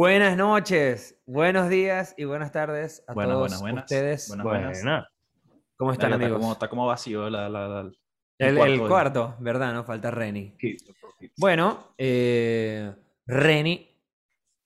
Buenas 0.00 0.34
noches, 0.34 1.20
buenos 1.26 1.68
días 1.68 2.14
y 2.16 2.24
buenas 2.24 2.50
tardes 2.52 3.04
a 3.06 3.12
Buenas, 3.12 3.34
todos 3.34 3.40
buenas, 3.42 3.60
buenas. 3.60 3.84
ustedes. 3.84 4.28
Buenas, 4.28 4.44
buenas. 4.46 4.82
Buena. 4.82 5.08
¿Cómo 5.76 5.92
están, 5.92 6.12
está 6.14 6.24
amigos? 6.24 6.40
como, 6.40 6.52
está 6.54 6.68
como 6.70 6.86
vacío 6.86 7.28
la, 7.28 7.50
la- 7.50 7.68
la- 7.68 7.90
el, 8.38 8.56
cuarto 8.56 8.72
el 8.72 8.80
hoy. 8.80 8.88
cuarto, 8.88 9.36
¿verdad? 9.40 9.74
No 9.74 9.84
falta 9.84 10.10
Reni. 10.10 10.56
Bueno, 11.36 11.92
eh, 11.98 12.94
Reni 13.26 13.94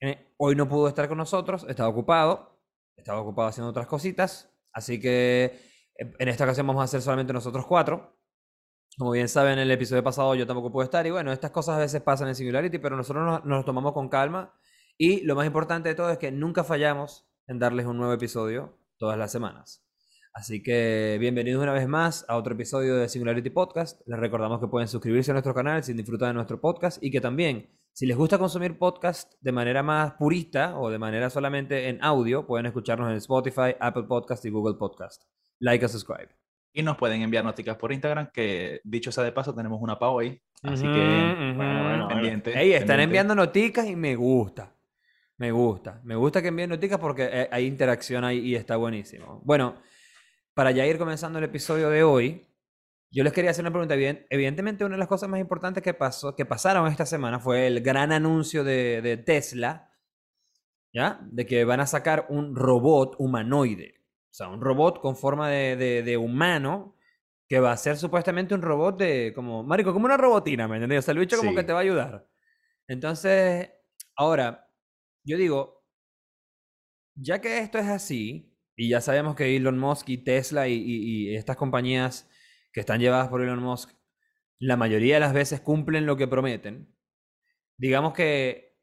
eh, 0.01 0.29
hoy 0.37 0.55
no 0.55 0.69
pudo 0.69 0.87
estar 0.87 1.09
con 1.09 1.19
nosotros, 1.19 1.67
estaba 1.69 1.89
ocupado, 1.89 2.61
estaba 2.97 3.19
ocupado 3.21 3.49
haciendo 3.49 3.71
otras 3.71 3.89
cositas, 3.89 4.49
así 4.73 5.01
que 5.01 5.47
eh, 5.99 6.13
en 6.17 6.29
esta 6.29 6.45
ocasión 6.45 6.65
vamos 6.69 6.83
a 6.83 6.85
hacer 6.85 7.03
solamente 7.03 7.33
nosotros 7.33 7.67
cuatro. 7.67 8.21
Como 8.97 9.11
bien 9.11 9.29
saben, 9.29 9.55
en 9.55 9.59
el 9.59 9.71
episodio 9.73 10.05
pasado 10.05 10.37
yo 10.37 10.47
tampoco 10.47 10.71
pude 10.71 10.85
estar 10.85 11.05
y 11.05 11.11
bueno, 11.11 11.33
estas 11.33 11.51
cosas 11.51 11.75
a 11.75 11.81
veces 11.81 12.01
pasan 12.03 12.29
en 12.29 12.37
Singularity, 12.37 12.79
pero 12.79 12.97
nosotros 12.97 13.25
nos, 13.27 13.45
nos 13.45 13.59
lo 13.59 13.65
tomamos 13.65 13.93
con 13.95 14.09
calma 14.09 14.55
y 14.97 15.23
lo 15.23 15.35
más 15.35 15.47
importante 15.47 15.89
de 15.89 15.95
todo 15.95 16.11
es 16.11 16.19
que 16.19 16.31
nunca 16.31 16.65
fallamos 16.65 17.27
en 17.47 17.59
darles 17.59 17.87
un 17.87 17.97
nuevo 17.97 18.13
episodio 18.13 18.79
todas 18.97 19.19
las 19.19 19.33
semanas. 19.33 19.85
Así 20.33 20.63
que 20.63 21.17
bienvenidos 21.21 21.63
una 21.63 21.73
vez 21.73 21.87
más 21.87 22.25
a 22.29 22.37
otro 22.37 22.55
episodio 22.55 22.97
de 22.97 23.09
Singularity 23.09 23.51
Podcast. 23.51 24.01
Les 24.07 24.19
recordamos 24.19 24.61
que 24.61 24.67
pueden 24.67 24.89
suscribirse 24.89 25.31
a 25.31 25.35
nuestro 25.35 25.55
canal 25.55 25.85
si 25.85 25.93
disfrutan 25.93 26.31
de 26.31 26.35
nuestro 26.35 26.61
podcast 26.61 27.03
y 27.03 27.11
que 27.11 27.21
también, 27.21 27.71
si 27.93 28.07
les 28.07 28.17
gusta 28.17 28.39
consumir 28.39 28.77
podcast 28.77 29.33
de 29.41 29.53
manera 29.53 29.85
más 29.85 30.15
purista 30.15 30.77
o 30.79 30.91
de 30.91 30.99
manera 30.99 31.31
solamente 31.31 31.89
en 31.89 32.03
audio, 32.03 32.47
pueden 32.47 32.67
escucharnos 32.67 33.11
en 33.11 33.17
Spotify, 33.17 33.77
Apple 33.79 34.05
Podcast 34.09 34.45
y 34.45 34.51
Google 34.51 34.75
Podcast. 34.75 35.23
Like 35.61 35.85
y 35.85 35.89
subscribe. 35.89 36.31
Y 36.73 36.83
nos 36.83 36.97
pueden 36.97 37.23
enviar 37.23 37.45
noticias 37.45 37.77
por 37.77 37.93
Instagram, 37.93 38.31
que 38.33 38.81
dicho 38.83 39.13
sea 39.13 39.23
de 39.23 39.31
paso, 39.31 39.55
tenemos 39.55 39.81
una 39.81 40.01
para 40.01 40.11
hoy. 40.11 40.43
Así 40.65 40.83
que, 40.83 41.55
bueno, 41.57 41.85
bueno, 41.85 42.09
pendiente. 42.09 42.51
Ey, 42.51 42.73
están 42.73 42.89
pendiente. 42.89 43.05
enviando 43.05 43.35
noticas 43.37 43.87
y 43.87 43.95
me 43.95 44.17
gusta. 44.17 44.74
Me 45.39 45.51
gusta. 45.51 46.01
Me 46.05 46.15
gusta 46.17 46.41
que 46.43 46.49
envíen 46.49 46.71
noticas 46.71 46.99
porque 46.99 47.29
eh, 47.31 47.49
hay 47.51 47.67
interacción 47.67 48.25
ahí 48.25 48.39
y 48.39 48.55
está 48.55 48.77
buenísimo. 48.77 49.41
Bueno, 49.45 49.81
para 50.55 50.71
ya 50.71 50.87
ir 50.87 50.99
comenzando 50.99 51.39
el 51.39 51.45
episodio 51.45 51.91
de 51.91 52.05
hoy, 52.05 52.47
yo 53.11 53.25
les 53.25 53.33
quería 53.33 53.51
hacer 53.51 53.63
una 53.65 53.71
pregunta. 53.73 53.95
Eviden- 53.97 54.27
Evidentemente, 54.31 54.85
una 54.85 54.95
de 54.95 54.99
las 55.01 55.09
cosas 55.09 55.29
más 55.29 55.41
importantes 55.41 55.83
que, 55.83 55.95
pasó, 55.95 56.37
que 56.37 56.47
pasaron 56.47 56.87
esta 56.87 57.07
semana 57.07 57.41
fue 57.41 57.67
el 57.67 57.81
gran 57.81 58.13
anuncio 58.13 58.63
de, 58.65 59.03
de 59.03 59.17
Tesla, 59.17 59.91
¿ya? 60.93 61.21
De 61.31 61.47
que 61.47 61.65
van 61.65 61.81
a 61.81 61.87
sacar 61.87 62.27
un 62.29 62.55
robot 62.55 63.17
humanoide. 63.19 63.95
O 64.31 64.35
sea, 64.37 64.49
un 64.49 64.61
robot 64.61 65.01
con 65.01 65.17
forma 65.17 65.49
de, 65.49 65.77
de- 65.77 66.03
de 66.03 66.17
humano 66.17 66.97
que 67.49 67.61
va 67.61 67.73
a 67.73 67.77
ser 67.77 67.97
supuestamente 67.97 68.55
un 68.55 68.63
robot 68.63 68.99
de, 68.99 69.33
como, 69.35 69.63
marico, 69.65 69.93
como 69.93 70.07
una 70.07 70.17
robotina, 70.17 70.67
¿me 70.67 70.77
entiendes? 70.77 71.01
O 71.01 71.03
sea, 71.03 71.13
el 71.13 71.19
bicho 71.19 71.37
como 71.37 71.51
Sí. 71.51 71.57
que 71.57 71.65
te 71.65 71.73
va 71.73 71.81
a 71.81 71.83
ayudar. 71.83 72.27
Entonces, 72.89 73.71
ahora, 74.17 74.69
yo 75.25 75.37
digo, 75.37 75.85
ya 77.17 77.41
que 77.41 77.59
esto 77.59 77.79
es 77.79 77.87
así, 77.87 78.57
y 78.77 78.89
ya 78.89 79.01
sabemos 79.01 79.37
que 79.37 79.57
Elon 79.57 79.79
Musk 79.79 80.09
y 80.09 80.19
Tesla 80.19 80.69
y, 80.69 80.75
y- 80.75 81.31
y 81.31 81.37
estas 81.37 81.57
compañías 81.57 82.29
que 82.73 82.81
están 82.81 83.01
llevadas 83.01 83.29
por 83.29 83.41
Elon 83.43 83.63
Musk, 83.63 83.91
la 84.59 84.77
mayoría 84.77 85.15
de 85.15 85.21
las 85.21 85.33
veces 85.33 85.61
cumplen 85.61 86.07
lo 86.07 86.17
que 86.17 86.27
prometen, 86.27 86.93
digamos 87.79 88.13
que 88.15 88.75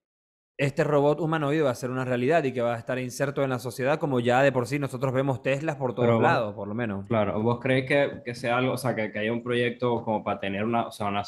este 0.57 0.83
robot 0.83 1.19
humanoide 1.21 1.61
va 1.63 1.71
a 1.71 1.75
ser 1.75 1.89
una 1.89 2.05
realidad 2.05 2.43
y 2.43 2.53
que 2.53 2.61
va 2.61 2.75
a 2.75 2.77
estar 2.77 2.99
inserto 2.99 3.43
en 3.43 3.49
la 3.49 3.57
sociedad 3.57 3.99
como 3.99 4.19
ya 4.19 4.43
de 4.43 4.51
por 4.51 4.67
sí 4.67 4.77
nosotros 4.77 5.11
vemos 5.11 5.41
Teslas 5.41 5.75
por 5.77 5.95
todos 5.95 6.07
Pero 6.07 6.21
lados, 6.21 6.53
por 6.53 6.67
lo 6.67 6.75
menos. 6.75 7.07
Claro, 7.07 7.41
¿vos 7.41 7.59
creéis 7.59 7.87
que, 7.87 8.21
que 8.23 8.35
sea 8.35 8.57
algo, 8.57 8.73
o 8.73 8.77
sea, 8.77 8.95
que, 8.95 9.11
que 9.11 9.19
haya 9.19 9.33
un 9.33 9.43
proyecto 9.43 10.03
como 10.03 10.23
para 10.23 10.39
tener 10.39 10.63
una, 10.63 10.87
o 10.87 10.91
sea, 10.91 11.07
una, 11.07 11.23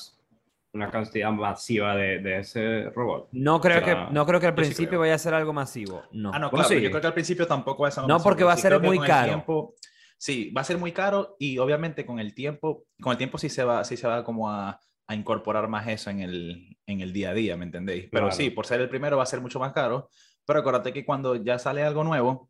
una 0.73 0.89
cantidad 0.91 1.31
masiva 1.31 1.95
de, 1.95 2.19
de 2.19 2.39
ese 2.39 2.89
robot? 2.89 3.29
No 3.31 3.61
creo 3.61 3.79
O 3.81 3.85
sea, 3.85 4.07
que, 4.07 4.13
no 4.13 4.25
creo 4.25 4.39
que 4.39 4.47
al 4.47 4.53
sí 4.53 4.55
principio 4.61 4.87
creo. 4.89 4.99
vaya 5.01 5.15
a 5.15 5.17
ser 5.19 5.33
algo 5.33 5.53
masivo. 5.53 6.03
No. 6.11 6.31
Ah, 6.33 6.39
no, 6.39 6.49
¿Vos 6.49 6.59
claro. 6.59 6.69
sí? 6.69 6.81
Yo 6.81 6.89
creo 6.89 7.01
que 7.01 7.07
al 7.07 7.13
principio 7.13 7.47
tampoco 7.47 7.83
va 7.83 7.89
a 7.89 7.91
ser 7.91 8.03
No, 8.05 8.15
algo 8.15 8.23
porque 8.23 8.43
masivo, 8.43 8.47
va 8.47 8.53
a 8.53 8.55
sí 8.57 8.61
ser 8.61 8.79
muy 8.81 8.97
caro. 9.07 9.27
tiempo- 9.27 9.75
sí, 10.17 10.51
va 10.51 10.61
a 10.61 10.63
ser 10.63 10.77
muy 10.77 10.91
caro 10.91 11.35
y 11.39 11.57
obviamente 11.59 12.05
con 12.05 12.19
el 12.19 12.33
tiempo, 12.33 12.85
con 13.01 13.11
el 13.11 13.17
tiempo 13.17 13.37
sí 13.37 13.49
se 13.49 13.63
va, 13.63 13.83
sí 13.83 13.97
se 13.97 14.07
va 14.07 14.23
como 14.23 14.49
a, 14.49 14.79
a 15.07 15.15
incorporar 15.15 15.67
más 15.67 15.87
eso 15.87 16.09
en 16.09 16.21
el, 16.21 16.77
en 16.87 17.01
el 17.01 17.13
día 17.13 17.31
a 17.31 17.33
día, 17.33 17.55
¿me 17.57 17.65
entendéis? 17.65 18.09
Pero 18.11 18.27
Claro. 18.27 18.31
sí, 18.31 18.49
por 18.49 18.65
ser 18.65 18.81
el 18.81 18.89
primero 18.89 19.17
va 19.17 19.23
a 19.23 19.25
ser 19.27 19.41
mucho 19.41 19.59
más 19.59 19.73
caro, 19.73 20.09
pero 20.45 20.59
acuérdate 20.59 20.91
que 20.93 21.05
cuando 21.05 21.35
ya 21.35 21.59
sale 21.59 21.83
algo 21.83 22.03
nuevo, 22.03 22.49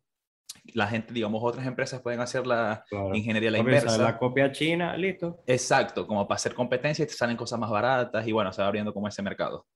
la 0.72 0.86
gente, 0.86 1.12
digamos, 1.12 1.40
otras 1.42 1.66
empresas 1.66 2.00
pueden 2.00 2.20
hacer 2.20 2.46
la 2.46 2.84
Claro. 2.88 3.14
ingeniería 3.14 3.48
a 3.50 3.52
la 3.52 3.58
inversa. 3.58 3.98
La 3.98 4.18
copia 4.18 4.50
china, 4.52 4.96
listo. 4.96 5.42
Exacto, 5.46 6.06
como 6.06 6.26
para 6.26 6.36
hacer 6.36 6.54
competencia 6.54 7.02
y 7.04 7.06
te 7.06 7.14
salen 7.14 7.36
cosas 7.36 7.58
más 7.58 7.70
baratas 7.70 8.26
y 8.26 8.32
bueno, 8.32 8.52
se 8.52 8.62
va 8.62 8.68
abriendo 8.68 8.92
como 8.94 9.08
ese 9.08 9.22
mercado. 9.22 9.66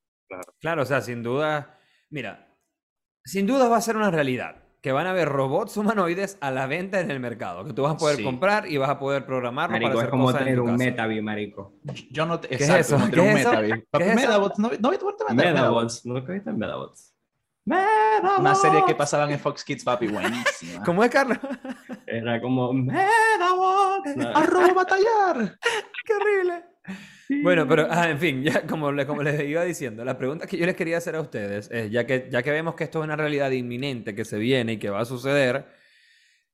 Claro, 0.60 0.82
o 0.82 0.86
sea, 0.86 1.00
sin 1.00 1.22
duda, 1.22 1.78
mira, 2.10 2.54
sin 3.24 3.46
duda 3.46 3.68
va 3.68 3.76
a 3.76 3.80
ser 3.80 3.96
una 3.96 4.10
realidad, 4.10 4.56
que 4.80 4.92
van 4.92 5.06
a 5.06 5.10
haber 5.10 5.28
robots 5.28 5.76
humanoides 5.76 6.38
a 6.40 6.50
la 6.50 6.66
venta 6.66 7.00
en 7.00 7.10
el 7.10 7.18
mercado, 7.18 7.64
que 7.64 7.72
tú 7.72 7.82
vas 7.82 7.94
a 7.94 7.96
poder 7.96 8.16
Sí. 8.16 8.24
comprar 8.24 8.70
y 8.70 8.76
vas 8.76 8.90
a 8.90 8.98
poder 8.98 9.26
programarlo 9.26 9.74
para 9.74 9.80
Marico, 9.86 9.98
es 9.98 10.02
hacer 10.04 10.10
como 10.10 10.24
cosas 10.26 10.40
en 10.42 10.46
tener 10.46 10.60
tu 10.60 10.64
un. 10.66 10.76
Metavi, 10.76 11.20
marico. 11.22 11.72
Yo 12.10 12.26
no 12.26 12.38
te, 12.40 12.48
¿Qué 12.48 12.54
es 12.56 12.60
exacto, 12.70 12.96
eso? 12.96 13.10
¿Qué 13.12 13.20
es 13.32 13.40
eso? 13.40 13.50
Metavi. 13.50 13.70
¿Qué 13.72 13.86
Papi, 13.90 14.04
es 14.04 14.10
eso? 14.10 14.16
Medabots, 14.20 14.58
¿no, 14.58 14.70
no 14.78 14.90
viste 14.90 15.04
por 15.04 15.34
Medabots? 15.34 16.06
Medabots, 16.06 17.07
¿nunca 17.68 17.82
viste 17.84 18.22
Medabots? 18.22 18.40
Una 18.40 18.54
serie 18.54 18.82
que 18.86 18.94
pasaban 18.94 19.30
en 19.30 19.38
Fox 19.38 19.64
Kids, 19.64 19.84
papi, 19.84 20.06
buenísima. 20.08 20.82
¿Cómo 20.84 21.04
es, 21.04 21.10
Carlos? 21.10 21.38
Era 22.06 22.40
como 22.40 22.72
Medabots. 22.72 24.16
No. 24.16 24.28
¡Arroba 24.36 24.72
batallar! 24.74 25.58
¡Qué 26.04 26.12
horrible! 26.14 26.64
Bueno, 27.42 27.68
pero 27.68 27.86
ah, 27.90 28.08
en 28.08 28.18
fin, 28.18 28.42
ya 28.42 28.66
como, 28.66 28.90
le- 28.90 29.06
como 29.06 29.22
les 29.22 29.38
iba 29.46 29.62
diciendo, 29.62 30.02
la 30.04 30.16
pregunta 30.16 30.46
que 30.46 30.56
yo 30.56 30.64
les 30.64 30.74
quería 30.74 30.96
hacer 30.96 31.14
a 31.14 31.20
ustedes 31.20 31.70
es, 31.70 31.90
ya 31.90 32.06
que, 32.06 32.28
ya 32.32 32.42
que 32.42 32.50
vemos 32.50 32.74
que 32.74 32.84
esto 32.84 33.00
es 33.00 33.04
una 33.04 33.16
realidad 33.16 33.50
inminente 33.50 34.14
que 34.14 34.24
se 34.24 34.38
viene 34.38 34.72
y 34.74 34.78
que 34.78 34.88
va 34.88 35.00
a 35.00 35.04
suceder, 35.04 35.66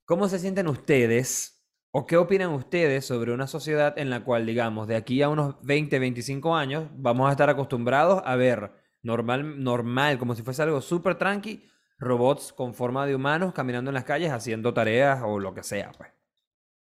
¿cómo 0.04 0.28
se 0.28 0.40
sienten 0.40 0.66
ustedes 0.66 1.64
o 1.92 2.06
qué 2.06 2.16
opinan 2.16 2.50
ustedes 2.50 3.06
sobre 3.06 3.32
una 3.32 3.46
sociedad 3.46 3.96
en 3.96 4.10
la 4.10 4.24
cual, 4.24 4.46
digamos, 4.46 4.88
de 4.88 4.96
aquí 4.96 5.22
a 5.22 5.28
unos 5.28 5.54
20, 5.62 5.96
25 6.00 6.56
años, 6.56 6.88
vamos 6.96 7.28
a 7.28 7.30
estar 7.30 7.48
acostumbrados 7.48 8.20
a 8.24 8.34
ver 8.34 8.72
normal, 9.04 9.62
normal, 9.62 10.18
como 10.18 10.34
si 10.34 10.42
fuese 10.42 10.62
algo 10.62 10.80
súper 10.80 11.14
tranqui, 11.16 11.64
robots 11.98 12.52
con 12.52 12.74
forma 12.74 13.06
de 13.06 13.14
humanos 13.14 13.52
caminando 13.54 13.90
en 13.90 13.94
las 13.94 14.04
calles 14.04 14.32
haciendo 14.32 14.74
tareas 14.74 15.20
o 15.24 15.38
lo 15.38 15.54
que 15.54 15.62
sea, 15.62 15.92
pues? 15.96 16.10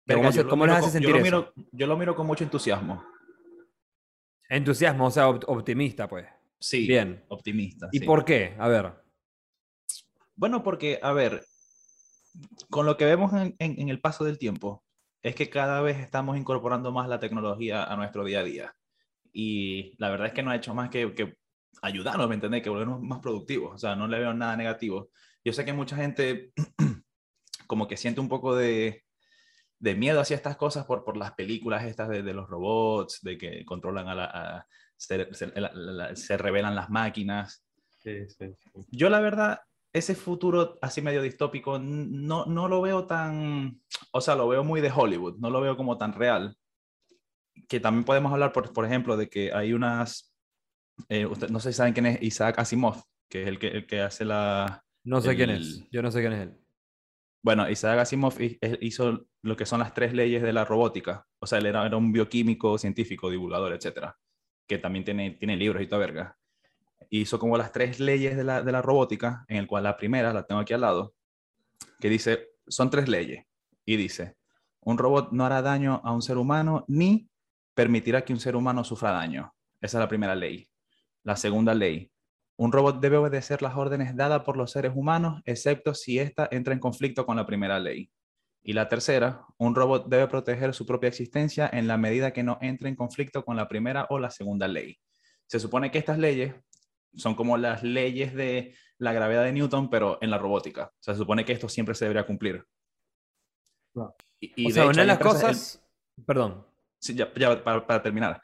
Verga, 0.06 0.22
¿Cómo, 0.22 0.30
yo 0.30 0.36
se- 0.38 0.44
lo 0.44 0.50
cómo 0.50 0.64
miro 0.64 0.76
les 0.76 0.84
hace 0.84 0.86
con- 0.86 0.92
sentir 0.94 1.10
yo 1.10 1.16
lo, 1.16 1.26
eso? 1.26 1.54
miro, 1.56 1.70
yo 1.74 1.88
lo 1.88 1.98
miro 1.98 2.16
con 2.16 2.28
mucho 2.28 2.44
entusiasmo. 2.46 3.04
Entusiasmo, 4.50 5.08
o 5.08 5.12
sea, 5.12 5.28
opt- 5.28 5.44
optimista, 5.48 6.08
pues. 6.08 6.28
Sí, 6.60 6.88
Bien. 6.88 7.24
optimista. 7.28 7.90
¿Y 7.92 8.00
sí. 8.00 8.06
por 8.06 8.24
qué? 8.24 8.56
A 8.60 8.68
ver. 8.68 8.94
Bueno, 10.36 10.64
porque, 10.64 11.00
a 11.02 11.12
ver, 11.14 11.44
con 12.70 12.86
lo 12.86 12.98
que 12.98 13.06
vemos 13.06 13.34
en, 13.34 13.56
en- 13.60 13.80
en 13.82 13.90
el 13.90 14.00
paso 14.00 14.24
del 14.24 14.38
tiempo, 14.38 14.84
es 15.24 15.34
que 15.36 15.50
cada 15.50 15.82
vez 15.82 15.98
estamos 15.98 16.38
incorporando 16.38 16.92
más 16.92 17.10
la 17.10 17.20
tecnología 17.20 17.84
a 17.84 17.96
nuestro 17.96 18.24
día 18.24 18.42
a 18.42 18.44
día. 18.44 18.76
Y 19.34 19.96
la 19.98 20.10
verdad 20.10 20.28
es 20.28 20.34
que 20.34 20.44
no 20.44 20.52
ha 20.52 20.56
hecho 20.56 20.74
más 20.76 20.90
que, 20.90 21.14
que 21.16 21.36
ayudarnos, 21.82 22.28
¿me 22.30 22.36
entendés? 22.36 22.62
Que 22.62 22.70
volvernos 22.70 23.02
más 23.02 23.20
productivos. 23.20 23.76
O 23.76 23.78
sea, 23.78 23.96
no 23.96 24.08
le 24.08 24.20
veo 24.20 24.34
nada 24.34 24.56
negativo. 24.58 25.10
Yo 25.44 25.54
sé 25.54 25.66
que 25.66 25.74
mucha 25.74 25.96
gente 25.96 26.52
como 27.68 27.88
que 27.88 27.98
siente 27.98 28.22
un 28.22 28.30
poco 28.30 28.56
de, 28.56 29.04
de 29.80 29.96
miedo 29.96 30.20
hacia 30.20 30.36
estas 30.36 30.58
cosas 30.58 30.86
por, 30.86 31.04
por 31.04 31.18
las 31.18 31.34
películas 31.34 31.84
estas 31.86 32.10
de, 32.10 32.24
de 32.24 32.34
los 32.34 32.50
robots, 32.50 33.22
de 33.22 33.38
que 33.38 33.66
controlan 33.66 34.08
a 34.08 34.16
la... 34.16 34.26
a- 34.26 34.68
se, 34.98 35.34
se- 35.34 35.60
la- 35.60 35.72
la- 35.74 36.16
se 36.16 36.38
revelan 36.38 36.74
las 36.76 36.90
máquinas. 36.90 37.66
Sí, 38.00 38.30
sí, 38.30 38.48
sí. 38.60 38.86
Yo 38.92 39.10
la 39.10 39.20
verdad, 39.20 39.60
ese 39.92 40.16
futuro 40.16 40.78
así 40.82 41.02
medio 41.02 41.22
distópico, 41.22 41.80
no, 41.80 42.46
no 42.46 42.68
lo 42.70 42.82
veo 42.82 43.06
tan, 43.06 43.82
o 44.12 44.22
sea, 44.22 44.36
lo 44.36 44.48
veo 44.48 44.64
muy 44.64 44.80
de 44.82 44.92
Hollywood, 44.96 45.38
no 45.40 45.50
lo 45.50 45.60
veo 45.62 45.76
como 45.76 45.98
tan 45.98 46.14
real. 46.14 46.56
Que 47.68 47.80
también 47.80 48.04
podemos 48.06 48.32
hablar, 48.32 48.52
por, 48.52 48.72
por 48.74 48.86
ejemplo, 48.86 49.18
de 49.18 49.28
que 49.30 49.52
hay 49.54 49.74
unas, 49.74 50.35
eh, 51.10 51.26
usted- 51.26 51.50
no 51.50 51.60
sé 51.60 51.72
si 51.72 51.78
saben 51.78 51.94
quién 51.94 52.06
es 52.06 52.22
Isaac 52.22 52.60
Asimov, 52.60 53.04
que 53.30 53.44
es 53.44 53.48
el 53.48 53.60
que, 53.60 53.68
el 53.68 53.88
que 53.88 54.02
hace 54.02 54.26
la... 54.26 54.84
No 55.04 55.22
sé 55.22 55.36
quién 55.36 55.50
es. 55.52 55.84
Yo 55.92 56.02
no 56.02 56.12
sé 56.12 56.22
quién 56.22 56.34
es 56.34 56.42
él. 56.42 56.58
Bueno, 57.44 57.70
Isaac 57.70 58.00
Asimov 58.00 58.34
hizo 58.82 59.28
lo 59.44 59.56
que 59.56 59.68
son 59.68 59.80
las 59.80 59.94
tres 59.94 60.14
leyes 60.14 60.42
de 60.42 60.52
la 60.52 60.66
robótica. 60.66 61.28
O 61.40 61.46
sea, 61.46 61.60
él 61.60 61.68
era, 61.68 61.86
era 61.86 61.96
un 61.96 62.12
bioquímico, 62.12 62.78
científico, 62.80 63.30
divulgador, 63.30 63.74
etcétera, 63.74 64.18
que 64.68 64.80
también 64.80 65.06
tiene, 65.06 65.32
tiene 65.32 65.56
libros 65.56 65.84
y 65.84 65.88
toda 65.88 66.00
verga. 66.00 66.38
Hizo 67.12 67.38
como 67.38 67.56
las 67.56 67.72
tres 67.72 68.00
leyes 68.00 68.36
de 68.36 68.44
la, 68.44 68.64
de 68.64 68.72
la 68.72 68.82
robótica, 68.82 69.46
en 69.48 69.58
el 69.58 69.68
cual 69.68 69.84
la 69.84 69.96
primera, 69.96 70.34
la 70.34 70.48
tengo 70.48 70.62
aquí 70.62 70.74
al 70.74 70.82
lado, 70.82 71.14
que 72.00 72.10
dice, 72.10 72.50
son 72.68 72.90
tres 72.90 73.08
leyes. 73.08 73.46
Y 73.86 73.96
dice, 73.96 74.38
un 74.80 74.98
robot 74.98 75.32
no 75.32 75.46
hará 75.46 75.62
daño 75.62 76.02
a 76.04 76.12
un 76.14 76.24
ser 76.24 76.38
humano 76.38 76.84
ni 76.88 77.30
permitirá 77.76 78.26
que 78.26 78.34
un 78.34 78.40
ser 78.40 78.56
humano 78.56 78.84
sufra 78.84 79.12
daño. 79.12 79.54
Esa 79.80 80.00
es 80.00 80.00
la 80.00 80.08
primera 80.10 80.34
ley. 80.34 80.68
La 81.26 81.36
segunda 81.36 81.74
ley, 81.74 82.12
un 82.58 82.72
robot 82.72 83.02
debe 83.02 83.18
obedecer 83.18 83.62
las 83.62 83.76
órdenes 83.76 84.16
dadas 84.16 84.44
por 84.44 84.56
los 84.56 84.72
seres 84.72 84.94
humanos, 84.96 85.42
excepto 85.46 85.94
si 85.94 86.20
ésta 86.20 86.48
entra 86.52 86.74
en 86.74 86.80
conflicto 86.80 87.26
con 87.26 87.36
la 87.36 87.46
primera 87.46 87.80
ley. 87.80 88.12
Y 88.64 88.74
la 88.74 88.88
tercera, 88.88 89.46
un 89.58 89.76
robot 89.76 90.08
debe 90.08 90.28
proteger 90.28 90.74
su 90.74 90.86
propia 90.86 91.10
existencia 91.10 91.70
en 91.72 91.88
la 91.88 91.98
medida 91.98 92.32
que 92.32 92.44
no 92.44 92.58
entre 92.62 92.90
en 92.90 92.96
conflicto 92.96 93.44
con 93.44 93.58
la 93.58 93.68
primera 93.68 94.08
o 94.10 94.20
la 94.20 94.32
segunda 94.32 94.68
ley. 94.68 94.98
Se 95.48 95.60
supone 95.60 95.92
que 95.92 95.98
estas 95.98 96.18
leyes 96.18 96.56
son 97.14 97.36
como 97.36 97.58
las 97.58 97.84
leyes 97.84 98.34
de, 98.34 98.76
la 98.98 99.14
gravedad 99.14 99.44
de 99.44 99.52
Newton, 99.52 99.90
pero 99.90 100.18
en 100.22 100.30
la 100.32 100.38
robótica. 100.38 100.86
O 100.86 100.98
sea, 101.00 101.14
se 101.14 101.20
supone 101.20 101.44
que 101.46 101.54
esto 101.54 101.68
siempre 101.70 101.96
se 101.96 102.06
debería 102.06 102.26
cumplir. 102.26 102.64
Y, 104.40 104.64
y 104.64 104.66
o 104.66 104.68
de 104.70 104.74
sea, 104.74 104.84
hecho 104.84 104.90
una 104.92 104.96
de 104.96 105.02
hay 105.02 105.08
las 105.08 105.18
el- 105.18 105.24
cosas... 105.24 105.86
Perdón. 106.26 106.66
Sí, 107.00 107.14
ya, 107.14 107.32
ya 107.36 107.64
para, 107.64 107.86
para 107.86 108.02
terminar, 108.02 108.42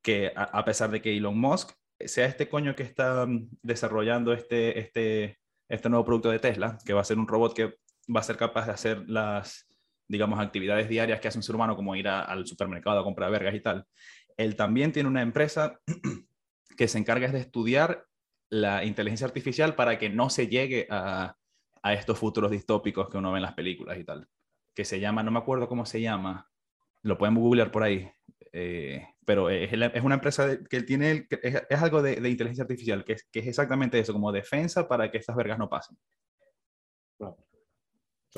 que 0.00 0.32
a, 0.34 0.44
a 0.44 0.64
pesar 0.64 0.90
de 0.90 1.02
que 1.02 1.16
Elon 1.16 1.38
Musk 1.38 1.72
sea 2.00 2.26
este 2.26 2.48
coño 2.48 2.74
que 2.74 2.82
está 2.82 3.26
mm, 3.26 3.48
desarrollando 3.62 4.32
este, 4.32 4.78
este, 4.78 5.38
este 5.68 5.88
nuevo 5.88 6.04
producto 6.04 6.30
de 6.30 6.38
Tesla, 6.38 6.78
que 6.84 6.92
va 6.92 7.00
a 7.00 7.04
ser 7.04 7.18
un 7.18 7.28
robot 7.28 7.54
que 7.54 7.74
va 8.14 8.20
a 8.20 8.24
ser 8.24 8.36
capaz 8.36 8.66
de 8.66 8.72
hacer 8.72 9.08
las, 9.08 9.66
digamos, 10.06 10.38
actividades 10.38 10.88
diarias 10.88 11.20
que 11.20 11.28
hace 11.28 11.38
un 11.38 11.42
ser 11.42 11.54
humano, 11.54 11.76
como 11.76 11.96
ir 11.96 12.08
al 12.08 12.46
supermercado 12.46 13.00
a 13.00 13.04
comprar 13.04 13.30
vergas 13.30 13.54
y 13.54 13.60
tal, 13.60 13.84
él 14.36 14.56
también 14.56 14.92
tiene 14.92 15.08
una 15.08 15.22
empresa 15.22 15.78
que 16.76 16.88
se 16.88 16.98
encarga 16.98 17.28
de 17.28 17.40
estudiar 17.40 18.04
la 18.50 18.84
inteligencia 18.84 19.26
artificial 19.26 19.74
para 19.74 19.98
que 19.98 20.08
no 20.08 20.30
se 20.30 20.48
llegue 20.48 20.86
a, 20.90 21.36
a 21.82 21.92
estos 21.92 22.18
futuros 22.18 22.50
distópicos 22.50 23.08
que 23.08 23.18
uno 23.18 23.32
ve 23.32 23.38
en 23.38 23.42
las 23.42 23.54
películas 23.54 23.98
y 23.98 24.04
tal, 24.04 24.26
que 24.74 24.84
se 24.84 25.00
llama, 25.00 25.22
no 25.22 25.30
me 25.30 25.38
acuerdo 25.38 25.68
cómo 25.68 25.84
se 25.84 26.00
llama, 26.00 26.48
lo 27.02 27.18
pueden 27.18 27.34
googlear 27.34 27.70
por 27.70 27.82
ahí, 27.82 28.10
eh, 28.52 29.06
pero 29.28 29.50
es, 29.50 29.70
la- 29.76 29.86
es 29.88 30.02
una 30.02 30.14
empresa 30.14 30.46
de- 30.46 30.64
que 30.64 30.82
tiene, 30.82 31.10
el- 31.10 31.28
que 31.28 31.38
es, 31.42 31.62
es 31.68 31.82
algo 31.82 32.00
de, 32.00 32.16
de 32.16 32.30
inteligencia 32.30 32.62
artificial, 32.62 33.04
que 33.04 33.12
es, 33.12 33.24
que 33.30 33.40
es 33.40 33.46
exactamente 33.46 33.98
eso, 33.98 34.14
como 34.14 34.32
defensa 34.32 34.88
para 34.88 35.10
que 35.10 35.18
estas 35.18 35.36
vergas 35.36 35.58
no 35.58 35.68
pasen. 35.68 35.98
Pero 37.18 37.36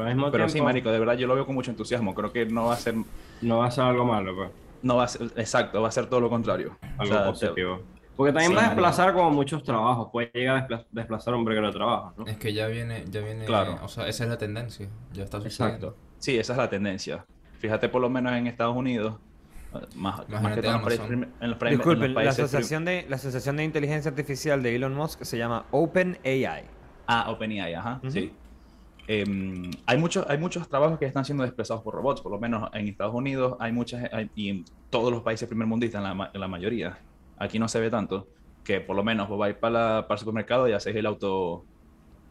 al 0.08 0.14
mismo 0.16 0.30
Pero 0.32 0.48
sí, 0.48 0.54
tiempo, 0.54 0.66
marico, 0.66 0.90
de 0.90 0.98
verdad 0.98 1.14
yo 1.16 1.28
lo 1.28 1.36
veo 1.36 1.46
con 1.46 1.54
mucho 1.54 1.70
entusiasmo, 1.70 2.12
creo 2.12 2.32
que 2.32 2.44
no 2.46 2.66
va 2.66 2.74
a 2.74 2.76
ser, 2.76 2.94
no 3.42 3.58
va 3.58 3.66
a 3.66 3.70
ser 3.70 3.84
algo 3.84 4.04
malo, 4.04 4.34
pues. 4.34 4.50
no 4.82 4.96
va 4.96 5.04
a 5.04 5.08
ser, 5.08 5.30
exacto, 5.36 5.80
va 5.80 5.88
a 5.88 5.92
ser 5.92 6.06
todo 6.06 6.20
lo 6.20 6.28
contrario. 6.28 6.76
O 6.98 7.02
Algo 7.02 7.06
sea, 7.14 7.22
te- 7.24 7.30
positivo. 7.30 7.82
Porque 8.16 8.32
también 8.32 8.50
Sí, 8.50 8.56
va 8.56 8.62
a 8.62 8.66
desplazar 8.66 9.14
como 9.14 9.30
muchos 9.30 9.62
trabajos. 9.62 10.08
Puede 10.12 10.30
llegar 10.34 10.56
a 10.56 10.66
despla- 10.68 10.86
desplazar 10.90 11.34
un 11.34 11.44
verguero 11.44 11.68
de 11.68 11.72
trabajos, 11.72 12.16
¿no? 12.18 12.26
Es 12.26 12.36
que 12.36 12.52
ya 12.52 12.66
viene, 12.66 13.04
ya 13.08 13.20
viene, 13.22 13.44
Claro. 13.44 13.78
o 13.82 13.88
sea, 13.88 14.08
esa 14.08 14.24
es 14.24 14.30
la 14.30 14.36
tendencia, 14.38 14.88
ya 15.12 15.22
está 15.22 15.40
sucediendo. 15.40 15.86
Exacto. 15.88 15.96
Sí, 16.18 16.36
esa 16.36 16.52
es 16.52 16.58
la 16.58 16.68
tendencia. 16.68 17.24
Fíjate 17.60 17.88
por 17.88 18.00
lo 18.02 18.10
menos 18.10 18.32
en 18.32 18.46
Estados 18.48 18.76
Unidos, 18.76 19.18
más, 19.94 20.28
más 20.28 20.54
que 20.54 20.62
todo 20.62 20.70
en 20.72 20.72
los 20.78 20.82
países, 20.84 21.06
prim- 21.06 21.26
en 21.40 21.50
los, 21.50 21.58
Disculpen, 21.60 22.14
la 22.14 22.30
asociación, 22.30 22.84
de, 22.84 23.06
la 23.08 23.16
asociación 23.16 23.56
de 23.56 23.64
Inteligencia 23.64 24.10
Artificial 24.10 24.62
de 24.62 24.74
Elon 24.76 24.94
Musk 24.94 25.22
se 25.22 25.38
llama 25.38 25.64
OpenAI. 25.70 26.64
Ah, 27.06 27.30
OpenAI, 27.30 27.74
ajá, 27.74 28.00
Ujú. 28.02 28.10
sí. 28.10 28.32
Em, 29.08 29.70
hay, 29.86 29.98
muchos, 29.98 30.24
hay 30.28 30.38
muchos 30.38 30.68
trabajos 30.68 30.98
que 30.98 31.04
están 31.06 31.24
siendo 31.24 31.42
desplazados 31.42 31.82
por 31.82 31.94
robots, 31.94 32.20
por 32.20 32.30
lo 32.30 32.38
menos 32.38 32.70
en 32.72 32.86
Estados 32.88 33.14
Unidos 33.14 33.56
hay 33.58 33.72
muchas, 33.72 34.08
hay- 34.12 34.30
y 34.36 34.48
en 34.50 34.64
todos 34.88 35.10
los 35.12 35.22
países 35.22 35.48
primermundistas, 35.48 36.04
en 36.04 36.16
la, 36.18 36.30
en 36.32 36.40
la 36.40 36.48
mayoría. 36.48 36.98
Aquí 37.38 37.58
no 37.58 37.66
se 37.68 37.80
ve 37.80 37.90
tanto, 37.90 38.28
que 38.62 38.80
por 38.80 38.94
lo 38.94 39.02
menos 39.02 39.28
vos 39.28 39.38
vais 39.38 39.56
para, 39.56 39.72
la- 39.96 40.02
para 40.06 40.14
el 40.14 40.18
supermercado 40.20 40.68
y 40.68 40.72
hacéis 40.72 40.94
el 40.96 41.06
auto, 41.06 41.64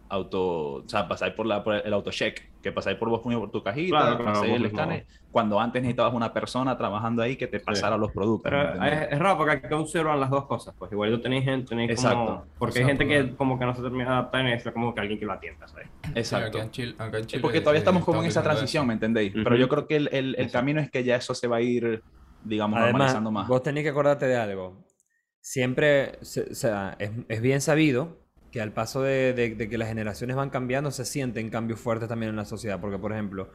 auto, 0.10 0.74
o 0.84 0.90
sea, 0.90 1.08
pasáis 1.08 1.34
por, 1.34 1.46
la, 1.46 1.64
por 1.64 1.76
el 1.76 1.94
autocheck, 1.94 2.42
que 2.62 2.72
pasáis 2.72 2.98
por 2.98 3.10
vos 3.10 3.24
mismo 3.26 3.42
por 3.42 3.52
tu 3.52 3.64
cajita, 3.64 3.98
Claro, 3.98 4.18
claro, 4.24 4.44
el 4.44 4.66
escáner, 4.66 5.06
cuando 5.32 5.60
antes 5.60 5.82
necesitabas 5.84 6.14
una 6.14 6.34
persona 6.34 6.76
trabajando 6.78 7.22
ahí 7.22 7.36
que 7.36 7.46
te 7.48 7.60
pasara 7.60 7.96
los 7.96 8.12
productos. 8.12 8.52
¿me 8.52 8.58
Pero 8.58 8.84
es, 8.86 9.08
es 9.12 9.20
raro 9.20 9.38
porque 9.38 9.54
aquí 9.54 9.70
conservan 9.70 10.20
las 10.20 10.30
dos 10.32 10.46
cosas. 10.48 10.74
Pues 10.78 10.92
igual 10.92 11.22
tenéis 11.22 11.46
gente, 11.46 11.68
tenéis 11.70 11.96
como... 11.96 12.10
Exacto. 12.10 12.48
Porque 12.58 12.80
O 12.80 12.82
hay 12.82 12.88
gente 12.88 13.08
que 13.08 13.36
como 13.36 13.60
que 13.60 13.66
no 13.66 13.76
se 13.76 13.82
termina 13.84 14.06
de 14.06 14.12
adaptar 14.12 14.42
y 14.42 14.44
necesita 14.46 14.74
como 14.74 14.94
que 14.96 15.02
alguien 15.02 15.20
que 15.20 15.26
lo 15.26 15.34
atienda, 15.34 15.68
¿sabes? 15.68 15.88
Sí, 16.06 16.12
Exacto. 16.16 16.58
acá 16.58 16.66
en 16.66 16.72
Chile, 16.72 16.96
acá 16.98 17.18
en 17.18 17.22
Es 17.22 17.28
Chile, 17.28 17.42
porque 17.42 17.62
todavía 17.62 17.78
eh, 17.78 17.84
estamos 17.84 18.04
como 18.04 18.22
en 18.22 18.28
esa 18.28 18.42
transición, 18.42 18.82
eso. 18.82 18.88
¿me 18.88 18.94
entendéis? 18.94 19.32
Pero 19.34 19.52
Ujú. 19.52 19.56
yo 19.58 19.70
creo 19.70 19.88
que 19.88 19.96
el, 19.96 20.10
el- 20.12 20.36
el 20.40 20.46
Eso. 20.48 20.54
camino 20.54 20.82
es 20.82 20.90
que 20.90 21.04
ya 21.04 21.16
eso 21.18 21.36
se 21.36 21.48
va 21.48 21.58
a 21.58 21.62
ir, 21.62 22.02
digamos, 22.44 22.78
Además, 22.78 22.92
normalizando 22.94 23.32
más. 23.32 23.48
vos 23.48 23.62
tenés 23.62 23.84
que 23.84 23.90
acordarte 23.90 24.26
de 24.26 24.36
algo. 24.38 24.84
Siempre, 25.42 26.18
o 26.22 26.26
sea, 26.26 26.96
es, 27.00 27.12
es 27.30 27.42
bien 27.42 27.62
sabido 27.62 28.18
que 28.52 28.62
al 28.62 28.72
paso 28.72 29.02
de, 29.04 29.34
de- 29.34 29.56
de 29.56 29.70
que 29.70 29.78
las 29.78 29.88
generaciones 29.88 30.36
van 30.36 30.50
cambiando, 30.50 30.92
se 30.92 31.06
sienten 31.06 31.50
cambios 31.50 31.80
fuertes 31.80 32.08
también 32.10 32.32
en 32.32 32.36
la 32.36 32.46
sociedad. 32.46 32.80
Porque, 32.80 32.98
por 32.98 33.12
ejemplo, 33.12 33.50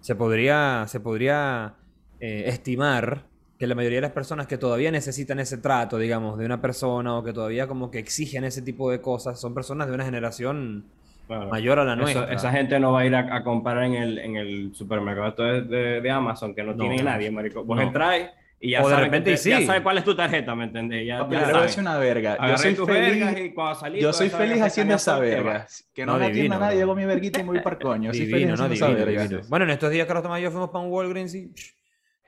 se 0.00 0.14
podría, 0.14 0.84
se 0.88 1.00
podría 1.00 1.74
eh, 2.20 2.44
estimar 2.46 3.24
que 3.58 3.66
la 3.66 3.74
mayoría 3.74 3.98
de 3.98 4.02
las 4.02 4.12
personas 4.12 4.46
que 4.46 4.56
todavía 4.58 4.90
necesitan 4.92 5.40
ese 5.40 5.58
trato, 5.58 5.98
digamos, 5.98 6.38
de 6.38 6.46
una 6.46 6.60
persona 6.60 7.16
o 7.16 7.24
que 7.24 7.32
todavía 7.32 7.66
como 7.66 7.90
que 7.90 7.98
exigen 7.98 8.44
ese 8.44 8.62
tipo 8.62 8.90
de 8.90 9.00
cosas, 9.00 9.40
son 9.40 9.52
personas 9.54 9.88
de 9.88 9.94
una 9.94 10.04
generación 10.04 10.84
Claro. 11.26 11.48
mayor 11.50 11.78
a 11.78 11.84
la 11.84 11.92
Eso- 11.94 12.00
nuestra. 12.02 12.32
esa 12.32 12.50
gente 12.52 12.80
no 12.80 12.92
va 12.92 13.00
a 13.00 13.06
ir 13.06 13.14
a, 13.14 13.36
a 13.36 13.42
comprar 13.44 13.82
en 13.84 13.94
el, 13.94 14.18
en 14.18 14.36
el 14.36 14.74
supermercado 14.74 15.44
de, 15.44 15.60
de- 15.62 16.00
de 16.00 16.10
Amazon, 16.10 16.54
que 16.54 16.62
no, 16.62 16.72
No. 16.72 16.78
tiene 16.78 17.02
nadie, 17.02 17.30
marico. 17.30 17.64
Vos 17.64 17.76
No. 17.76 17.82
entráis 17.82 18.28
y 18.60 18.70
ya 18.70 18.82
O 18.82 18.88
de 18.88 18.94
sabes 18.94 19.04
repente 19.06 19.30
te- 19.32 19.36
sí. 19.36 19.50
ya 19.50 19.60
sabes 19.62 19.82
cuál 19.82 19.98
es 19.98 20.04
tu 20.04 20.16
tarjeta, 20.16 20.54
¿me 20.54 20.64
entendés? 20.64 21.06
Ya, 21.06 21.18
Papi, 21.20 21.34
ya 21.36 21.60
decir 21.62 21.80
una 21.80 21.96
verga. 21.98 22.36
Yo 22.48 22.58
soy 22.58 22.74
tus 22.74 22.86
feliz, 22.86 23.24
vergas 23.24 23.40
y 23.40 23.54
cuando 23.54 23.74
salí, 23.78 23.96
yo 24.00 24.10
toda 24.10 24.12
soy 24.12 24.28
feliz 24.30 24.60
haciendo 24.62 24.94
esa 24.94 25.18
verga. 25.18 25.66
Que 25.94 26.04
no, 26.06 26.12
No, 26.14 26.18
la 26.18 26.24
atienda 26.26 26.42
divino, 26.56 26.58
nadie, 26.58 26.82
hago 26.82 26.94
mi 26.94 27.04
verguita 27.04 27.40
y 27.40 27.42
me 27.44 27.48
voy 27.50 27.60
para 27.60 27.78
coño. 27.78 28.10
Soy 28.12 28.20
feliz 28.26 28.34
Divino, 28.34 28.56
¿no? 28.56 28.64
haciendo 28.64 28.74
esa 28.74 28.86
Divino, 28.88 29.06
verga. 29.06 29.22
divino. 29.22 29.42
Bueno, 29.48 29.64
en 29.64 29.70
estos 29.70 29.90
días 29.90 30.06
Carlos 30.06 30.22
Tomás 30.24 30.40
y 30.40 30.42
yo 30.42 30.50
fuimos 30.50 30.70
para 30.70 30.84
un 30.84 30.90
Walgreens 30.92 31.34
y... 31.34 31.52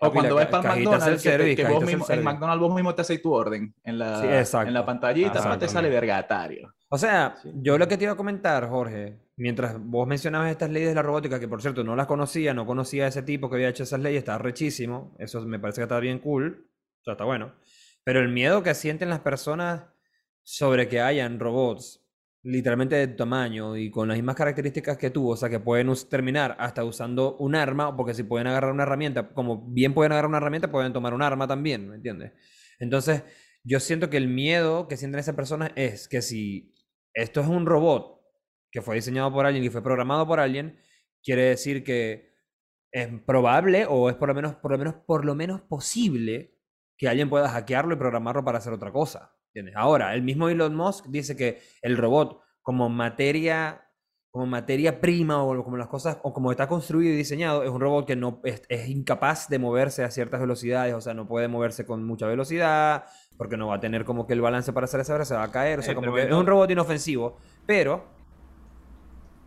O 0.02 0.10
cuando 0.10 0.34
vas 0.34 0.46
para 0.46 0.74
McDonald's, 0.74 1.22
que, 1.22 1.64
vos 1.68 1.84
mismo, 1.84 2.06
en. 2.08 2.24
McDonald's 2.24 2.60
vos 2.60 2.74
mismo 2.74 2.94
te 2.94 3.02
haces 3.02 3.20
tu 3.20 3.32
orden 3.34 3.74
en 3.84 3.98
la, 3.98 4.44
Sí, 4.44 4.56
en 4.58 4.72
la 4.72 4.86
pantallita, 4.86 5.42
pa, 5.42 5.58
te 5.58 5.68
sale 5.68 5.90
vergatario. 5.90 6.74
O 6.88 6.96
sea, 6.96 7.36
Sí. 7.42 7.50
yo 7.56 7.76
lo 7.76 7.86
que 7.86 7.98
te 7.98 8.04
iba 8.04 8.14
a 8.14 8.16
comentar, 8.16 8.66
Jorge, 8.68 9.18
mientras 9.36 9.76
vos 9.78 10.08
mencionabas 10.08 10.50
estas 10.50 10.70
leyes 10.70 10.88
de 10.88 10.94
la 10.94 11.02
robótica, 11.02 11.38
que 11.38 11.48
por 11.48 11.60
cierto 11.60 11.84
no 11.84 11.94
las 11.96 12.06
conocía, 12.06 12.54
no 12.54 12.64
conocía 12.64 13.04
a 13.04 13.08
ese 13.08 13.22
tipo 13.22 13.50
que 13.50 13.56
había 13.56 13.68
hecho 13.68 13.82
esas 13.82 14.00
leyes, 14.00 14.20
está 14.20 14.38
rechísimo, 14.38 15.14
eso 15.18 15.42
me 15.42 15.58
parece 15.58 15.80
que 15.80 15.84
está 15.84 16.00
bien 16.00 16.18
cool, 16.18 16.66
o 17.00 17.04
sea, 17.04 17.12
está 17.12 17.24
bueno. 17.24 17.52
Pero 18.02 18.20
el 18.20 18.28
miedo 18.28 18.62
que 18.62 18.74
sienten 18.74 19.10
las 19.10 19.20
personas 19.20 19.82
sobre 20.42 20.88
que 20.88 21.02
hayan 21.02 21.38
robots 21.38 22.02
literalmente 22.42 22.96
de 22.96 23.08
tamaño 23.08 23.76
y 23.76 23.90
con 23.90 24.08
las 24.08 24.16
mismas 24.16 24.36
características 24.36 24.96
que 24.96 25.10
tú, 25.10 25.30
o 25.30 25.36
sea, 25.36 25.48
que 25.50 25.60
pueden 25.60 25.92
terminar 26.08 26.56
hasta 26.58 26.84
usando 26.84 27.36
un 27.36 27.54
arma, 27.54 27.96
porque 27.96 28.14
si 28.14 28.22
pueden 28.22 28.46
agarrar 28.46 28.72
una 28.72 28.84
herramienta, 28.84 29.28
como 29.34 29.66
bien 29.70 29.92
pueden 29.94 30.12
agarrar 30.12 30.28
una 30.28 30.38
herramienta, 30.38 30.70
pueden 30.70 30.92
tomar 30.92 31.12
un 31.14 31.22
arma 31.22 31.46
también, 31.46 31.88
¿me 31.88 31.96
entiendes? 31.96 32.32
Entonces, 32.78 33.24
yo 33.62 33.78
siento 33.78 34.08
que 34.08 34.16
el 34.16 34.28
miedo 34.28 34.88
que 34.88 34.96
sienten 34.96 35.20
esas 35.20 35.34
personas 35.34 35.72
es 35.76 36.08
que 36.08 36.22
si 36.22 36.74
esto 37.12 37.40
es 37.40 37.46
un 37.46 37.66
robot 37.66 38.20
que 38.70 38.80
fue 38.82 38.94
diseñado 38.94 39.32
por 39.32 39.44
alguien 39.44 39.64
y 39.64 39.68
fue 39.68 39.82
programado 39.82 40.26
por 40.26 40.40
alguien, 40.40 40.78
quiere 41.22 41.42
decir 41.42 41.84
que 41.84 42.30
es 42.92 43.08
probable 43.26 43.86
o 43.88 44.08
es 44.08 44.16
por 44.16 44.28
lo 44.28 44.34
menos, 44.34 44.56
por 44.56 44.72
lo 44.72 44.78
menos, 44.78 44.94
por 45.06 45.24
lo 45.24 45.34
menos 45.34 45.60
posible 45.62 46.56
que 46.96 47.08
alguien 47.08 47.28
pueda 47.28 47.48
hackearlo 47.48 47.94
y 47.94 47.98
programarlo 47.98 48.44
para 48.44 48.58
hacer 48.58 48.72
otra 48.72 48.92
cosa. 48.92 49.36
¿Entiendes? 49.50 49.74
Ahora, 49.76 50.14
el 50.14 50.22
mismo 50.22 50.48
Elon 50.48 50.74
Musk 50.74 51.06
dice 51.08 51.36
que 51.36 51.60
el 51.82 51.96
robot 51.96 52.40
como 52.62 52.88
materia 52.88 53.86
como 54.30 54.46
materia 54.46 55.00
prima 55.00 55.42
o 55.42 55.64
como 55.64 55.76
las 55.76 55.88
cosas 55.88 56.18
o 56.22 56.32
como 56.32 56.52
está 56.52 56.68
construido 56.68 57.12
y 57.12 57.16
diseñado 57.16 57.64
es 57.64 57.70
un 57.70 57.80
robot 57.80 58.06
que 58.06 58.14
no 58.14 58.40
es, 58.44 58.62
es 58.68 58.88
incapaz 58.88 59.48
de 59.48 59.58
moverse 59.58 60.04
a 60.04 60.10
ciertas 60.10 60.40
velocidades, 60.40 60.94
o 60.94 61.00
sea, 61.00 61.14
no 61.14 61.26
puede 61.26 61.48
moverse 61.48 61.84
con 61.84 62.04
mucha 62.04 62.28
velocidad 62.28 63.06
porque 63.36 63.56
no 63.56 63.66
va 63.66 63.76
a 63.76 63.80
tener 63.80 64.04
como 64.04 64.28
que 64.28 64.34
el 64.34 64.40
balance 64.40 64.72
para 64.72 64.84
hacer 64.84 65.00
esa 65.00 65.14
hora 65.14 65.24
se 65.24 65.34
va 65.34 65.42
a 65.42 65.50
caer, 65.50 65.80
o 65.80 65.82
sea, 65.82 65.92
Eh, 65.92 65.96
como 65.96 66.14
que 66.14 66.22
es 66.22 66.32
un 66.32 66.46
robot 66.46 66.70
inofensivo, 66.70 67.38
pero 67.66 68.04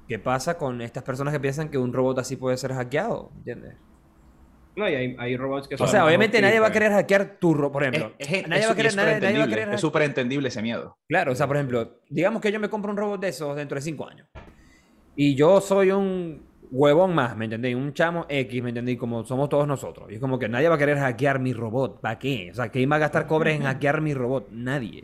¿qué 0.08 0.20
pasa 0.20 0.58
con 0.58 0.82
estas 0.82 1.04
personas 1.04 1.34
que 1.34 1.40
piensan 1.40 1.70
que 1.70 1.78
un 1.78 1.94
robot 1.94 2.20
así 2.20 2.36
puede 2.36 2.58
ser 2.58 2.74
hackeado? 2.74 3.32
¿Entiendes? 3.38 3.78
No, 4.76 4.90
y 4.90 4.96
hay, 4.96 5.16
hay 5.20 5.38
robots 5.38 5.68
que 5.68 5.76
O 5.76 5.78
son 5.78 5.88
sea, 5.88 6.00
más 6.02 6.08
obviamente 6.08 6.42
nadie 6.42 6.60
va 6.60 6.68
a 6.68 6.72
querer 6.72 6.92
hackear 6.92 7.38
tu 7.40 7.54
robot, 7.54 7.72
por 7.74 7.84
ejemplo. 7.84 8.14
es, 8.18 8.48
nadie 8.48 8.62
es- 8.64 8.68
va 8.68 8.72
a 8.72 8.76
querer, 8.76 8.90
es 8.90 8.96
nadie- 8.96 9.06
nadie 9.22 9.38
va 9.38 9.44
a 9.44 9.46
superentendible, 9.46 9.50
querer 9.56 9.74
es 9.76 9.82
súper 9.82 10.02
entendible 10.02 10.48
ese 10.48 10.62
miedo. 10.62 10.98
Claro, 11.08 11.32
o 11.32 11.36
sea, 11.36 11.46
por 11.48 11.58
ejemplo, 11.58 12.00
digamos 12.10 12.42
que 12.42 12.52
yo 12.52 12.60
me 12.60 12.70
compro 12.70 12.90
un 12.92 12.98
robot 12.98 13.22
de 13.22 13.28
esos 13.28 13.56
dentro 13.56 13.76
de 13.76 13.82
cinco 13.82 14.08
años. 14.08 14.28
Y 15.16 15.36
yo 15.36 15.62
soy 15.62 15.92
un 15.92 16.42
huevón 16.72 17.14
más, 17.14 17.38
¿me 17.38 17.46
entendéis? 17.46 17.76
Un 17.76 17.94
chamo 17.94 18.26
X, 18.28 18.64
¿me 18.64 18.70
entendéis? 18.70 18.98
Como 18.98 19.24
somos 19.26 19.48
todos 19.48 19.68
nosotros. 19.68 20.10
Y 20.12 20.16
es 20.16 20.20
como 20.20 20.40
que 20.40 20.50
nadie 20.50 20.70
va 20.70 20.76
a 20.76 20.78
querer 20.80 20.98
hackear 20.98 21.40
mi 21.40 21.54
robot. 21.54 22.02
¿Para 22.02 22.18
qué? 22.18 22.50
O 22.52 22.56
sea, 22.56 22.70
¿quién 22.70 22.92
va 22.92 22.96
a 22.96 23.00
gastar 23.00 23.28
cobres 23.28 23.56
en 23.56 23.64
hackear 23.64 24.02
mi 24.02 24.16
robot? 24.16 24.48
Nadie. 24.50 25.04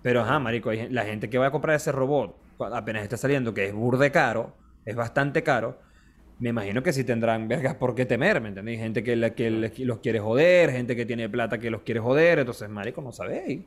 Pero, 0.00 0.20
ajá, 0.20 0.38
marico, 0.38 0.70
la 0.72 1.04
gente 1.04 1.28
que 1.28 1.38
va 1.38 1.46
a 1.46 1.50
comprar 1.50 1.74
ese 1.74 1.90
robot, 1.90 2.36
apenas 2.72 3.02
está 3.02 3.16
saliendo, 3.16 3.52
que 3.52 3.66
es 3.66 3.74
burde 3.74 4.12
caro, 4.12 4.54
es 4.84 4.94
bastante 4.94 5.42
caro, 5.42 5.80
me 6.40 6.50
imagino 6.50 6.82
que 6.82 6.92
sí 6.92 7.04
tendrán 7.04 7.48
vergas 7.48 7.74
por 7.74 7.94
qué 7.94 8.06
temer, 8.06 8.40
¿me 8.40 8.48
entendéis? 8.48 8.78
Gente 8.80 9.02
que, 9.02 9.16
la- 9.16 9.30
que 9.30 9.50
les- 9.50 9.78
los 9.80 9.98
quiere 9.98 10.20
joder, 10.20 10.70
gente 10.70 10.94
que 10.96 11.04
tiene 11.06 11.28
plata 11.28 11.58
que 11.58 11.70
los 11.70 11.82
quiere 11.82 12.00
joder, 12.00 12.38
entonces, 12.40 12.68
marico, 12.68 13.00
no 13.02 13.12
sabéis. 13.12 13.62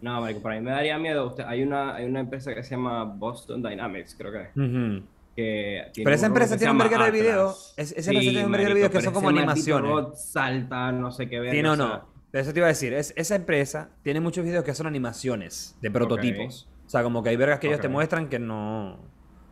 No, 0.00 0.20
marico, 0.20 0.40
por 0.40 0.52
ahí 0.52 0.60
me 0.60 0.70
daría 0.70 0.98
miedo. 0.98 1.26
Usted, 1.26 1.44
hay, 1.46 1.62
una, 1.62 1.94
hay 1.96 2.04
una 2.06 2.20
empresa 2.20 2.54
que 2.54 2.62
se 2.62 2.70
llama 2.70 3.04
Boston 3.04 3.62
Dynamics, 3.62 4.14
creo 4.16 4.32
que 4.32 4.42
es. 4.42 4.48
Ujú. 4.56 5.02
Que 5.36 5.88
tiene 5.92 6.04
Pero 6.04 6.14
esa 6.14 6.26
empresa 6.26 6.56
tiene 6.56 6.70
un 6.72 6.78
verguero 6.78 7.04
de 7.04 7.10
videos. 7.10 7.72
Atlas. 7.72 7.90
Es- 7.92 7.98
esa 7.98 8.10
empresa 8.12 8.30
tiene 8.30 8.46
un 8.46 8.52
verguero 8.52 8.68
de 8.70 8.74
videos 8.76 8.92
que 8.92 9.00
son 9.00 9.12
como 9.14 9.28
animaciones. 9.30 9.90
robot 9.90 10.14
salta, 10.16 10.92
no 10.92 11.10
sé 11.10 11.28
qué 11.28 11.40
ver. 11.40 11.52
Sí, 11.54 11.62
no, 11.62 11.74
no. 11.76 12.08
Pero 12.30 12.42
eso 12.42 12.52
te 12.52 12.58
iba 12.60 12.66
a 12.66 12.68
decir, 12.68 12.92
es, 12.94 13.12
esa 13.16 13.34
empresa 13.36 13.90
tiene 14.02 14.20
muchos 14.20 14.44
videos 14.44 14.64
que 14.64 14.74
son 14.74 14.86
animaciones 14.86 15.76
de 15.80 15.90
prototipos. 15.90 16.68
O 16.86 16.90
sea, 16.90 17.02
como 17.02 17.22
que 17.22 17.30
hay 17.30 17.36
vergas 17.36 17.58
que 17.60 17.66
ellos 17.68 17.80
te 17.80 17.88
muestran 17.88 18.28
que 18.28 18.38
no. 18.38 18.98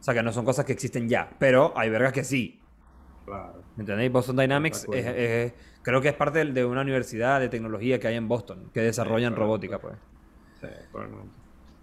O 0.02 0.04
sea, 0.04 0.14
que 0.14 0.22
no 0.24 0.32
son 0.32 0.44
cosas 0.44 0.64
que 0.64 0.72
existen 0.72 1.08
ya. 1.08 1.30
Pero 1.38 1.72
hay 1.76 1.88
vergas 1.88 2.12
que 2.12 2.24
sí. 2.24 2.60
Claro. 3.24 3.62
¿Me 3.76 3.82
entendéis? 3.84 4.10
Boston 4.10 4.36
Dynamics 4.36 4.88
es- 4.92 5.52
creo 5.82 6.00
que 6.00 6.08
es 6.08 6.14
parte 6.14 6.44
de 6.44 6.64
una 6.64 6.80
universidad 6.80 7.38
de 7.38 7.48
tecnología 7.48 8.00
que 8.00 8.08
hay 8.08 8.16
en 8.16 8.26
Boston, 8.26 8.68
que 8.74 8.80
desarrollan 8.80 9.36
robótica, 9.36 9.78
pues. 9.78 9.94
Sí, 10.60 10.66
probablemente. 10.90 11.32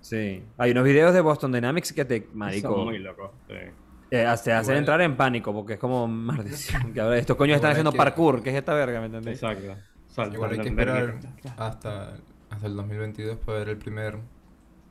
Sí. 0.02 0.44
Hay 0.58 0.72
unos 0.72 0.84
videos 0.84 1.14
de 1.14 1.22
Boston 1.22 1.54
Dynamics 1.54 1.94
que 1.94 2.04
te, 2.04 2.22
Son 2.28 2.38
marico, 2.38 2.78
muy 2.86 3.00
locos. 3.00 3.32
sí. 3.48 3.54
eh, 3.56 3.72
te 4.12 4.22
hacen 4.28 4.62
Igual- 4.64 4.78
entrar 4.78 5.02
en 5.02 5.16
pánico 5.16 5.54
porque 5.54 5.74
es 5.74 5.80
como 5.80 6.06
maldición. 6.08 6.92
Que 6.94 7.00
ahora 7.00 7.18
estos 7.18 7.38
coños 7.38 7.56
están 7.56 7.70
Igual 7.70 7.72
haciendo 7.74 7.92
que- 7.94 7.98
parkour, 8.00 8.44
¿qué 8.44 8.50
es 8.50 8.56
esta 8.58 8.74
verga? 8.74 9.00
¿Me 9.00 9.06
entendés? 9.06 9.42
Exacto. 9.42 9.76
Saltando 10.08 10.36
Igual 10.36 10.52
hay 10.52 10.60
que 10.60 10.70
esperar 10.70 11.16
hasta, 11.58 12.18
hasta 12.50 12.68
el 12.68 12.76
2022 12.76 13.38
para 13.46 13.60
ver 13.60 13.70
el 13.70 13.78
primer 13.78 14.18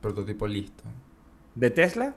prototipo 0.01 0.47
listo 0.47 0.83
¿De 1.55 1.69
Tesla? 1.69 2.15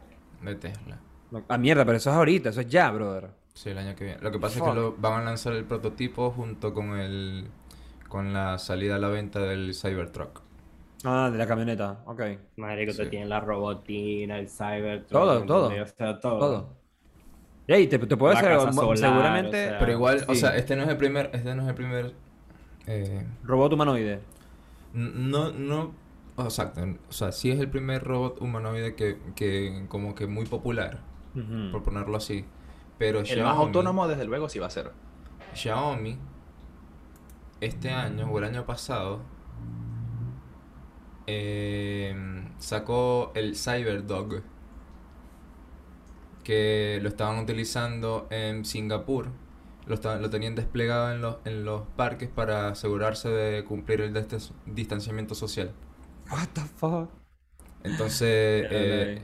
De 0.50 0.56
Tesla. 0.56 0.98
No, 1.30 1.42
Ah, 1.48 1.56
mierda, 1.58 1.84
pero 1.84 1.96
eso 1.96 2.10
es 2.10 2.16
ahorita, 2.16 2.50
eso 2.50 2.60
es 2.60 2.66
ya, 2.68 2.90
brother. 2.90 3.30
Sí, 3.54 3.70
el 3.70 3.78
año 3.78 3.94
que 3.94 4.04
viene. 4.04 4.20
Lo 4.20 4.30
que 4.30 4.38
pasa 4.38 4.58
es 4.58 4.64
que 4.64 4.74
lo, 4.74 4.94
van 4.96 5.20
a 5.20 5.24
lanzar 5.24 5.52
el 5.54 5.64
prototipo 5.64 6.30
junto 6.30 6.72
con 6.74 6.98
el 6.98 7.48
con 8.08 8.32
la 8.34 8.58
salida 8.58 8.96
a 8.96 8.98
la 8.98 9.08
venta 9.08 9.40
del 9.40 9.74
Cybertruck. 9.74 10.40
Ah, 11.04 11.30
de 11.32 11.38
la 11.38 11.46
camioneta, 11.46 12.02
ok. 12.06 12.20
Marico, 12.56 12.92
te 12.92 13.04
Sí. 13.04 13.10
tienen 13.10 13.28
la 13.30 13.40
robotina, 13.40 14.38
el 14.38 14.48
cyber. 14.48 15.04
Todo, 15.06 15.42
todo. 15.44 15.68
O 15.68 15.86
sea, 15.86 16.20
todo. 16.20 16.38
Todo. 16.38 16.68
Ey, 17.66 17.86
te, 17.88 17.98
te 17.98 18.16
puede 18.16 18.34
La 18.34 18.40
ser 18.40 18.50
casa 18.52 18.72
solar, 18.72 18.98
seguramente 18.98 19.66
o 19.66 19.68
sea. 19.70 19.78
Pero 19.78 19.92
igual, 19.92 20.24
o 20.28 20.34
sea, 20.34 20.56
este 20.56 20.76
no 20.76 20.82
es 20.82 20.88
el 20.88 20.96
primer, 20.96 21.30
este 21.32 21.54
no 21.54 21.62
es 21.62 21.68
el 21.68 21.74
primer 21.74 22.12
eh, 22.86 23.26
robot 23.44 23.72
humanoide. 23.72 24.20
no, 24.92 25.50
no, 25.52 25.92
oh, 26.36 26.44
exacto, 26.44 26.80
o 27.08 27.12
sea, 27.12 27.32
sí 27.32 27.50
es 27.50 27.60
el 27.60 27.68
primer 27.70 28.02
robot 28.04 28.40
humanoide 28.40 28.94
que, 28.94 29.18
que 29.36 29.84
como 29.88 30.14
que 30.14 30.26
muy 30.26 30.46
popular, 30.46 31.00
por 31.72 31.82
ponerlo 31.82 32.16
así. 32.16 32.44
Pero 32.98 33.20
El 33.20 33.26
Xiaomi, 33.26 33.42
más 33.44 33.58
autónomo, 33.58 34.06
desde 34.08 34.24
luego, 34.24 34.48
sí 34.48 34.58
va 34.58 34.66
a 34.66 34.70
ser. 34.70 34.92
Xiaomi 35.54 36.18
este 37.60 37.90
año 37.90 38.28
o 38.30 38.38
el 38.38 38.44
año 38.44 38.64
pasado 38.66 39.20
eh, 41.26 42.14
sacó 42.58 43.32
el 43.34 43.56
CyberDog 43.56 44.42
que 46.44 46.98
lo 47.02 47.08
estaban 47.08 47.38
utilizando 47.38 48.26
en 48.30 48.64
Singapur. 48.64 49.28
Lo, 49.86 49.94
estaban- 49.94 50.22
lo 50.22 50.30
tenían 50.30 50.54
desplegado 50.54 51.12
en 51.12 51.22
los, 51.22 51.36
en 51.44 51.64
los 51.64 51.82
parques 51.96 52.28
para 52.28 52.68
asegurarse 52.68 53.28
de 53.28 53.64
cumplir 53.64 54.00
el 54.00 54.12
distanciamiento 54.66 55.34
social. 55.34 55.72
What 56.32 56.48
the 56.54 56.60
fuck? 56.62 57.10
Entonces, 57.84 58.66
eh, 58.70 59.22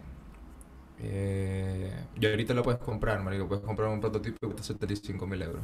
eh, 1.00 2.04
y 2.20 2.26
ahorita 2.26 2.54
lo 2.54 2.62
puedes 2.62 2.80
comprar, 2.80 3.22
marico. 3.22 3.46
Puedes 3.48 3.64
comprar 3.64 3.88
un 3.88 4.00
prototipo 4.00 4.36
que 4.40 4.46
cuesta 4.46 4.62
75 4.64 5.26
mil 5.26 5.42
euros. 5.42 5.62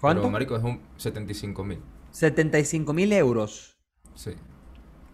¿Cuánto? 0.00 0.22
Pero, 0.22 0.30
marico, 0.30 0.56
es 0.56 0.62
un 0.62 0.80
75 0.96 1.64
mil. 1.64 1.80
75 2.10 2.92
mil 2.92 3.12
euros. 3.12 3.76
Sí. 4.14 4.32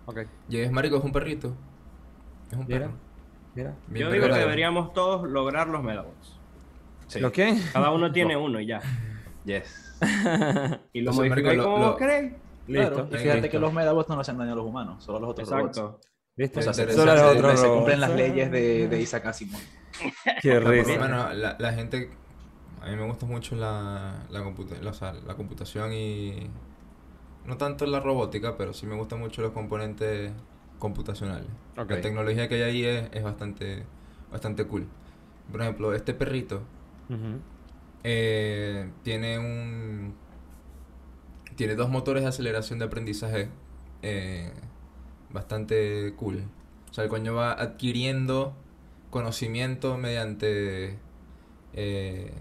Ok. 0.07 0.21
Y 0.49 0.59
es, 0.59 0.73
marico, 0.73 0.97
es 0.97 1.05
un 1.05 1.13
perrito. 1.13 1.55
Es 2.51 2.57
un 2.59 2.67
perro. 2.67 2.93
Mira. 3.55 3.75
Yo 3.89 4.11
digo 4.11 4.27
que 4.29 4.33
deberíamos 4.35 4.93
todos 4.93 5.29
lograr 5.29 5.69
los 5.69 5.83
Medabots. 5.83 6.39
Sí. 7.09 7.21
¿Lo 7.21 7.31
qué? 7.31 7.59
Cada 7.73 7.91
uno 7.91 8.11
tiene 8.13 8.37
uno 8.37 8.61
y 8.61 8.67
ya. 8.67 8.81
Yes. 9.45 9.97
Y 10.93 11.01
lo 11.03 11.11
Entonces, 11.11 11.17
modificáis 11.17 11.45
marico, 11.45 11.63
lo- 11.63 11.65
como 11.75 11.87
lo- 11.87 11.97
queréis. 11.97 12.33
Listo. 12.71 12.93
Claro, 12.95 13.09
y 13.11 13.19
fíjate 13.19 13.35
listo. 13.41 13.51
que 13.51 13.59
los 13.59 13.73
Medabots 13.73 14.09
no 14.09 14.15
le 14.17 14.21
hacen 14.23 14.39
daño 14.39 14.53
a 14.53 14.57
los 14.57 14.65
humanos, 14.67 15.05
solo 15.05 15.19
a 15.19 15.21
los 15.21 15.31
otros 15.31 15.49
robots. 15.51 15.77
Exacto. 15.79 16.01
¿Viste? 16.37 16.59
O 16.61 16.63
sea, 16.63 16.73
se, 16.73 16.83
Interesante. 16.83 17.11
Solo 17.13 17.19
se- 17.19 17.25
los 17.25 17.33
se- 17.33 17.39
otros 17.39 17.61
se 17.61 17.67
robots. 17.67 17.77
cumplen 17.79 18.01
las 18.01 18.11
leyes 18.15 18.51
de, 18.51 18.89
de 18.89 19.01
Isaac 19.01 19.27
Asimov. 19.27 19.61
Qué 20.01 20.13
Pero 20.43 20.67
por 20.67 20.75
lo 20.77 20.83
risa. 20.83 21.01
menos 21.01 21.35
la, 21.37 21.57
la 21.59 21.73
gente. 21.73 22.11
A 22.81 22.89
mí 22.89 22.97
me 22.97 23.07
gusta 23.07 23.27
mucho 23.27 23.57
la, 23.57 24.25
la, 24.31 24.43
computa- 24.43 24.81
la- 24.81 24.91
o 24.91 24.95
sea, 24.95 25.13
la 25.13 25.35
computación 25.35 25.93
y. 25.93 26.49
No 27.47 27.57
tanto 27.57 27.85
la 27.87 28.01
robótica, 28.01 28.57
pero 28.57 28.73
sí 28.73 28.87
me 28.87 28.95
gustan 28.97 29.19
mucho 29.19 29.43
los 29.43 29.53
componentes 29.53 30.31
computacionales. 30.79 31.49
La 31.77 32.01
tecnología 32.01 32.49
que 32.49 32.55
hay 32.57 32.63
ahí 32.63 32.85
es, 32.85 33.09
es 33.13 33.23
bastante, 33.23 33.85
bastante 34.31 34.65
cool. 34.67 34.87
Por 35.51 35.61
ejemplo, 35.63 35.93
este 35.95 36.15
perrito 36.15 36.63
eh, 38.05 38.91
tiene 39.03 39.39
un. 39.39 40.15
Tiene 41.61 41.75
dos 41.75 41.91
motores 41.91 42.23
de 42.23 42.31
aceleración 42.31 42.79
de 42.79 42.87
aprendizaje 42.87 43.51
eh, 44.01 44.51
bastante 45.31 46.15
cool. 46.17 46.43
O 46.91 46.95
sea, 46.95 47.05
el 47.05 47.11
coño 47.11 47.35
va 47.35 47.53
adquiriendo 47.53 48.57
conocimiento 49.11 49.99
mediante 49.99 50.97
eh, 51.75 52.33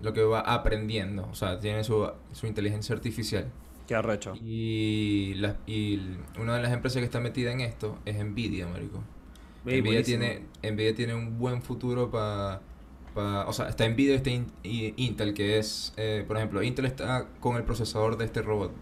lo 0.00 0.14
que 0.14 0.22
va 0.22 0.40
aprendiendo. 0.40 1.28
O 1.30 1.34
sea, 1.34 1.60
tiene 1.60 1.84
su, 1.84 2.10
su 2.32 2.46
inteligencia 2.46 2.94
artificial. 2.94 3.50
Qué 3.86 3.94
arrecho. 3.94 4.32
Y, 4.42 5.34
la- 5.34 5.58
y 5.66 6.00
una 6.38 6.56
de 6.56 6.62
las 6.62 6.72
empresas 6.72 7.00
que 7.00 7.04
está 7.04 7.20
metida 7.20 7.52
en 7.52 7.60
esto 7.60 7.98
es 8.06 8.16
Nvidia, 8.24 8.66
marico. 8.66 9.02
Nvidia 9.66 9.82
buenísimo. 9.82 10.04
tiene, 10.04 10.46
Nvidia 10.72 10.94
tiene 10.94 11.14
un 11.14 11.38
buen 11.38 11.60
futuro 11.60 12.10
para... 12.10 12.62
o 13.14 13.52
sea, 13.52 13.68
está 13.68 13.88
Nvidia 13.88 14.14
y 14.14 14.16
está 14.16 14.30
In- 14.30 14.52
y 14.62 14.94
Intel, 15.04 15.34
que 15.34 15.58
es... 15.58 15.92
eh, 15.96 16.24
por 16.26 16.36
ejemplo, 16.36 16.62
Intel 16.62 16.86
está 16.86 17.26
con 17.40 17.56
el 17.56 17.64
procesador 17.64 18.16
de 18.16 18.24
este 18.26 18.42
robot. 18.42 18.72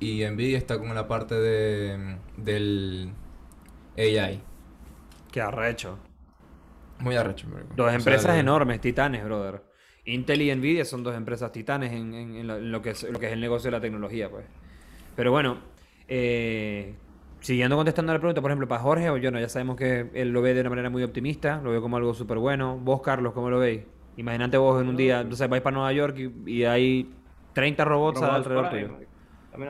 Y 0.00 0.24
Nvidia 0.26 0.58
está 0.58 0.78
con 0.78 0.94
la 0.94 1.08
parte 1.08 1.34
de, 1.36 2.16
del 2.36 3.12
AI. 3.98 4.42
Qué 5.32 5.40
arrecho. 5.40 5.98
Muy 6.98 7.16
arrecho, 7.16 7.48
marico. 7.48 7.74
Dos 7.74 7.92
O 7.96 8.00
sea, 8.00 8.20
empresas 8.20 8.36
enormes, 8.38 8.80
titanes, 8.80 9.24
brother. 9.24 9.62
Intel 10.04 10.42
y 10.42 10.54
Nvidia 10.54 10.84
son 10.84 11.02
dos 11.04 11.14
empresas 11.14 11.52
titanes 11.52 11.92
en, 11.92 12.14
en- 12.14 12.36
en 12.36 12.46
lo, 12.46 12.56
en 12.56 12.72
lo 12.72 12.82
que 12.82 12.90
es, 12.90 13.02
lo 13.04 13.18
que 13.20 13.26
es 13.26 13.32
el 13.32 13.40
negocio 13.40 13.68
de 13.70 13.76
la 13.76 13.80
tecnología, 13.80 14.30
pues. 14.30 14.46
Pero 15.14 15.30
bueno, 15.32 15.60
eh, 16.08 17.00
siguiendo 17.40 17.76
contestando 17.76 18.12
la 18.12 18.18
pregunta, 18.18 18.40
por 18.40 18.50
ejemplo, 18.50 18.68
para 18.68 18.82
Jorge 18.82 19.10
o 19.10 19.16
yo, 19.16 19.30
no, 19.30 19.40
ya 19.40 19.48
sabemos 19.48 19.76
que 19.76 20.10
él 20.14 20.30
lo 20.30 20.42
ve 20.42 20.54
de 20.54 20.60
una 20.60 20.70
manera 20.70 20.90
muy 20.90 21.02
optimista, 21.02 21.60
lo 21.62 21.70
ve 21.70 21.80
como 21.80 21.96
algo 21.96 22.14
súper 22.14 22.38
bueno. 22.38 22.78
Vos, 22.78 23.00
Carlos, 23.02 23.32
¿cómo 23.32 23.50
lo 23.50 23.58
veis? 23.58 23.82
Imagínate 24.16 24.56
vos 24.58 24.80
en 24.82 24.88
un 24.88 24.96
día, 24.96 25.20
entonces 25.20 25.48
vais 25.48 25.62
para 25.62 25.74
Nueva 25.74 25.92
York 25.92 26.16
y, 26.18 26.52
y 26.58 26.64
hay 26.64 27.16
30 27.52 27.84
robots, 27.84 28.20
Robots 28.20 28.34
alrededor 28.46 28.70
tuyo. 28.70 28.88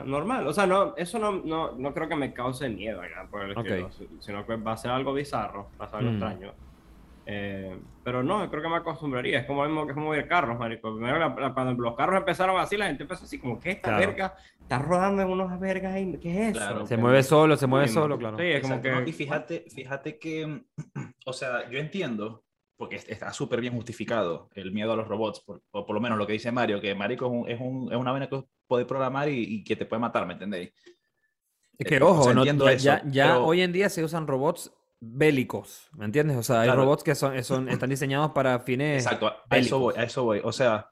Normal, 0.05 0.47
o 0.47 0.53
sea, 0.53 0.67
no, 0.67 0.95
eso 0.97 1.19
no, 1.19 1.33
no, 1.43 1.73
no 1.79 1.95
creo 1.95 2.09
que 2.09 2.17
me 2.17 2.35
cause 2.35 2.69
miedo, 2.69 3.01
nada 3.03 3.29
por 3.31 3.43
el 3.45 3.53
Ok. 3.57 3.67
estilo, 3.67 3.91
si- 3.93 4.21
sino 4.21 4.47
que 4.47 4.57
va 4.57 4.73
a 4.73 4.77
ser 4.77 4.91
algo 4.91 5.13
bizarro, 5.15 5.73
va 5.81 5.87
a 5.87 5.89
ser 5.89 5.99
algo 6.01 6.11
Mm. 6.11 6.15
extraño. 6.15 6.55
Eh, 7.33 7.79
pero 8.03 8.25
no, 8.25 8.51
creo 8.51 8.61
que 8.61 8.69
me 8.69 8.77
acostumbraría, 8.77 9.39
es 9.39 9.47
como 9.47 9.63
mismo 9.65 9.85
que 9.87 9.93
es 9.93 9.95
como 9.95 10.13
ir 10.17 10.27
carros, 10.27 10.59
marico. 10.59 10.93
Primero, 10.97 11.17
la- 11.17 11.29
la- 11.29 11.55
cuando 11.55 11.81
los 11.81 11.95
carros 11.95 12.17
empezaron 12.19 12.59
así, 12.59 12.77
la 12.77 12.87
gente 12.87 13.05
empezó 13.05 13.23
así, 13.25 13.39
como, 13.39 13.61
¿qué 13.61 13.71
esta 13.71 13.91
Claro. 13.91 14.07
verga? 14.07 14.35
Está 14.61 14.79
rodando 14.79 15.23
en 15.23 15.29
unas 15.29 15.61
vergas 15.61 15.95
ahí, 15.95 16.19
¿qué 16.21 16.31
es 16.33 16.41
eso? 16.51 16.59
Claro. 16.59 16.87
Se 16.89 16.97
mueve 16.97 17.23
solo, 17.23 17.57
se 17.57 17.69
mueve 17.69 17.87
Sí, 17.87 17.95
solo, 17.95 18.19
claro. 18.19 18.37
Sí, 18.37 18.45
es 18.47 18.61
como 18.63 18.83
que... 18.83 18.91
¿no? 18.91 19.03
Y 19.07 19.13
fíjate, 19.13 19.65
fíjate 19.73 20.19
que, 20.19 20.65
o 21.27 21.33
sea, 21.33 21.71
yo 21.71 21.79
entiendo, 21.79 22.43
porque 22.77 22.97
es- 22.97 23.09
está 23.09 23.33
súper 23.33 23.61
bien 23.61 23.75
justificado 23.75 24.49
el 24.55 24.73
miedo 24.73 24.93
a 24.93 24.97
los 24.97 25.07
robots, 25.07 25.39
por- 25.41 25.63
o 25.71 25.87
por 25.87 25.95
lo 25.95 26.01
menos 26.01 26.19
lo 26.19 26.27
que 26.27 26.33
dice 26.33 26.51
Mario, 26.51 26.81
que 26.81 26.97
Marico 26.97 27.27
es, 27.27 27.31
un- 27.33 27.49
es, 27.49 27.61
un- 27.61 27.93
es 27.93 27.97
una 27.99 28.11
vaina 28.11 28.29
que 28.29 28.43
puede 28.67 28.87
programar 28.87 29.29
y, 29.29 29.39
y 29.57 29.63
que 29.63 29.77
te 29.77 29.87
puede 29.87 30.01
matar, 30.01 30.27
¿me 30.27 30.33
entendéis? 30.33 30.73
Es 31.79 31.87
que 31.87 31.97
Eh, 31.97 32.03
o 32.03 32.09
ojo, 32.09 32.25
sea, 32.25 32.35
no- 32.35 32.41
entiendo 32.41 32.65
ya, 32.67 32.73
eso, 32.73 32.85
ya- 32.85 33.03
ya 33.07 33.27
pero- 33.35 33.45
hoy 33.47 33.61
en 33.61 33.73
día 33.73 33.89
se 33.89 34.03
usan 34.03 34.27
robots 34.27 34.73
bélicos, 35.01 35.89
¿me 35.97 36.05
entiendes? 36.05 36.37
O 36.37 36.43
sea, 36.43 36.61
hay 36.61 36.69
Claro. 36.69 36.83
robots 36.83 37.03
que 37.03 37.15
son, 37.15 37.43
son, 37.43 37.69
están 37.69 37.91
diseñados 37.91 38.33
para 38.33 38.59
fines 38.61 39.05
Exacto, 39.05 39.29
a 39.29 39.43
bélicos. 39.49 39.67
eso 39.67 39.79
voy, 39.79 39.95
a 39.97 40.03
eso 40.05 40.25
voy. 40.25 40.41
O 40.45 40.53
sea, 40.53 40.91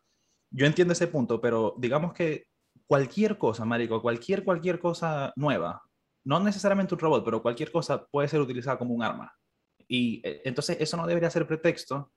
yo 0.51 0.67
entiendo 0.67 0.93
ese 0.93 1.09
punto, 1.09 1.41
pero 1.41 1.75
digamos 1.79 2.13
que 2.15 2.45
cualquier 2.87 3.37
cosa, 3.37 3.65
Marico, 3.67 4.01
cualquier, 4.01 4.45
cualquier 4.45 4.79
cosa 4.79 5.33
nueva, 5.37 5.83
no 6.25 6.41
necesariamente 6.41 6.95
un 6.95 7.01
robot, 7.01 7.25
pero 7.25 7.43
cualquier 7.43 7.71
cosa 7.71 8.07
puede 8.07 8.29
ser 8.29 8.41
utilizada 8.41 8.79
como 8.79 8.95
un 8.95 9.03
arma. 9.03 9.33
Y 9.87 10.21
eh, 10.25 10.43
entonces 10.45 10.77
eso 10.81 10.97
no 10.97 11.07
debería 11.07 11.31
ser 11.31 11.47
pretexto 11.47 12.13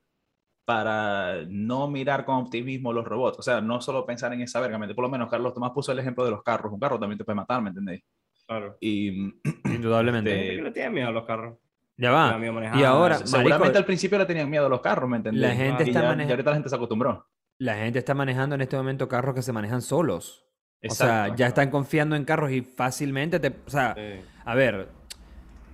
para 0.66 1.44
no 1.48 1.88
mirar 1.90 2.24
con 2.26 2.36
optimismo 2.36 2.94
los 2.94 3.06
robots. 3.06 3.40
O 3.40 3.42
sea, 3.42 3.60
no 3.62 3.82
solo 3.82 4.06
pensar 4.06 4.32
en 4.34 4.42
esa 4.42 4.60
verga. 4.60 4.78
¿me 4.78 4.86
entiendes? 4.86 4.96
Por 4.96 5.04
lo 5.06 5.10
menos 5.10 5.30
Carlos 5.30 5.54
Tomás 5.54 5.72
puso 5.72 5.92
el 5.92 6.00
ejemplo 6.00 6.24
de 6.24 6.32
los 6.32 6.44
carros. 6.44 6.72
Un 6.72 6.80
carro 6.80 7.00
también 7.00 7.18
te 7.18 7.26
puede 7.26 7.36
matar, 7.36 7.62
¿me 7.62 7.70
entendéis? 7.70 8.04
Claro. 8.48 8.78
Y 8.80 9.34
Indudablemente. 9.66 10.32
Este, 10.34 10.56
que 10.58 10.62
le 10.62 10.72
tiene 10.72 10.90
miedo 10.92 11.08
a 11.08 11.12
los 11.12 11.26
carros. 11.26 11.58
Ya 11.98 12.12
va. 12.12 12.40
Y 12.76 12.84
ahora, 12.84 13.18
Se- 13.20 13.28
seguramente 13.28 13.60
marico, 13.60 13.78
al 13.78 13.86
principio 13.86 14.18
le 14.18 14.26
tenían 14.26 14.50
miedo 14.50 14.66
a 14.66 14.70
los 14.70 14.82
carros, 14.82 15.10
¿me 15.10 15.18
entendéis? 15.18 15.42
La 15.48 15.56
gente 15.56 15.84
está 15.84 16.02
ya, 16.02 16.08
maneja- 16.10 16.30
y 16.30 16.32
ahorita 16.32 16.50
la 16.50 16.56
gente 16.56 16.70
se 16.70 16.76
acostumbró. 16.76 17.28
la 17.60 17.76
gente 17.76 18.00
está 18.00 18.16
manejando 18.16 18.56
en 18.56 18.62
este 18.62 18.76
momento 18.76 19.08
carros 19.08 19.36
que 19.36 19.42
se 19.44 19.52
manejan 19.54 19.82
solos. 19.84 20.48
O 20.84 20.90
sea, 20.94 21.08
Exacto. 21.26 21.36
ya 21.36 21.46
están 21.48 21.70
confiando 21.70 22.16
en 22.16 22.26
carros 22.26 22.50
y 22.52 22.62
fácilmente 22.62 23.40
te... 23.40 23.50
O 23.68 23.70
sea, 23.70 23.94
Sí. 23.96 24.20
a 24.44 24.56
ver, 24.56 24.88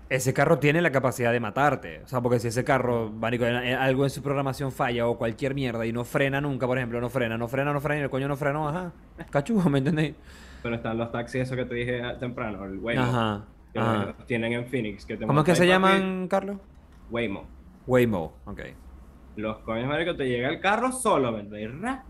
ese 0.09 0.33
carro 0.33 0.59
tiene 0.59 0.81
la 0.81 0.91
capacidad 0.91 1.31
de 1.31 1.39
matarte. 1.39 2.01
O 2.03 2.07
sea, 2.09 2.19
porque 2.19 2.39
si 2.39 2.49
ese 2.49 2.65
carro, 2.65 3.09
marico, 3.09 3.45
algo 3.45 4.03
en 4.03 4.09
su 4.09 4.21
programación 4.21 4.73
falla 4.73 5.07
o 5.07 5.17
cualquier 5.17 5.53
mierda 5.53 5.85
y 5.85 5.93
no 5.93 6.03
frena 6.03 6.41
nunca, 6.41 6.67
por 6.67 6.77
ejemplo, 6.77 6.99
no 6.99 7.09
frena, 7.09 7.37
no 7.37 7.47
frena, 7.47 7.71
no 7.71 7.79
frena 7.79 8.01
y 8.01 8.03
el 8.03 8.09
coño 8.09 8.27
no 8.27 8.35
frenó, 8.35 8.67
ajá. 8.67 8.91
Cachujo, 9.29 9.69
¿me 9.69 9.77
entendéis? 9.79 10.15
Pero 10.63 10.75
están 10.75 10.97
los 10.97 11.09
taxis, 11.09 11.43
eso 11.43 11.55
que 11.55 11.63
te 11.63 11.75
dije 11.75 12.01
temprano, 12.19 12.65
el 12.65 12.77
Waymo. 12.79 13.03
Ajá. 13.03 13.45
Que 13.73 13.79
los 13.79 14.25
tienen 14.25 14.53
en 14.53 14.65
Phoenix. 14.67 15.05
Que 15.05 15.17
te 15.17 15.27
¿Cómo 15.27 15.41
es 15.41 15.45
que 15.45 15.55
se 15.55 15.61
papi, 15.61 15.69
llaman, 15.69 16.27
Carlos? 16.27 16.57
Waymo. 17.09 17.45
Waymo, 17.85 18.33
ok. 18.45 18.61
Los 19.35 19.59
coños, 19.59 19.87
marico, 19.87 20.15
te 20.15 20.27
llega 20.27 20.49
el 20.49 20.59
carro 20.59 20.91
solo. 20.91 21.31
Ra. 21.81 22.03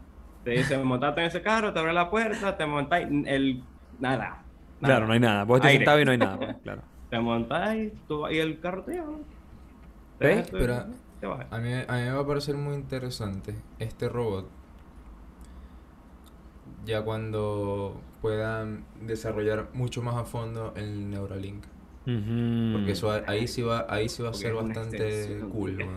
Te 0.43 0.51
dicen, 0.51 0.85
montate 0.85 1.21
en 1.21 1.27
ese 1.27 1.41
carro, 1.41 1.73
te 1.73 1.79
abre 1.79 1.93
la 1.93 2.09
puerta, 2.09 2.55
te 2.55 2.65
montáis 2.65 3.07
el... 3.25 3.63
Nada. 3.99 4.43
Claro, 4.81 5.07
no 5.07 5.13
hay 5.13 5.19
nada. 5.19 5.43
Vos 5.43 5.57
estás 5.57 5.73
sentado 5.73 5.99
y 5.99 6.05
no 6.05 6.11
hay 6.11 6.17
nada, 6.17 6.37
pues, 6.37 6.55
claro. 6.63 6.81
te 7.09 7.19
montas 7.19 7.75
y, 7.75 7.91
tú, 8.07 8.27
y 8.29 8.37
el 8.37 8.59
carro 8.59 8.83
te 8.83 8.93
lleva. 8.93 9.07
¿Ves? 10.19 10.49
Pero- 10.51 10.85
te 11.19 11.25
bajas. 11.27 11.47
A 11.51 11.57
mí, 11.57 11.73
a 11.73 11.93
mí 11.93 12.01
me 12.01 12.11
va 12.11 12.21
a 12.21 12.27
parecer 12.27 12.55
muy 12.55 12.75
interesante 12.75 13.55
este 13.79 14.07
robot. 14.07 14.47
Ya 16.85 17.01
cuando 17.01 17.99
puedan 18.21 18.85
desarrollar 19.01 19.69
mucho 19.73 20.01
más 20.01 20.15
a 20.15 20.23
fondo 20.25 20.73
el 20.75 21.09
Neuralink. 21.09 21.63
Porque 22.05 22.91
eso 22.91 23.11
a- 23.11 23.23
ahí 23.27 23.47
sí 23.47 23.61
va, 23.61 23.85
ahí 23.89 24.07
sí 24.07 24.21
va 24.23 24.29
a 24.29 24.31
Porque 24.31 24.47
ser 24.47 24.53
bastante 24.53 25.39
cool, 25.51 25.75
weón. 25.77 25.95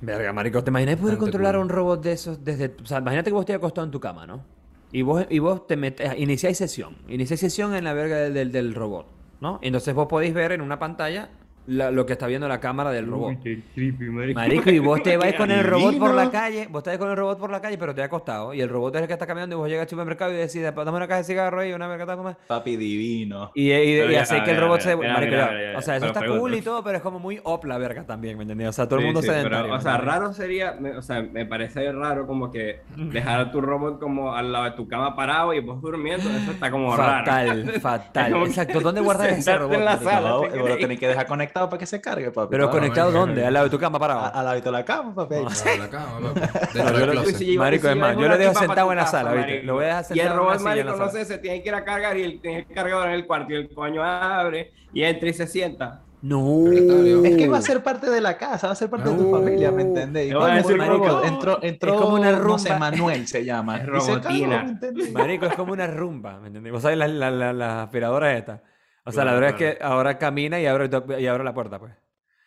Verga, 0.00 0.32
marico, 0.32 0.62
¿te 0.64 0.70
imaginas 0.70 0.96
poder 0.96 1.14
Bastante 1.16 1.32
controlar 1.32 1.54
a 1.56 1.60
un 1.60 1.68
robot 1.68 2.02
de 2.02 2.12
esos 2.12 2.44
desde... 2.44 2.74
O 2.82 2.86
sea, 2.86 2.98
imagínate 2.98 3.30
que 3.30 3.34
vos 3.34 3.42
estés 3.42 3.56
acostado 3.56 3.84
en 3.86 3.90
tu 3.90 4.00
cama, 4.00 4.26
¿no? 4.26 4.44
Y 4.92 5.02
vos, 5.02 5.26
y 5.30 5.38
vos 5.38 5.66
te 5.66 5.76
metes... 5.76 6.18
Iniciáis 6.18 6.56
sesión. 6.58 6.96
Iniciáis 7.08 7.40
sesión 7.40 7.74
en 7.74 7.84
la 7.84 7.92
verga 7.94 8.16
del, 8.16 8.34
del, 8.34 8.52
del 8.52 8.74
robot, 8.74 9.06
¿no? 9.40 9.58
Y 9.62 9.68
entonces 9.68 9.94
vos 9.94 10.06
podéis 10.06 10.34
ver 10.34 10.52
en 10.52 10.60
una 10.60 10.78
pantalla 10.78 11.30
la- 11.66 11.90
lo 11.90 12.04
que 12.06 12.12
está 12.12 12.26
viendo 12.26 12.46
la 12.48 12.60
cámara 12.60 12.90
del 12.90 13.06
robot. 13.06 13.36
Uy, 13.44 13.92
marico. 14.10 14.34
Marico, 14.40 14.70
y 14.70 14.78
vos 14.78 15.02
te 15.02 15.16
vais 15.16 15.34
con 15.34 15.50
el 15.50 15.64
robot 15.64 15.98
por 15.98 16.14
la 16.14 16.30
calle, 16.30 16.66
vos 16.70 16.82
te 16.82 16.98
con 16.98 17.10
el 17.10 17.16
robot 17.16 17.38
por 17.38 17.50
la 17.50 17.60
calle, 17.60 17.78
pero 17.78 17.94
te 17.94 18.02
has 18.02 18.06
acostado, 18.06 18.52
y 18.54 18.60
el 18.60 18.68
robot 18.68 18.94
es 18.96 19.02
el 19.02 19.06
que 19.06 19.12
está 19.14 19.26
caminando 19.26 19.56
y 19.56 19.58
vos 19.58 19.68
llegas 19.68 19.84
al 19.84 19.88
supermercado 19.88 20.32
y 20.32 20.36
decís, 20.36 20.62
dame 20.62 20.90
una 20.90 21.06
caja 21.08 21.18
de 21.18 21.24
cigarro 21.24 21.60
ahí, 21.60 21.72
una 21.72 21.86
verga 21.88 22.16
más. 22.16 22.36
Papi 22.46 22.76
divino. 22.76 23.50
Y, 23.54 23.72
y, 23.72 24.00
y 24.12 24.14
hace 24.16 24.42
que 24.42 24.50
el 24.52 24.60
robot 24.60 24.80
se... 24.80 24.96
mira, 24.96 25.14
marico, 25.14 25.30
mira, 25.32 25.46
ya. 25.46 25.52
mira, 25.56 25.72
ya. 25.72 25.78
O 25.78 25.82
sea, 25.82 25.96
eso 25.96 26.06
está 26.06 26.26
cool 26.26 26.54
y 26.54 26.62
todo, 26.62 26.82
pero 26.84 26.96
es 26.98 27.02
como 27.02 27.18
muy 27.18 27.40
op 27.42 27.64
la 27.64 27.78
verga 27.78 28.04
también, 28.04 28.36
¿me 28.36 28.42
entendés? 28.42 28.68
O 28.68 28.72
sea, 28.72 28.86
todo 28.86 28.98
el 28.98 29.02
Sí, 29.02 29.06
mundo 29.06 29.22
sí, 29.22 29.28
sedentario. 29.28 29.72
o 29.72 29.76
¿me 29.76 29.82
sea, 29.82 29.96
raro 29.98 30.32
sería, 30.32 30.78
o 30.98 31.02
sea, 31.02 31.22
me 31.22 31.46
parece 31.46 31.90
raro 31.92 32.26
como 32.26 32.50
que 32.50 32.80
dejar 32.96 33.40
a 33.40 33.50
tu 33.50 33.60
robot 33.60 33.98
como 33.98 34.34
al 34.34 34.52
lado 34.52 34.64
de 34.66 34.70
tu 34.72 34.86
cama 34.88 35.14
parado 35.16 35.54
y 35.54 35.60
vos 35.60 35.80
durmiendo, 35.80 36.28
eso 36.30 36.50
está 36.52 36.70
como 36.70 36.96
raro. 36.96 37.24
Fatal, 37.24 37.72
fatal. 37.80 38.34
Exacto, 38.44 38.80
¿dónde 38.80 39.00
guardas 39.00 39.28
ese 39.38 39.56
robot? 39.56 39.74
en 39.74 39.84
la 39.84 39.96
sala. 39.98 40.30
Lo 40.54 40.76
tenés 40.76 40.98
que 40.98 41.08
dejar 41.08 41.26
conectado 41.26 41.53
para 41.54 41.78
que 41.78 41.86
se 41.86 42.00
cargue, 42.00 42.30
papi. 42.32 42.48
Pero 42.50 42.64
Claro, 42.64 42.78
conectado 42.78 43.10
marico. 43.10 43.26
dónde? 43.26 43.46
Al 43.46 43.54
lado 43.54 43.64
de 43.66 43.70
tu 43.70 43.78
cama 43.78 43.98
parado. 43.98 44.24
Al 44.34 44.44
lado 44.44 44.60
de 44.60 44.70
la 44.72 44.84
cama, 44.84 45.14
papi. 45.14 45.34
ahí. 45.36 45.44
Para 45.44 45.76
la 45.76 45.88
cama, 45.90 46.18
papi. 46.34 46.40
Dentro 46.74 46.92
yo 46.92 46.98
del 46.98 47.06
lo- 47.06 47.12
closet. 47.12 47.36
Si 47.36 47.44
llevo- 47.46 47.62
Marico, 47.64 47.88
es 47.88 47.96
más, 47.96 48.16
yo 48.16 48.28
lo 48.28 48.38
dejo 48.38 48.54
sentado 48.54 48.90
en 48.92 48.98
la 48.98 49.06
sala, 49.06 49.32
¿viste? 49.32 49.46
marico. 49.52 49.66
Lo 49.66 49.74
voy 49.74 49.84
a 49.84 49.86
dejar 49.98 50.16
Y 50.16 50.20
el 50.20 50.32
robot, 50.34 50.60
marico, 50.60 50.90
no 50.96 51.08
sé, 51.10 51.24
se 51.24 51.38
tiene 51.38 51.62
que 51.62 51.68
ir 51.68 51.74
a 51.74 51.84
cargar 51.84 52.16
y 52.16 52.22
el, 52.24 52.40
tiene 52.40 52.58
el 52.58 52.66
cargador 52.66 53.06
en 53.08 53.12
el 53.14 53.26
cuarto 53.26 53.52
y 53.52 53.56
el 53.56 53.72
coño 53.72 54.02
abre 54.02 54.72
y 54.92 55.02
entra 55.04 55.28
y 55.28 55.32
se 55.32 55.46
sienta. 55.46 56.00
No. 56.22 56.72
Es 56.72 57.36
que 57.36 57.48
va 57.48 57.58
a 57.58 57.62
ser 57.62 57.82
parte 57.82 58.08
de 58.10 58.20
la 58.20 58.38
casa, 58.38 58.66
va 58.68 58.72
a 58.72 58.76
ser 58.76 58.88
parte 58.88 59.10
de 59.10 59.16
tu 59.16 59.30
familia, 59.30 59.70
¿me 59.70 59.82
entendés? 59.82 60.32
Marico, 60.34 61.22
entró, 61.22 61.58
entró, 61.62 61.94
es 61.94 62.00
como 62.00 62.14
una 62.16 62.32
no 62.32 62.58
sé, 62.58 62.70
rumba. 62.70 62.78
Manuel 62.90 63.28
se 63.28 63.44
llama. 63.44 63.76
Es 63.76 63.82
y 63.82 63.84
se 63.84 63.90
cargó, 63.90 64.06
robotina. 64.22 64.62
¿me 64.64 64.70
entendés? 64.70 65.12
Marico, 65.12 65.46
es 65.46 65.54
como 65.54 65.72
una 65.74 65.86
rumba, 65.86 66.40
¿me 66.40 66.46
entendés? 66.48 66.72
Vos 66.72 66.80
sabés 66.82 66.96
la, 66.98 67.06
la, 67.08 67.30
la, 67.30 67.52
la 67.52 67.82
aspiradora 67.82 68.34
esta. 68.36 68.62
O 69.06 69.12
sea, 69.12 69.24
la 69.24 69.32
Claro, 69.32 69.40
verdad 69.46 69.62
es 69.62 69.76
que 69.76 69.84
ahora 69.84 70.18
camina 70.18 70.58
y 70.60 70.66
abre, 70.66 70.88
to- 70.88 71.18
y 71.18 71.26
abre 71.26 71.44
la 71.44 71.52
puerta, 71.54 71.78
pues. 71.78 71.92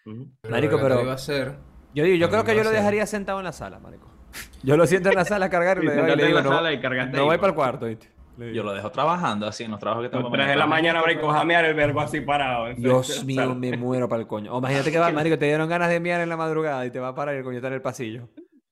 Pero 0.03 0.51
Marico, 0.51 0.73
lo 0.73 0.77
que 0.79 0.83
pero- 0.83 1.01
iba 1.01 1.11
a 1.11 1.15
hacer, 1.15 1.55
Yo 1.93 2.03
digo, 2.03 2.15
yo 2.17 2.27
A 2.27 2.29
creo 2.29 2.43
que 2.43 2.51
yo 2.55 2.63
lo 2.63 2.69
a 2.69 2.71
ser- 2.71 2.79
dejaría 2.79 3.05
sentado 3.05 3.39
en 3.39 3.45
la 3.45 3.51
sala, 3.51 3.79
marico. 3.79 4.07
Yo 4.63 4.75
lo 4.77 4.85
siento 4.85 5.09
en 5.09 5.15
la 5.15 5.25
sala 5.25 5.45
a 5.45 5.49
cargar 5.49 5.77
y, 5.81 5.85
Y 5.85 5.89
le, 5.89 6.15
digo, 6.25 6.35
la 6.39 6.41
no, 6.43 6.49
sala 6.49 6.71
y 6.73 6.79
cargaste 6.79 7.15
no 7.17 7.25
voy 7.25 7.37
para 7.37 7.47
el 7.49 7.53
pues. 7.55 7.65
cuarto, 7.67 7.85
¿viste? 7.87 8.11
Yo 8.53 8.61
lo 8.61 8.73
dejo 8.73 8.91
trabajando 8.91 9.47
así 9.47 9.63
en 9.63 9.71
los 9.71 9.79
trabajos 9.79 10.03
que 10.05 10.09
tengo. 10.15 10.29
Tres 10.31 10.47
de 10.47 10.55
la 10.55 10.67
mañana, 10.67 11.01
marico, 11.01 11.27
jamear 11.31 11.65
el 11.65 11.73
vergo 11.73 12.01
así 12.01 12.21
parado. 12.21 12.67
Dios 12.75 13.23
mío, 13.25 13.55
me 13.55 13.75
muero 13.77 14.07
para 14.07 14.21
el 14.21 14.27
coño. 14.27 14.53
O 14.53 14.59
imagínate 14.59 14.91
que 14.91 14.99
va, 14.99 15.11
marico, 15.11 15.37
te 15.39 15.45
dieron 15.45 15.67
ganas 15.67 15.89
de 15.89 15.99
miar 15.99 16.21
en 16.21 16.29
la 16.29 16.37
madrugada 16.37 16.85
y 16.85 16.91
te 16.91 16.99
va 16.99 17.07
a 17.09 17.15
parar 17.15 17.33
y 17.35 17.39
el 17.39 17.43
coño 17.43 17.57
está 17.57 17.67
en 17.69 17.73
el 17.75 17.81
pasillo. 17.81 18.29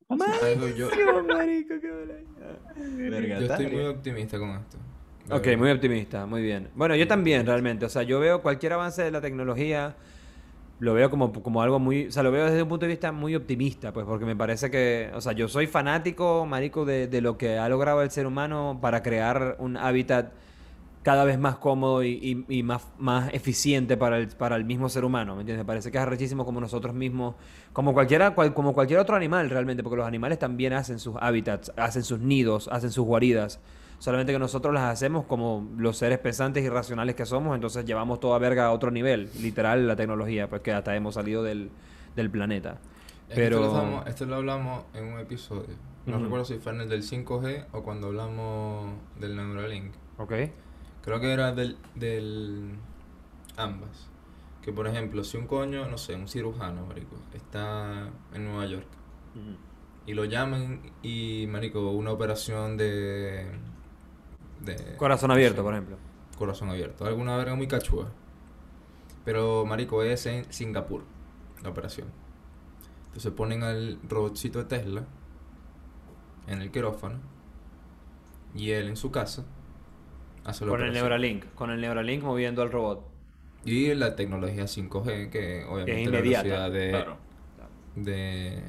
algo 0.10 0.67
yo, 0.69 0.88
marico, 1.36 1.74
qué. 1.82 2.26
Verga, 3.10 3.39
yo 3.39 3.45
estoy 3.48 3.67
muy 3.67 3.86
optimista 3.86 4.38
con 4.38 4.50
esto. 4.52 4.78
Ok, 5.29 5.41
verdad. 5.43 5.57
muy 5.57 5.71
optimista, 5.71 6.25
muy 6.25 6.41
bien. 6.41 6.69
Bueno, 6.75 6.95
yo 6.95 7.07
también 7.07 7.45
realmente, 7.45 7.85
o 7.85 7.89
sea, 7.89 8.03
yo 8.03 8.19
veo 8.19 8.41
cualquier 8.41 8.73
avance 8.73 9.01
de 9.03 9.11
la 9.11 9.21
tecnología, 9.21 9.95
lo 10.79 10.93
veo 10.93 11.09
como, 11.09 11.31
como 11.33 11.61
algo 11.63 11.79
muy, 11.79 12.07
o 12.07 12.11
sea, 12.11 12.23
lo 12.23 12.31
veo 12.31 12.45
desde 12.45 12.61
un 12.63 12.69
punto 12.69 12.85
de 12.85 12.91
vista 12.91 13.11
muy 13.11 13.35
optimista, 13.35 13.93
pues, 13.93 14.05
porque 14.05 14.25
me 14.25 14.35
parece 14.35 14.69
que, 14.71 15.11
o 15.15 15.21
sea, 15.21 15.33
yo 15.33 15.47
soy 15.47 15.67
fanático, 15.67 16.45
marico, 16.45 16.85
de, 16.85 17.07
de 17.07 17.21
lo 17.21 17.38
que 17.38 17.57
ha 17.57 17.67
logrado 17.69 18.01
el 18.03 18.11
ser 18.11 18.27
humano 18.27 18.79
para 18.81 19.01
crear 19.03 19.55
un 19.59 19.77
hábitat 19.77 20.33
cada 21.03 21.23
vez 21.23 21.38
más 21.39 21.57
cómodo 21.57 22.03
y, 22.03 22.45
y- 22.49 22.59
y 22.59 22.63
más, 22.63 22.88
más 22.97 23.33
eficiente 23.33 23.95
para 23.97 24.17
el, 24.17 24.27
para 24.29 24.55
el 24.55 24.65
mismo 24.65 24.89
ser 24.89 25.05
humano, 25.05 25.35
¿me 25.35 25.41
entiendes? 25.41 25.63
Me 25.63 25.67
parece 25.67 25.91
que 25.91 25.97
es 25.97 26.03
arrechísimo 26.03 26.45
como 26.45 26.59
nosotros 26.61 26.95
mismos, 26.95 27.35
como 27.73 27.93
cualquiera, 27.93 28.31
cual- 28.35 28.53
como 28.53 28.73
cualquier 28.73 28.99
otro 28.99 29.15
animal 29.15 29.49
realmente, 29.49 29.83
porque 29.83 29.97
los 29.97 30.07
animales 30.07 30.39
también 30.39 30.73
hacen 30.73 30.99
sus 30.99 31.15
hábitats, 31.19 31.71
hacen 31.77 32.03
sus 32.03 32.19
nidos, 32.19 32.67
hacen 32.71 32.91
sus 32.91 33.05
guaridas. 33.05 33.59
Solamente 33.99 34.34
que 34.34 34.39
nosotros 34.39 34.73
las 34.73 34.84
hacemos 34.84 35.25
como 35.25 35.69
los 35.77 35.97
seres 35.97 36.19
pensantes 36.19 36.63
y 36.63 36.69
racionales 36.69 37.15
que 37.15 37.25
somos, 37.25 37.55
entonces 37.55 37.86
llevamos 37.86 38.19
toda 38.19 38.38
verga 38.39 38.65
a 38.67 38.71
otro 38.71 38.91
nivel, 38.91 39.29
literal, 39.39 39.88
la 39.88 39.95
tecnología, 39.95 40.49
pues 40.49 40.62
que 40.62 40.71
hasta 40.73 40.95
hemos 40.95 41.15
salido 41.15 41.41
del, 41.43 41.71
del 42.15 42.29
planeta. 42.29 42.77
Es 43.29 43.36
Pero... 43.36 43.58
Esto 43.58 43.71
lo, 43.71 43.77
estamos- 43.77 44.08
esto 44.08 44.25
lo 44.25 44.36
hablamos 44.36 44.84
en 44.93 45.05
un 45.05 45.19
episodio. 45.19 45.75
No 46.05 46.19
recuerdo 46.19 46.45
si 46.45 46.55
fue 46.60 46.71
en 46.73 46.81
el 46.81 46.89
del 46.89 47.01
5G 47.01 47.65
o 47.71 47.81
cuando 47.81 48.08
hablamos 48.08 48.93
del 49.19 49.36
Neuralink. 49.36 49.91
Ok. 50.19 50.34
Creo 51.01 51.19
que 51.19 51.31
era 51.34 51.51
del, 51.51 51.77
del 51.95 52.75
ambas. 53.58 54.08
Que 54.62 54.71
por 54.71 54.88
ejemplo, 54.88 55.23
si 55.23 55.38
un 55.38 55.47
coño, 55.47 55.88
no 55.88 55.97
sé, 55.97 56.13
un 56.15 56.27
cirujano, 56.27 56.86
marico, 56.86 57.15
está 57.34 58.08
en 58.34 58.45
Nueva 58.45 58.65
York 58.67 58.86
y 60.08 60.13
lo 60.13 60.25
llaman 60.25 60.81
y, 61.01 61.47
marico, 61.49 61.89
una 61.91 62.12
operación 62.12 62.77
de... 62.77 63.47
de 64.65 64.97
Corazón 64.97 65.30
no 65.30 65.34
abierto, 65.36 65.58
sé, 65.58 65.63
por 65.63 65.73
ejemplo. 65.73 65.97
Corazón 66.38 66.69
abierto. 66.69 67.06
Alguna 67.06 67.38
verga 67.38 67.56
muy 67.56 67.67
cachúa. 67.67 68.12
Pero, 69.23 69.65
marico, 69.65 70.04
es 70.04 70.25
en 70.25 70.51
Singapur 70.51 71.04
la 71.63 71.69
operación. 71.69 72.08
Entonces 73.08 73.32
ponen 73.32 73.63
al 73.63 73.99
robotcito 74.08 74.60
de 74.60 74.65
Tesla 74.65 75.04
en 76.47 76.62
el 76.62 76.69
quirófano 76.69 77.19
y 78.54 78.71
él 78.71 78.89
en 78.89 78.97
su 78.97 79.12
casa 79.12 79.45
hace 80.43 80.65
la 80.65 80.71
Con 80.71 80.82
el. 80.84 80.93
Neuralink, 80.93 81.45
con 81.56 81.71
el 81.71 81.82
Neuralink 81.82 82.23
moviendo 82.23 82.62
al 82.62 82.71
robot. 82.71 83.10
Y 83.63 83.93
la 83.95 84.15
tecnología 84.15 84.65
5G, 84.65 85.30
que 85.30 85.63
obviamente 85.63 86.12
la 86.12 86.19
inmediata, 86.19 86.43
velocidad 86.43 86.71
de, 86.71 86.89
Claro. 86.91 87.17
de, 87.95 88.63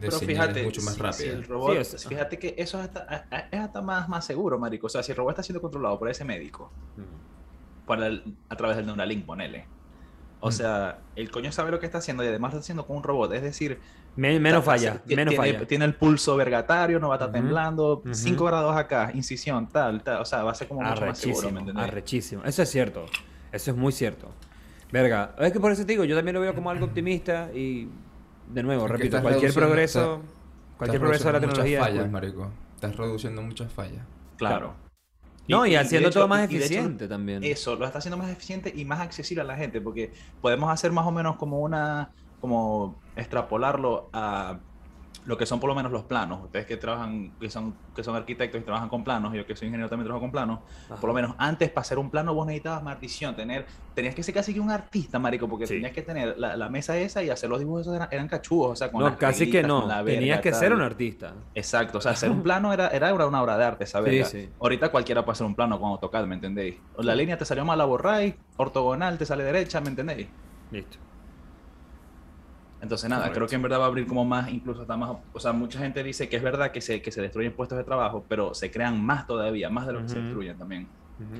de 0.00 0.08
Pero 0.08 0.18
fíjate, 0.20 0.60
es 0.60 0.66
mucho 0.66 0.82
más 0.82 0.94
si- 0.94 1.00
rápida. 1.00 1.16
si 1.18 1.28
el 1.28 1.44
robot, 1.44 1.72
Sí, 1.82 1.96
es- 1.96 2.06
fíjate 2.06 2.38
que 2.38 2.54
eso 2.58 2.78
es 2.78 2.84
hasta, 2.84 3.26
es 3.50 3.60
hasta 3.60 3.82
más, 3.82 4.08
más 4.08 4.24
seguro, 4.24 4.58
marico. 4.58 4.86
O 4.86 4.90
sea, 4.90 5.02
si 5.02 5.12
el 5.12 5.16
robot 5.18 5.32
está 5.32 5.42
siendo 5.42 5.60
controlado 5.60 5.98
por 5.98 6.08
ese 6.08 6.24
médico, 6.24 6.70
por 7.86 8.02
el- 8.02 8.36
a 8.48 8.56
través 8.56 8.76
del 8.76 8.86
Neuralink, 8.86 9.24
ponele. 9.24 9.66
O 10.40 10.48
Mm. 10.48 10.52
sea, 10.52 10.98
el 11.16 11.30
coño 11.30 11.50
sabe 11.52 11.70
lo 11.70 11.78
que 11.80 11.86
está 11.86 11.98
haciendo 11.98 12.22
y 12.24 12.26
además 12.28 12.52
lo 12.52 12.58
está 12.58 12.64
haciendo 12.64 12.86
con 12.86 12.96
un 12.98 13.02
robot. 13.02 13.32
Es 13.32 13.42
decir, 13.42 13.80
Me- 14.16 14.38
menos 14.40 14.60
está- 14.60 14.70
falla, 14.72 15.02
ti- 15.02 15.16
menos 15.16 15.34
tiene, 15.34 15.52
falla. 15.54 15.66
tiene 15.66 15.84
el 15.86 15.94
pulso 15.94 16.36
vergatario, 16.36 16.98
no 17.00 17.08
va 17.08 17.14
a 17.14 17.18
estar 17.18 17.32
temblando, 17.32 17.98
ujú. 17.98 18.14
5 18.14 18.44
grados 18.44 18.76
acá, 18.76 19.10
incisión, 19.14 19.68
tal, 19.68 20.02
tal. 20.02 20.20
O 20.20 20.24
sea, 20.24 20.42
va 20.42 20.50
a 20.52 20.54
ser 20.54 20.68
como 20.68 20.82
mucho 20.82 21.06
más 21.06 21.18
seguro, 21.18 21.50
¿me 21.50 21.80
arrechísimo. 21.80 22.42
Eso 22.44 22.62
es 22.62 22.70
cierto. 22.70 23.06
Eso 23.52 23.70
es 23.70 23.76
muy 23.76 23.92
cierto. 23.92 24.28
Verga. 24.92 25.34
Es 25.38 25.52
que 25.52 25.60
por 25.60 25.72
eso 25.72 25.82
te 25.84 25.92
digo, 25.92 26.04
yo 26.04 26.14
también 26.16 26.34
lo 26.34 26.40
veo 26.40 26.54
como 26.54 26.70
algo 26.70 26.84
optimista 26.86 27.50
y, 27.52 27.88
de 28.48 28.62
nuevo, 28.62 28.86
repito, 28.86 29.20
cualquier 29.22 29.52
progreso, 29.52 30.20
cualquier 30.78 31.00
progreso 31.00 31.26
de 31.26 31.32
la 31.32 31.40
tecnología. 31.40 31.78
Muchas 31.80 31.94
fallas, 31.94 32.10
marico. 32.10 32.50
Estás 32.74 32.96
reduciendo 32.96 33.42
muchas 33.42 33.72
fallas. 33.72 34.04
Claro. 34.36 34.74
No, 35.48 35.64
y, 35.64 35.76
haciendo 35.76 36.08
hecho- 36.08 36.18
todo 36.20 36.28
más 36.28 36.44
hecho, 36.44 36.56
eficiente 36.56 37.06
también. 37.06 37.44
Eso, 37.44 37.76
lo 37.76 37.86
está 37.86 37.98
haciendo 37.98 38.16
más 38.16 38.30
eficiente 38.30 38.72
y 38.74 38.84
más 38.84 39.00
accesible 39.00 39.42
a 39.42 39.44
la 39.44 39.56
gente, 39.56 39.80
porque 39.80 40.12
podemos 40.40 40.70
hacer 40.70 40.90
más 40.92 41.06
o 41.06 41.12
menos 41.12 41.36
como 41.36 41.60
una, 41.60 42.10
como 42.40 43.00
extrapolarlo 43.14 44.10
a 44.12 44.58
lo 45.24 45.36
que 45.36 45.46
son 45.46 45.58
por 45.58 45.68
lo 45.68 45.74
menos 45.74 45.90
los 45.90 46.04
planos. 46.04 46.44
Ustedes 46.44 46.66
que 46.66 46.76
trabajan, 46.76 47.32
que 47.40 47.50
son, 47.50 47.74
que 47.94 48.04
son 48.04 48.14
arquitectos 48.14 48.60
y 48.60 48.64
trabajan 48.64 48.88
con 48.88 49.02
planos, 49.02 49.34
y 49.34 49.38
yo 49.38 49.46
que 49.46 49.56
soy 49.56 49.66
ingeniero 49.66 49.88
también 49.88 50.04
trabajo 50.06 50.22
con 50.22 50.30
planos, 50.30 50.60
Ajá. 50.84 50.96
por 51.00 51.08
lo 51.08 51.14
menos 51.14 51.34
antes 51.38 51.70
para 51.70 51.80
hacer 51.82 51.98
un 51.98 52.10
plano 52.10 52.32
vos 52.34 52.46
necesitabas 52.46 52.82
más 52.82 53.00
visión, 53.00 53.34
tener, 53.34 53.66
tenías 53.94 54.14
que 54.14 54.22
ser 54.22 54.34
casi 54.34 54.54
que 54.54 54.60
un 54.60 54.70
artista, 54.70 55.18
marico, 55.18 55.48
porque 55.48 55.66
Sí. 55.66 55.74
tenías 55.74 55.92
que 55.92 56.02
tener 56.02 56.38
la, 56.38 56.56
la 56.56 56.68
mesa 56.68 56.96
esa 56.96 57.22
y 57.22 57.30
hacer 57.30 57.50
los 57.50 57.58
dibujos 57.58 57.82
esos 57.82 57.96
eran, 57.96 58.08
eran 58.10 58.28
cachudos, 58.28 58.70
o 58.72 58.76
sea, 58.76 58.92
con 58.92 59.02
No, 59.02 59.16
casi 59.18 59.50
que 59.50 59.62
no. 59.62 59.88
Tenías 60.04 60.40
que 60.40 60.52
ser 60.52 60.72
un 60.72 60.80
artista. 60.82 61.34
Exacto, 61.54 61.98
o 61.98 62.00
sea, 62.00 62.12
hacer 62.12 62.30
un 62.30 62.42
plano 62.42 62.72
era, 62.72 62.88
era 62.88 63.12
una, 63.14 63.26
una 63.26 63.42
obra 63.42 63.56
de 63.58 63.64
arte, 63.64 63.84
esa 63.84 64.02
Sí. 64.26 64.48
Ahorita 64.60 64.90
cualquiera 64.90 65.24
puede 65.24 65.32
hacer 65.34 65.46
un 65.46 65.54
plano 65.54 65.80
con 65.80 65.90
AutoCAD, 65.90 66.26
¿me 66.26 66.34
entendéis? 66.36 66.76
La 66.98 67.14
línea 67.14 67.36
te 67.36 67.44
salió 67.44 67.64
mal, 67.64 67.78
la 67.78 67.84
borráis, 67.84 68.34
ortogonal 68.56 69.18
te 69.18 69.26
sale 69.26 69.44
derecha, 69.44 69.80
¿me 69.80 69.88
entendéis? 69.88 70.28
Listo. 70.70 70.98
Entonces, 72.82 73.08
nada, 73.08 73.22
Correcto. 73.22 73.38
creo 73.38 73.48
que 73.48 73.54
en 73.56 73.62
verdad 73.62 73.78
va 73.80 73.84
a 73.84 73.86
abrir 73.88 74.06
como 74.06 74.24
más, 74.24 74.50
incluso 74.50 74.82
hasta 74.82 74.96
más. 74.96 75.16
O 75.32 75.40
sea, 75.40 75.52
mucha 75.52 75.78
gente 75.78 76.02
dice 76.02 76.28
que 76.28 76.36
es 76.36 76.42
verdad 76.42 76.70
que 76.72 76.80
se, 76.80 77.00
que 77.00 77.10
se 77.10 77.22
destruyen 77.22 77.52
puestos 77.54 77.78
de 77.78 77.84
trabajo, 77.84 78.24
pero 78.28 78.54
se 78.54 78.70
crean 78.70 79.02
más 79.04 79.26
todavía, 79.26 79.70
más 79.70 79.86
de 79.86 79.92
lo 79.94 80.02
que 80.02 80.08
se 80.10 80.20
destruyen 80.20 80.58
también. 80.58 80.86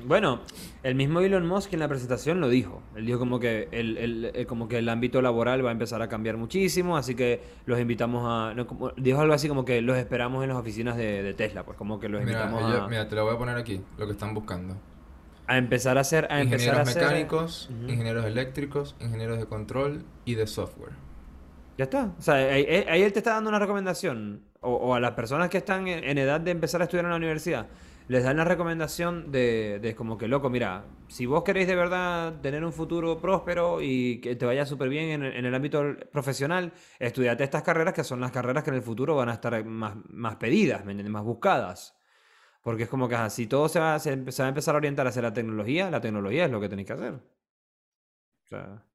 Bueno, 0.07 0.39
el 0.81 0.95
mismo 0.95 1.19
Elon 1.19 1.45
Musk 1.47 1.71
en 1.73 1.79
la 1.81 1.87
presentación 1.87 2.41
lo 2.41 2.49
dijo. 2.49 2.81
Él 2.95 3.05
dijo 3.05 3.19
como 3.19 3.39
que 3.39 3.67
el, 3.71 3.95
el- 3.99 4.31
el- 4.33 4.47
como 4.47 4.67
que 4.67 4.79
el 4.79 4.89
ámbito 4.89 5.21
laboral 5.21 5.63
va 5.63 5.69
a 5.69 5.73
empezar 5.73 6.01
a 6.01 6.09
cambiar 6.09 6.35
muchísimo, 6.37 6.97
así 6.97 7.13
que 7.13 7.43
los 7.67 7.79
invitamos 7.79 8.23
a... 8.25 8.55
no, 8.55 8.65
como- 8.65 8.89
dijo 8.97 9.21
algo 9.21 9.35
así 9.35 9.47
como 9.47 9.63
que 9.65 9.83
los 9.83 9.95
esperamos 9.95 10.41
en 10.41 10.49
las 10.49 10.57
oficinas 10.57 10.97
de, 10.97 11.21
de 11.21 11.33
Tesla, 11.35 11.63
pues 11.63 11.77
como 11.77 11.99
que 11.99 12.09
los 12.09 12.23
Mira, 12.23 12.45
invitamos 12.45 12.73
a... 12.81 12.87
mira, 12.87 13.07
te 13.07 13.15
lo 13.15 13.25
voy 13.25 13.35
a 13.35 13.37
poner 13.37 13.55
aquí, 13.57 13.79
lo 13.99 14.07
que 14.07 14.13
están 14.13 14.33
buscando. 14.33 14.75
a 15.45 15.57
empezar 15.59 15.99
a 15.99 16.01
hacer, 16.01 16.25
a 16.31 16.41
empezar 16.41 16.69
a 16.69 16.79
Ingenieros 16.81 16.89
hacer. 16.89 17.03
mecánicos, 17.03 17.69
ingenieros 17.87 18.25
eléctricos, 18.25 18.95
ingenieros 18.99 19.37
de 19.37 19.45
control 19.45 20.03
y 20.25 20.33
de 20.33 20.47
software. 20.47 20.93
Ya 21.77 21.83
está. 21.85 22.15
O 22.17 22.21
sea, 22.21 22.35
ahí, 22.35 22.65
él 23.03 23.13
te 23.13 23.19
está 23.19 23.33
dando 23.33 23.49
una 23.49 23.59
recomendación. 23.59 24.43
O, 24.61 24.95
a 24.95 24.99
las 24.99 25.11
personas 25.11 25.49
que 25.49 25.59
están 25.59 25.87
en, 25.87 26.17
edad 26.17 26.41
de 26.41 26.51
empezar 26.51 26.81
a 26.81 26.85
estudiar 26.85 27.05
en 27.05 27.11
la 27.11 27.17
universidad, 27.17 27.67
les 28.07 28.23
dan 28.23 28.37
la 28.37 28.43
recomendación 28.43 29.31
de, 29.31 29.79
de 29.79 29.95
como 29.95 30.17
que, 30.17 30.27
loco, 30.27 30.49
mira, 30.49 30.85
si 31.07 31.25
vos 31.27 31.43
queréis 31.43 31.67
de 31.67 31.75
verdad 31.75 32.41
tener 32.41 32.65
un 32.65 32.73
futuro 32.73 33.21
próspero 33.21 33.81
y 33.81 34.19
que 34.19 34.35
te 34.35 34.45
vaya 34.45 34.65
súper 34.65 34.89
bien 34.89 35.23
en, 35.23 35.45
el- 35.45 35.53
ámbito 35.55 35.83
profesional, 36.11 36.73
estudiate 36.99 37.43
estas 37.43 37.61
carreras 37.63 37.93
que 37.93 38.03
son 38.03 38.19
las 38.19 38.31
carreras 38.31 38.63
que 38.63 38.71
en 38.71 38.77
el 38.77 38.81
futuro 38.81 39.15
van 39.15 39.29
a 39.29 39.33
estar 39.33 39.63
más, 39.63 39.95
más 40.09 40.35
pedidas, 40.37 40.83
¿me 40.83 40.93
entiendes? 40.93 41.11
Más 41.13 41.23
buscadas. 41.23 41.95
Porque 42.63 42.83
es 42.83 42.89
como 42.89 43.07
que 43.09 43.15
ajá, 43.15 43.29
si 43.29 43.47
todo 43.47 43.69
se 43.69 43.79
va, 43.79 43.95
a 43.95 43.99
empezar 44.05 44.75
a 44.75 44.77
orientar 44.77 45.07
hacia 45.07 45.21
la 45.21 45.33
tecnología, 45.33 45.91
la 45.91 46.01
tecnología 46.01 46.45
es 46.45 46.51
lo 46.51 46.59
que 46.61 46.69
tenéis 46.69 46.87
que 46.87 46.93
hacer. 46.93 47.21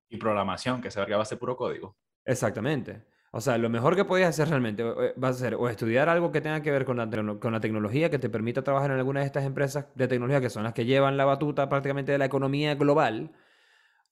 Y 0.09 0.17
programación, 0.17 0.81
que 0.81 0.93
se 0.93 1.01
verga 1.01 1.17
va 1.17 1.23
a 1.23 1.27
ser 1.27 1.39
puro 1.41 1.57
código. 1.57 1.97
Exactamente. 2.25 3.03
O 3.33 3.41
sea, 3.41 3.57
lo 3.59 3.71
mejor 3.71 3.97
que 3.97 4.05
podías 4.05 4.29
hacer 4.29 4.49
realmente 4.49 4.85
o- 4.85 4.95
va 5.23 5.29
a 5.29 5.33
ser 5.33 5.55
o 5.55 5.69
estudiar 5.69 6.09
algo 6.09 6.31
que 6.33 6.41
tenga 6.41 6.63
que 6.63 6.71
ver 6.71 6.85
con 6.85 6.97
la, 6.99 7.09
con 7.41 7.53
la 7.53 7.61
tecnología, 7.61 8.11
que 8.11 8.19
te 8.19 8.29
permita 8.29 8.63
trabajar 8.63 8.91
en 8.91 8.99
alguna 8.99 9.21
de 9.21 9.27
estas 9.27 9.45
empresas 9.45 9.87
de 9.95 10.07
tecnología 10.09 10.41
que 10.41 10.51
son 10.51 10.65
las 10.65 10.75
que 10.75 10.85
llevan 10.85 11.17
la 11.17 11.25
batuta 11.25 11.69
prácticamente 11.69 12.13
de 12.13 12.19
la 12.19 12.27
economía 12.27 12.75
global, 12.75 13.33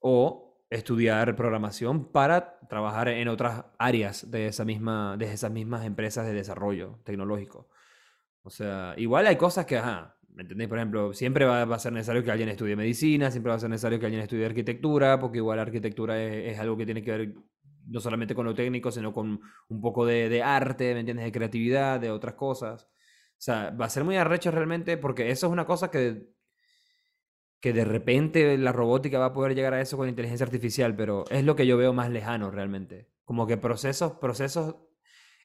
o 0.00 0.58
estudiar 0.70 1.36
programación 1.36 2.06
para 2.12 2.60
trabajar 2.68 3.08
en 3.08 3.28
otras 3.28 3.64
áreas 3.78 4.30
de 4.30 4.48
esa 4.48 4.64
misma, 4.64 5.16
de 5.18 5.32
esas 5.32 5.50
mismas 5.52 5.84
empresas 5.86 6.26
de 6.26 6.34
desarrollo 6.34 7.00
tecnológico. 7.04 7.68
O 8.42 8.50
sea, 8.50 8.94
igual 8.96 9.26
hay 9.26 9.36
cosas 9.36 9.66
que, 9.66 9.76
ajá, 9.78 10.16
¿me 10.30 10.42
entendéis? 10.42 10.68
Por 10.68 10.78
ejemplo, 10.78 11.12
siempre 11.12 11.44
va, 11.44 11.64
va 11.64 11.76
a 11.76 11.78
ser 11.78 11.92
necesario 11.92 12.24
que 12.24 12.30
alguien 12.30 12.48
estudie 12.48 12.76
medicina, 12.76 13.30
siempre 13.30 13.50
va 13.50 13.56
a 13.56 13.60
ser 13.60 13.70
necesario 13.70 13.98
que 14.00 14.06
alguien 14.06 14.22
estudie 14.22 14.46
arquitectura, 14.46 15.18
porque 15.20 15.38
igual 15.38 15.56
la 15.56 15.62
arquitectura 15.62 16.22
es, 16.22 16.54
es 16.54 16.58
algo 16.58 16.76
que 16.76 16.84
tiene 16.86 17.02
que 17.02 17.10
ver 17.10 17.34
no 17.86 18.00
solamente 18.00 18.34
con 18.34 18.46
lo 18.46 18.54
técnico, 18.54 18.90
sino 18.90 19.12
con 19.12 19.40
un 19.68 19.80
poco 19.80 20.06
de, 20.06 20.28
de 20.28 20.42
arte, 20.42 20.94
¿me 20.94 21.00
entiendes? 21.00 21.24
De 21.26 21.32
creatividad, 21.32 22.00
de 22.00 22.10
otras 22.10 22.34
cosas. 22.34 22.84
O 22.84 23.42
sea, 23.42 23.70
va 23.70 23.86
a 23.86 23.90
ser 23.90 24.04
muy 24.04 24.16
arrecho 24.16 24.50
realmente, 24.50 24.96
porque 24.98 25.30
eso 25.30 25.46
es 25.46 25.52
una 25.52 25.66
cosa 25.66 25.90
que, 25.90 26.28
que 27.60 27.72
de 27.72 27.84
repente 27.84 28.56
la 28.58 28.72
robótica 28.72 29.18
va 29.18 29.26
a 29.26 29.32
poder 29.32 29.54
llegar 29.54 29.74
a 29.74 29.80
eso 29.80 29.96
con 29.96 30.08
inteligencia 30.08 30.44
artificial, 30.46 30.96
pero 30.96 31.24
es 31.30 31.44
lo 31.44 31.56
que 31.56 31.66
yo 31.66 31.76
veo 31.76 31.92
más 31.92 32.10
lejano 32.10 32.50
realmente. 32.50 33.10
Como 33.24 33.46
que 33.46 33.58
procesos, 33.58 34.12
procesos 34.12 34.76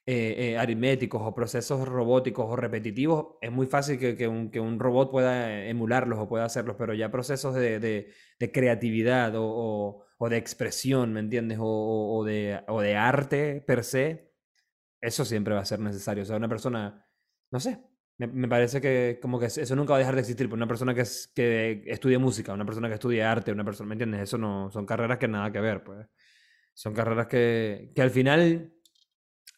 eh, 0.06 0.54
eh, 0.54 0.58
aritméticos 0.58 1.22
o 1.24 1.36
procesos 1.36 1.88
robóticos 1.88 2.46
o 2.50 2.56
repetitivos, 2.56 3.38
es 3.42 3.52
muy 3.52 3.68
fácil 3.68 4.00
que, 4.00 4.16
que 4.18 4.28
un, 4.28 4.52
que 4.52 4.60
un 4.62 4.80
robot 4.80 5.12
pueda 5.12 5.66
emularlos 5.68 6.20
o 6.20 6.30
pueda 6.30 6.46
hacerlos, 6.46 6.78
pero 6.80 6.94
ya 6.94 7.12
procesos 7.12 7.56
de, 7.56 7.80
de- 7.80 8.12
creatividad 8.52 9.34
o- 9.38 10.05
o 10.18 10.30
de 10.30 10.38
expresión, 10.38 11.14
¿me 11.14 11.20
entiendes? 11.22 11.60
O, 11.62 12.18
o- 12.20 12.24
de, 12.26 12.62
o 12.68 12.82
de 12.82 12.96
arte 12.96 13.62
per 13.62 13.84
se, 13.84 14.32
eso 15.02 15.26
siempre 15.26 15.54
va 15.56 15.62
a 15.62 15.66
ser 15.66 15.80
necesario. 15.80 16.24
O 16.24 16.26
sea, 16.26 16.38
una 16.38 16.50
persona, 16.50 17.06
no 17.52 17.60
sé, 17.60 17.82
me, 18.18 18.28
me 18.28 18.48
parece 18.48 18.82
que 18.82 19.20
como 19.22 19.40
que 19.40 19.48
eso 19.48 19.76
nunca 19.76 19.92
va 19.94 19.98
a 19.98 20.00
dejar 20.00 20.16
de 20.16 20.22
existir. 20.22 20.50
Por 20.50 20.58
una 20.58 20.68
persona 20.68 20.94
que, 20.94 21.02
es, 21.02 21.32
que 21.36 21.84
estudie 21.88 22.18
música, 22.18 22.54
una 22.54 22.66
persona 22.66 22.88
que 22.88 22.96
estudie 22.96 23.24
arte, 23.24 23.52
una 23.52 23.66
persona, 23.66 23.88
¿me 23.90 23.96
entiendes? 23.96 24.22
Eso 24.22 24.38
no, 24.38 24.72
son 24.72 24.86
carreras 24.86 25.18
que 25.20 25.28
nada 25.28 25.52
que 25.52 25.60
ver, 25.62 25.84
pues. 25.84 26.08
Son 26.74 26.94
carreras 26.94 27.28
que, 27.28 27.92
que 27.96 28.02
al 28.02 28.12
final 28.12 28.74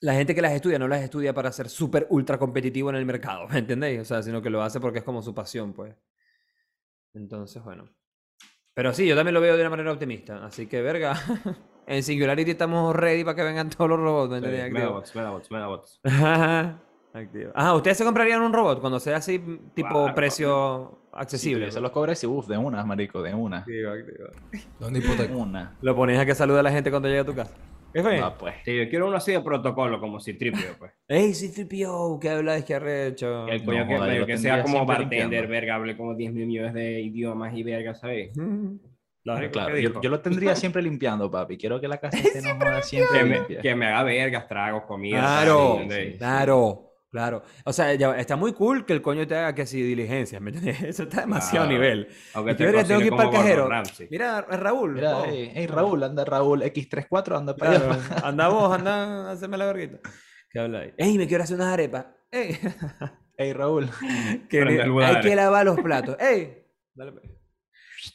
la 0.02 0.14
gente 0.16 0.36
que 0.36 0.42
las 0.42 0.54
estudia 0.54 0.80
no 0.80 0.88
las 0.88 1.04
estudia 1.04 1.34
para 1.34 1.52
ser 1.52 1.70
súper 1.70 2.08
ultra 2.10 2.38
competitivo 2.40 2.90
en 2.90 2.96
el 2.98 3.06
mercado, 3.06 3.48
¿me 3.50 3.60
entendéis? 3.60 4.02
O 4.02 4.06
sea, 4.06 4.24
sino 4.24 4.42
que 4.42 4.50
lo 4.50 4.62
hace 4.64 4.80
porque 4.80 5.00
es 5.00 5.06
como 5.06 5.22
su 5.22 5.34
pasión, 5.36 5.74
pues. 5.74 5.96
Entonces, 7.14 7.62
bueno. 7.64 7.90
Pero 8.78 8.94
sí, 8.94 9.08
yo 9.08 9.16
también 9.16 9.34
lo 9.34 9.42
veo 9.42 9.56
de 9.58 9.62
una 9.62 9.72
manera 9.72 9.92
optimista. 9.92 10.46
Así 10.46 10.68
que, 10.68 10.84
verga, 10.84 11.16
en 11.88 12.04
Singularity 12.04 12.52
estamos 12.52 12.96
ready 12.96 13.24
para 13.24 13.36
que 13.36 13.42
vengan 13.42 13.72
todos 13.72 13.90
los 13.90 14.00
robots, 14.00 14.30
¿me? 14.30 14.38
Activo. 14.38 14.72
Megabots, 14.72 15.16
Megabots, 15.16 15.50
Megabots. 15.52 16.00
Activo. 17.14 17.52
Ah, 17.56 17.74
¿ustedes 17.74 17.98
se 17.98 18.06
comprarían 18.06 18.44
un 18.44 18.54
robot 18.54 18.80
cuando 18.80 19.00
sea 19.00 19.18
así, 19.18 19.40
tipo 19.74 19.90
Claro. 19.90 20.14
precio 20.14 21.00
Si 21.12 21.20
accesible? 21.20 21.62
tuviese 21.62 21.82
los 21.82 21.90
cobres 21.90 22.24
y 22.24 22.28
uff, 22.28 22.46
de 22.48 22.56
una, 22.60 22.86
marico, 22.86 23.24
de 23.24 23.34
una. 23.34 23.58
Activo, 23.60 23.90
activo. 23.94 24.28
¿Dónde 24.80 25.00
De 25.00 25.06
hipoteca? 25.08 25.34
una. 25.36 25.76
Lo 25.82 25.96
pones 25.96 26.20
a 26.20 26.26
que 26.28 26.36
salude 26.36 26.60
a 26.60 26.64
la 26.64 26.72
gente 26.72 26.92
cuando 26.92 27.08
llegue 27.08 27.22
a 27.22 27.26
tu 27.26 27.34
casa. 27.34 27.56
¿Qué 27.98 28.04
fue? 28.04 28.20
Ah, 28.20 28.36
pues. 28.38 28.54
Sí, 28.64 28.78
yo 28.78 28.88
quiero 28.92 29.08
uno 29.08 29.18
así 29.18 29.32
de 29.32 29.42
protocolo, 29.42 30.00
como 30.00 30.20
Citripio, 30.20 30.76
pues. 30.78 30.92
¡Ey, 31.08 31.34
C-3PO! 31.34 32.20
¿Qué 32.20 32.30
hablas? 32.30 32.64
¿Qué 32.64 32.76
arrecho? 32.76 33.48
El 33.48 33.66
coño 33.66 33.86
No, 33.86 34.06
que, 34.06 34.20
lo 34.20 34.26
que 34.28 34.38
sea 34.38 34.62
como 34.62 34.76
siempre 34.76 34.96
bartender, 34.98 35.20
limpiando. 35.22 35.50
verga, 35.50 35.76
hable 35.76 35.98
como 35.98 36.14
10 36.14 36.32
mil 36.32 36.46
millones 36.46 36.76
de 36.76 37.02
idiomas 37.02 37.56
y 37.58 37.64
verga, 37.64 37.96
¿sabes? 37.96 38.38
Marico, 38.38 39.54
Claro, 39.54 39.74
¿qué 39.74 39.82
yo, 39.82 40.00
yo 40.00 40.10
lo 40.12 40.20
tendría 40.20 40.56
siempre 40.56 40.84
limpiando, 40.84 41.32
papi. 41.32 41.58
Quiero 41.58 41.82
que 41.82 41.88
la 41.88 41.98
casa 41.98 42.20
esté 42.20 42.40
no 42.44 42.54
joda, 42.56 42.84
siempre 42.84 43.18
que, 43.18 43.26
me, 43.26 43.36
limpia. 43.38 43.62
que 43.62 43.74
me 43.76 43.88
haga 43.88 44.04
vergas, 44.04 44.48
tragos, 44.48 44.84
comida. 44.84 45.18
Claro, 45.18 45.80
claro, 46.20 46.87
claro. 47.18 47.44
O 47.66 47.74
sea, 47.74 47.94
ya- 47.96 48.18
está 48.18 48.36
muy 48.36 48.54
cool 48.54 48.86
que 48.86 48.94
el 48.94 49.02
coño 49.02 49.26
te 49.26 49.36
haga 49.36 49.56
que 49.56 49.66
si 49.66 49.82
diligencias, 49.82 50.40
¿me 50.42 50.52
entiendes? 50.52 50.82
Eso 50.84 51.04
está 51.04 51.22
demasiado 51.22 51.66
Claro. 51.66 51.70
nivel. 51.82 52.08
Aunque 52.36 52.52
Y 52.52 52.56
te 52.56 52.84
tengo 52.84 53.00
que 53.00 53.06
ir 53.08 53.12
para 53.16 53.30
el 53.30 53.36
cajero. 53.36 53.70
Mira, 54.12 54.42
Raúl. 54.42 54.94
Mira, 54.94 55.18
oh. 55.18 55.26
hey, 55.28 55.52
hey, 55.54 55.68
Raúl, 55.68 56.04
anda 56.04 56.24
Raúl, 56.26 56.62
X34, 56.62 57.38
anda 57.38 57.56
para 57.56 57.72
Claro, 57.76 57.92
allá. 57.94 58.16
anda 58.28 58.48
vos, 58.50 58.74
anda, 58.78 59.32
haceme 59.32 59.58
la 59.58 59.66
verguita. 59.66 60.00
¿Qué 60.52 60.60
habla 60.60 60.80
ahí? 60.80 60.94
¡Ey, 60.98 61.18
me 61.18 61.28
quiero 61.28 61.44
hacer 61.44 61.56
unas 61.56 61.74
arepas! 61.74 62.06
¡Ey! 62.32 62.58
Hey, 63.40 63.54
Raúl. 63.54 63.88
Que 64.50 64.62
hay 64.62 65.22
que 65.22 65.36
lavar 65.36 65.64
los 65.68 65.80
platos. 65.80 66.18
¡Ey! 66.20 66.66
Dale, 66.96 67.12
pues. 67.12 67.24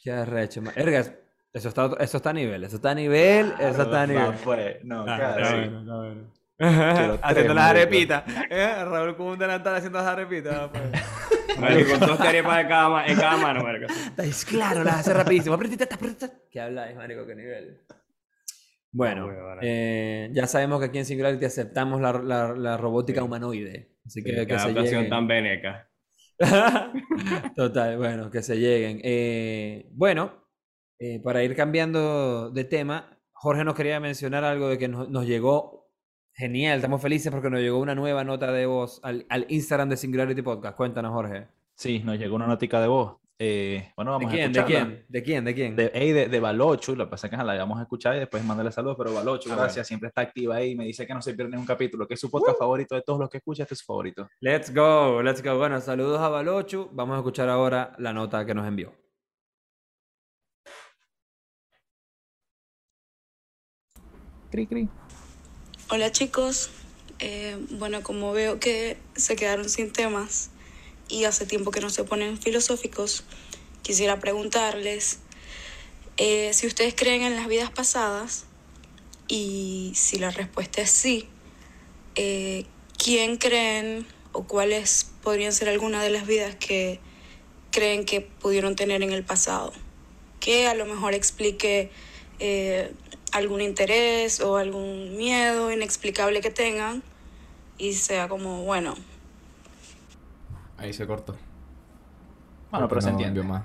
Qué 0.03 0.11
arrecho, 0.11 0.61
ma- 0.61 0.73
Ergas, 0.75 1.13
eso 1.53 1.69
está, 1.69 1.91
eso 1.99 2.17
está 2.17 2.31
a 2.31 2.33
nivel, 2.33 2.61
eso 2.65 2.75
está 2.75 2.91
a 2.91 2.95
nivel, 2.95 3.53
eso 3.57 3.83
está 3.83 4.01
a 4.01 4.07
nivel. 4.07 4.23
No, 4.31 4.37
pues, 4.43 4.83
no, 4.83 5.01
Ah, 5.07 5.15
claro, 5.17 5.41
está 5.43 5.49
sí. 5.49 5.55
bueno, 5.61 5.79
está 5.79 5.95
bueno. 5.95 6.33
Haciendo 6.59 7.53
las 7.53 7.65
marico. 7.65 7.81
arepitas. 7.81 8.23
Eh, 8.49 8.85
Raúl 8.85 9.15
con 9.15 9.27
un 9.27 9.39
delantal 9.39 9.75
haciendo 9.75 9.97
las 9.99 10.07
arepitas. 10.07 10.69
pues. 10.69 10.83
Marico, 11.59 11.99
con 11.99 12.07
dos 12.09 12.19
arepas 12.19 12.57
de 12.57 12.67
cada 12.67 12.89
ma- 12.89 13.05
en 13.05 13.15
cada 13.15 13.37
mano. 13.37 13.63
Estáis 14.07 14.43
claro, 14.45 14.83
las 14.83 14.99
hace 14.99 15.13
rapidísimo. 15.13 15.53
Apretita, 15.55 15.85
apretita. 15.93 16.31
¿Qué 16.49 16.59
habláis, 16.59 16.95
marico? 16.95 17.25
¿Qué 17.27 17.35
nivel? 17.35 17.81
Bueno, 18.91 19.27
Ah, 19.29 19.57
eh, 19.61 20.29
ya 20.33 20.47
sabemos 20.47 20.79
que 20.79 20.85
aquí 20.87 20.97
en 20.99 21.05
Singularity 21.05 21.45
aceptamos 21.45 22.01
la, 22.01 22.13
la- 22.13 22.53
la 22.53 22.77
robótica 22.77 23.19
Sí. 23.21 23.25
humanoide. 23.25 23.91
Así 24.05 24.21
Sí, 24.21 24.23
que, 24.23 24.35
qué 24.35 24.47
que 24.47 24.53
se 24.57 24.61
adaptación 24.65 24.93
lleguen. 25.03 25.09
tan 25.09 25.27
veneca. 25.27 25.89
Total, 27.55 27.97
bueno, 27.97 28.29
que 28.31 28.41
se 28.41 28.57
lleguen. 28.57 28.99
Eh, 29.03 29.87
bueno, 29.93 30.47
eh, 30.99 31.19
para 31.23 31.43
ir 31.43 31.55
cambiando 31.55 32.49
de 32.51 32.63
tema, 32.63 33.19
Jorge 33.31 33.63
nos 33.63 33.75
quería 33.75 33.99
mencionar 33.99 34.43
algo 34.43 34.69
de 34.69 34.77
que 34.77 34.87
nos, 34.87 35.09
nos 35.09 35.25
llegó 35.25 35.82
genial. 36.33 36.77
Estamos 36.77 37.01
felices 37.01 37.31
porque 37.31 37.49
nos 37.49 37.59
llegó 37.61 37.79
una 37.79 37.95
nueva 37.95 38.23
nota 38.23 38.51
de 38.51 38.65
voz 38.65 38.99
al, 39.03 39.25
al 39.29 39.45
Instagram 39.49 39.89
de 39.89 39.97
Singularity 39.97 40.41
Podcast. 40.41 40.75
Cuéntanos, 40.75 41.11
Jorge. 41.11 41.47
Sí, 41.75 41.99
nos 42.03 42.17
llegó 42.17 42.35
una 42.35 42.47
notica 42.47 42.79
de 42.81 42.87
voz. 42.87 43.17
Eh, 43.39 43.91
bueno, 43.97 44.11
¿De 44.11 44.25
vamos 44.25 44.31
a 44.31 44.35
quién? 44.35 44.53
¿De 44.53 44.59
escucharla. 44.59 44.85
quién? 44.85 45.05
¿De 45.09 45.23
quién? 45.23 45.43
¿De 45.45 45.53
quién? 45.55 45.75
De, 45.75 45.91
ey, 45.93 46.11
de, 46.13 46.27
de 46.29 46.39
Balochu, 46.39 46.95
lo 46.95 47.05
que 47.05 47.11
pasa 47.11 47.27
es 47.27 47.31
que 47.31 47.37
la 47.37 47.55
vamos 47.57 47.79
a 47.79 47.81
escuchar 47.81 48.15
y 48.15 48.19
después 48.19 48.43
mandarle 48.45 48.71
saludos, 48.71 48.95
pero 48.97 49.13
Balochu, 49.13 49.51
Ah, 49.51 49.55
gracias, 49.55 49.87
siempre 49.87 50.07
está 50.09 50.21
activa 50.21 50.55
ahí, 50.55 50.75
me 50.75 50.85
dice 50.85 51.05
que 51.07 51.13
no 51.13 51.21
se 51.21 51.33
pierde 51.33 51.51
ningún 51.51 51.65
capítulo, 51.65 52.07
que 52.07 52.13
es 52.13 52.19
su 52.19 52.29
podcast 52.29 52.59
favorito 52.59 52.93
de 52.95 53.01
todos 53.01 53.19
los 53.19 53.29
que 53.29 53.37
escucha, 53.39 53.63
este 53.63 53.73
es 53.73 53.79
su 53.79 53.85
favorito. 53.87 54.29
Let's 54.39 54.73
go, 54.73 55.21
let's 55.21 55.43
go. 55.43 55.57
Bueno, 55.57 55.81
saludos 55.81 56.21
a 56.21 56.29
Balochu. 56.29 56.89
Vamos 56.93 57.15
a 57.15 57.17
escuchar 57.17 57.49
ahora 57.49 57.93
la 57.97 58.13
nota 58.13 58.45
que 58.45 58.53
nos 58.53 58.67
envió. 58.67 58.93
Cri, 64.51 64.67
cri. 64.67 64.87
Hola 65.95 66.11
chicos, 66.11 66.71
Eh, 67.19 67.55
bueno 67.69 68.01
como 68.01 68.33
veo 68.33 68.59
que 68.59 68.97
se 69.15 69.35
quedaron 69.35 69.69
sin 69.69 69.93
temas 69.93 70.49
y 71.07 71.25
hace 71.25 71.45
tiempo 71.45 71.69
que 71.69 71.81
no 71.81 71.91
se 71.91 72.03
ponen 72.03 72.39
filosóficos, 72.39 73.23
quisiera 73.83 74.19
preguntarles 74.19 75.19
eh, 76.17 76.49
si 76.55 76.65
ustedes 76.65 76.95
creen 76.95 77.21
en 77.21 77.35
las 77.35 77.47
vidas 77.47 77.69
pasadas 77.69 78.45
y 79.27 79.91
si 79.93 80.17
la 80.17 80.31
respuesta 80.31 80.81
es 80.81 80.89
sí, 80.89 81.27
eh, 82.15 82.65
¿quién 82.97 83.37
creen 83.37 84.07
o 84.31 84.47
cuáles 84.47 85.11
podrían 85.21 85.53
ser 85.53 85.69
algunas 85.69 86.01
de 86.01 86.09
las 86.09 86.25
vidas 86.25 86.55
que 86.55 87.01
creen 87.69 88.03
que 88.03 88.19
pudieron 88.21 88.75
tener 88.75 89.03
en 89.03 89.11
el 89.11 89.23
pasado? 89.23 89.71
Que 90.39 90.65
a 90.65 90.73
lo 90.73 90.87
mejor 90.87 91.13
explique 91.13 91.91
algún 93.33 93.61
interés 93.61 94.39
o 94.39 94.57
algún 94.57 95.15
miedo 95.17 95.71
inexplicable 95.71 96.41
que 96.41 96.49
tengan 96.51 97.01
y 97.77 97.93
sea 97.93 98.27
como, 98.27 98.63
bueno, 98.63 98.95
Ahí 100.77 100.91
se 100.93 101.07
cortó. 101.07 101.33
Bueno, 102.71 102.87
Porque 102.87 102.89
pero 102.89 103.01
se 103.01 103.07
no 103.07 103.11
entiende. 103.11 103.39
envió 103.39 103.53
más. 103.53 103.63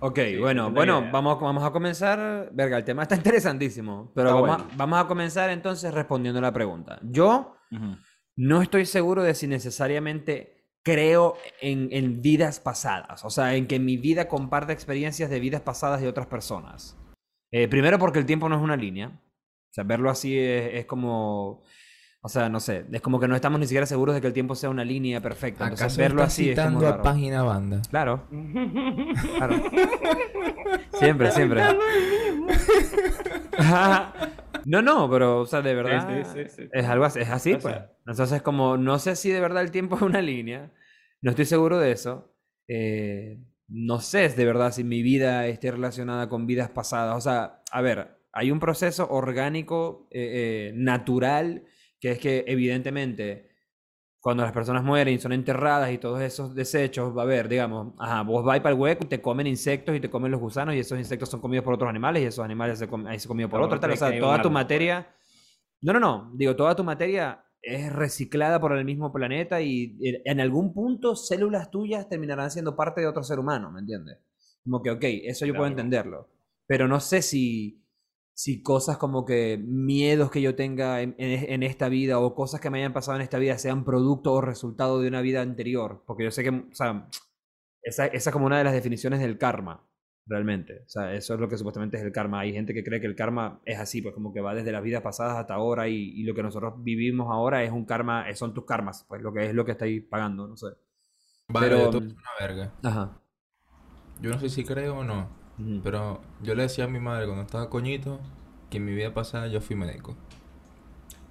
Ok, 0.00 0.18
Sí, 0.18 0.36
bueno, 0.36 0.70
bueno, 0.70 1.00
idea. 1.00 1.10
vamos, 1.10 1.40
vamos 1.40 1.64
a 1.64 1.70
comenzar. 1.72 2.48
Verga, 2.52 2.76
el 2.78 2.84
tema 2.84 3.02
está 3.02 3.16
interesantísimo, 3.16 4.12
pero 4.14 4.30
Está 4.30 4.40
vamos, 4.40 4.54
a, 4.54 4.56
bueno. 4.64 4.70
vamos 4.76 4.98
a 5.04 5.06
comenzar 5.08 5.50
entonces 5.50 5.92
respondiendo 5.92 6.40
la 6.40 6.52
pregunta. 6.52 6.98
Yo 7.02 7.56
Ujú. 7.70 7.96
no 8.36 8.62
estoy 8.62 8.86
seguro 8.86 9.22
de 9.22 9.34
si 9.34 9.46
necesariamente 9.46 10.64
creo 10.82 11.36
en, 11.60 11.88
en 11.92 12.22
vidas 12.22 12.60
pasadas, 12.60 13.24
o 13.24 13.30
sea, 13.30 13.54
en 13.54 13.66
que 13.66 13.78
mi 13.78 13.96
vida 13.98 14.28
comparte 14.28 14.72
experiencias 14.72 15.28
de 15.28 15.40
vidas 15.40 15.60
pasadas 15.62 16.00
de 16.00 16.08
otras 16.08 16.26
personas. 16.26 16.96
Eh, 17.52 17.68
primero 17.68 17.98
porque 17.98 18.18
el 18.18 18.26
tiempo 18.26 18.48
no 18.48 18.56
es 18.56 18.62
una 18.62 18.76
línea, 18.76 19.08
o 19.08 19.72
sea, 19.72 19.84
verlo 19.84 20.10
así 20.10 20.38
es, 20.38 20.74
es 20.74 20.86
como, 20.86 21.62
o 22.22 22.28
sea, 22.28 22.48
no 22.48 22.60
sé, 22.60 22.84
es 22.92 23.00
como 23.00 23.18
que 23.18 23.26
no 23.28 23.34
estamos 23.34 23.58
ni 23.58 23.66
siquiera 23.66 23.86
seguros 23.86 24.14
de 24.14 24.20
que 24.20 24.26
el 24.28 24.32
tiempo 24.32 24.54
sea 24.54 24.70
una 24.70 24.84
línea 24.84 25.20
perfecta. 25.20 25.64
Entonces, 25.64 25.84
¿Acaso 25.86 26.00
verlo 26.00 26.22
estás 26.22 26.34
así 26.34 26.50
es 26.50 26.56
como 26.56 26.68
citando 26.68 26.86
a 26.86 26.90
raro. 26.92 27.02
página 27.02 27.42
banda? 27.42 27.82
Claro, 27.90 28.22
claro. 29.36 29.56
Siempre, 30.92 31.30
siempre. 31.32 31.62
no, 34.66 34.82
no, 34.82 35.10
pero, 35.10 35.40
o 35.40 35.46
sea, 35.46 35.62
de 35.62 35.74
verdad. 35.74 36.24
sí, 36.24 36.32
sí, 36.44 36.48
sí. 36.56 36.68
Es 36.72 36.86
algo 36.86 37.04
así, 37.04 37.20
es 37.20 37.30
así, 37.30 37.54
O 37.54 37.58
pues. 37.58 37.74
sea- 37.74 37.90
Entonces, 38.06 38.42
como 38.42 38.76
no 38.76 38.98
sé 38.98 39.16
si 39.16 39.30
de 39.30 39.40
verdad 39.40 39.62
el 39.62 39.70
tiempo 39.70 39.96
es 39.96 40.02
una 40.02 40.20
línea, 40.22 40.70
no 41.22 41.30
estoy 41.30 41.44
seguro 41.46 41.78
de 41.78 41.92
eso. 41.92 42.32
eh, 42.68 43.38
no 43.70 44.00
sé 44.00 44.28
de 44.28 44.44
verdad 44.44 44.72
si 44.72 44.84
mi 44.84 45.02
vida 45.02 45.46
esté 45.46 45.70
relacionada 45.70 46.28
con 46.28 46.46
vidas 46.46 46.70
pasadas. 46.70 47.16
O 47.16 47.20
sea, 47.20 47.62
a 47.70 47.80
ver, 47.80 48.18
hay 48.32 48.50
un 48.50 48.60
proceso 48.60 49.08
orgánico, 49.10 50.08
eh, 50.10 50.70
eh, 50.70 50.72
natural, 50.74 51.64
que 52.00 52.12
es 52.12 52.18
que 52.18 52.44
evidentemente 52.46 53.48
cuando 54.20 54.42
las 54.42 54.52
personas 54.52 54.84
mueren 54.84 55.14
y 55.14 55.18
son 55.18 55.32
enterradas 55.32 55.90
y 55.92 55.98
todos 55.98 56.20
esos 56.20 56.54
desechos, 56.54 57.16
va 57.16 57.22
a 57.22 57.24
haber, 57.24 57.48
digamos, 57.48 57.94
ajá, 57.98 58.22
vos 58.22 58.44
vais 58.44 58.60
para 58.60 58.74
el 58.74 58.80
hueco 58.80 59.04
y 59.04 59.08
te 59.08 59.22
comen 59.22 59.46
insectos 59.46 59.96
y 59.96 60.00
te 60.00 60.10
comen 60.10 60.30
los 60.30 60.40
gusanos 60.40 60.74
y 60.74 60.78
esos 60.78 60.98
insectos 60.98 61.30
son 61.30 61.40
comidos 61.40 61.64
por 61.64 61.72
otros 61.72 61.88
animales 61.88 62.22
y 62.22 62.26
esos 62.26 62.44
animales 62.44 62.78
se 62.78 62.86
comen, 62.86 63.06
ahí 63.06 63.18
se 63.18 63.28
comidos 63.28 63.50
por 63.50 63.58
Pero 63.58 63.66
otros, 63.66 63.80
tal. 63.80 63.92
O 63.92 63.96
sea, 63.96 64.18
toda 64.18 64.36
tu 64.38 64.48
pues. 64.48 64.52
materia... 64.52 65.08
No, 65.82 65.94
no, 65.94 66.00
no. 66.00 66.30
Digo, 66.34 66.54
toda 66.54 66.76
tu 66.76 66.84
materia 66.84 67.42
es 67.62 67.92
reciclada 67.92 68.60
por 68.60 68.76
el 68.76 68.84
mismo 68.84 69.12
planeta 69.12 69.60
y 69.60 69.96
en 70.00 70.40
algún 70.40 70.72
punto 70.72 71.16
células 71.16 71.70
tuyas 71.70 72.08
terminarán 72.08 72.50
siendo 72.50 72.76
parte 72.76 73.00
de 73.02 73.06
otro 73.06 73.22
ser 73.22 73.38
humano, 73.38 73.70
¿me 73.70 73.80
entiendes? 73.80 74.18
Como 74.64 74.82
que, 74.82 74.90
ok, 74.90 75.02
eso 75.24 75.46
yo 75.46 75.54
puedo 75.56 75.68
entenderlo. 75.68 76.28
Pero 76.66 76.88
no 76.88 77.00
sé 77.00 77.22
si, 77.22 77.82
si 78.34 78.62
cosas 78.62 78.96
como 78.98 79.24
que 79.24 79.58
miedos 79.62 80.30
que 80.30 80.40
yo 80.42 80.54
tenga 80.54 81.02
en, 81.02 81.14
en- 81.18 81.52
en 81.52 81.62
esta 81.62 81.88
vida 81.88 82.18
o 82.20 82.34
cosas 82.34 82.60
que 82.60 82.70
me 82.70 82.78
hayan 82.78 82.92
pasado 82.92 83.16
en 83.16 83.22
esta 83.22 83.38
vida 83.38 83.58
sean 83.58 83.84
producto 83.84 84.32
o 84.34 84.40
resultado 84.40 85.00
de 85.00 85.08
una 85.08 85.20
vida 85.20 85.42
anterior. 85.42 86.02
Porque 86.06 86.24
yo 86.24 86.30
sé 86.30 86.42
que, 86.44 86.50
o 86.50 86.74
sea, 86.74 87.08
esa, 87.82 88.06
esa 88.06 88.30
es 88.30 88.32
como 88.32 88.46
una 88.46 88.58
de 88.58 88.64
las 88.64 88.72
definiciones 88.74 89.20
del 89.20 89.38
karma, 89.38 89.89
realmente. 90.26 90.80
O 90.86 90.88
sea, 90.88 91.12
eso 91.14 91.34
es 91.34 91.40
lo 91.40 91.48
que 91.48 91.56
supuestamente 91.58 91.96
es 91.96 92.02
el 92.02 92.12
karma. 92.12 92.40
Hay 92.40 92.52
gente 92.52 92.72
que 92.74 92.84
cree 92.84 93.00
que 93.00 93.06
el 93.06 93.14
karma 93.16 93.60
es 93.64 93.78
así, 93.78 94.00
pues 94.02 94.14
como 94.14 94.32
que 94.32 94.40
va 94.40 94.54
desde 94.54 94.72
las 94.72 94.82
vidas 94.82 95.02
pasadas 95.02 95.36
hasta 95.36 95.54
ahora 95.54 95.88
y, 95.88 95.94
y 95.96 96.22
lo 96.24 96.34
que 96.34 96.42
nosotros 96.42 96.74
vivimos 96.78 97.28
ahora 97.30 97.62
es 97.64 97.72
un 97.72 97.84
karma, 97.84 98.24
son 98.34 98.54
tus 98.54 98.64
karmas, 98.64 99.04
pues 99.08 99.20
lo 99.22 99.32
que 99.32 99.46
es 99.46 99.54
lo 99.54 99.64
que 99.64 99.72
estáis 99.72 100.02
pagando, 100.02 100.46
no 100.48 100.56
sé. 100.56 100.68
Vale, 101.48 101.68
Pero- 101.68 101.90
te 101.90 101.96
voy 101.96 101.96
a 101.96 102.00
decir 102.08 102.16
una 102.18 102.46
verga. 102.46 102.72
Ajá. 102.82 103.20
Yo 104.20 104.30
no 104.30 104.38
sé 104.38 104.48
si 104.50 104.64
creo 104.64 104.98
o 104.98 105.04
no, 105.04 105.28
pero 105.82 106.20
yo 106.42 106.54
le 106.54 106.62
decía 106.64 106.84
a 106.84 106.88
mi 106.88 107.00
madre 107.00 107.24
cuando 107.26 107.42
estaba 107.42 107.68
coñito 107.70 108.20
que 108.68 108.76
en 108.76 108.84
mi 108.84 108.94
vida 108.94 109.12
pasada 109.14 109.48
yo 109.48 109.60
fui 109.60 109.74
médico. 109.76 110.14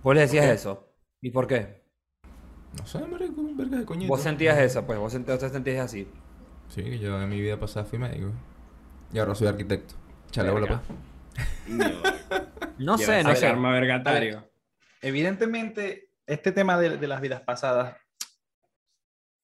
Vos 0.03 0.15
le 0.15 0.21
decías 0.21 0.45
eso. 0.47 0.87
¿Y 1.21 1.29
por 1.31 1.45
qué? 1.47 1.83
No 2.79 2.85
sé, 2.85 2.99
marico, 3.07 3.43
verga 3.55 3.77
de 3.77 3.85
coñito. 3.85 4.09
Vos 4.09 4.21
sentías 4.21 4.57
eso, 4.59 4.85
pues 4.85 4.97
vos 4.99 5.13
sent- 5.15 5.25
vos 5.25 5.51
sentías 5.51 5.85
así. 5.85 6.07
Sí, 6.67 6.99
yo 6.99 7.21
en 7.21 7.29
mi 7.29 7.39
vida 7.41 7.59
pasada 7.59 7.85
fui 7.85 7.97
médico. 7.99 8.31
Y 9.11 9.19
ahora 9.19 9.35
soy 9.35 9.47
arquitecto. 9.47 9.95
Chale, 10.31 10.51
bola. 10.51 10.81
No 12.77 12.97
Lleva 12.97 13.13
sé, 13.13 13.23
no 13.23 13.35
sé. 13.35 13.47
arma 13.47 13.71
vergatario. 13.71 14.49
Evidentemente, 15.01 16.09
este 16.27 16.51
tema 16.51 16.77
de, 16.77 16.97
de 16.97 17.07
las 17.07 17.21
vidas 17.21 17.41
pasadas, 17.41 17.95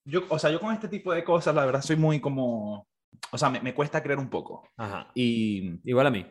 yo, 0.06 0.24
o 0.30 0.38
sea, 0.38 0.52
yo 0.52 0.60
con 0.60 0.74
este 0.74 0.88
tipo 0.88 1.14
de 1.14 1.24
cosas, 1.24 1.56
la 1.56 1.66
verdad, 1.66 1.82
soy 1.82 1.96
muy 1.96 2.20
como, 2.20 2.88
o 3.32 3.38
sea, 3.38 3.50
me, 3.50 3.60
me 3.62 3.74
cuesta 3.74 4.04
creer 4.04 4.20
un 4.20 4.30
poco. 4.30 4.70
Ajá. 4.78 5.10
Y, 5.16 5.80
Igual 5.90 6.08
a 6.08 6.12
mí. 6.12 6.26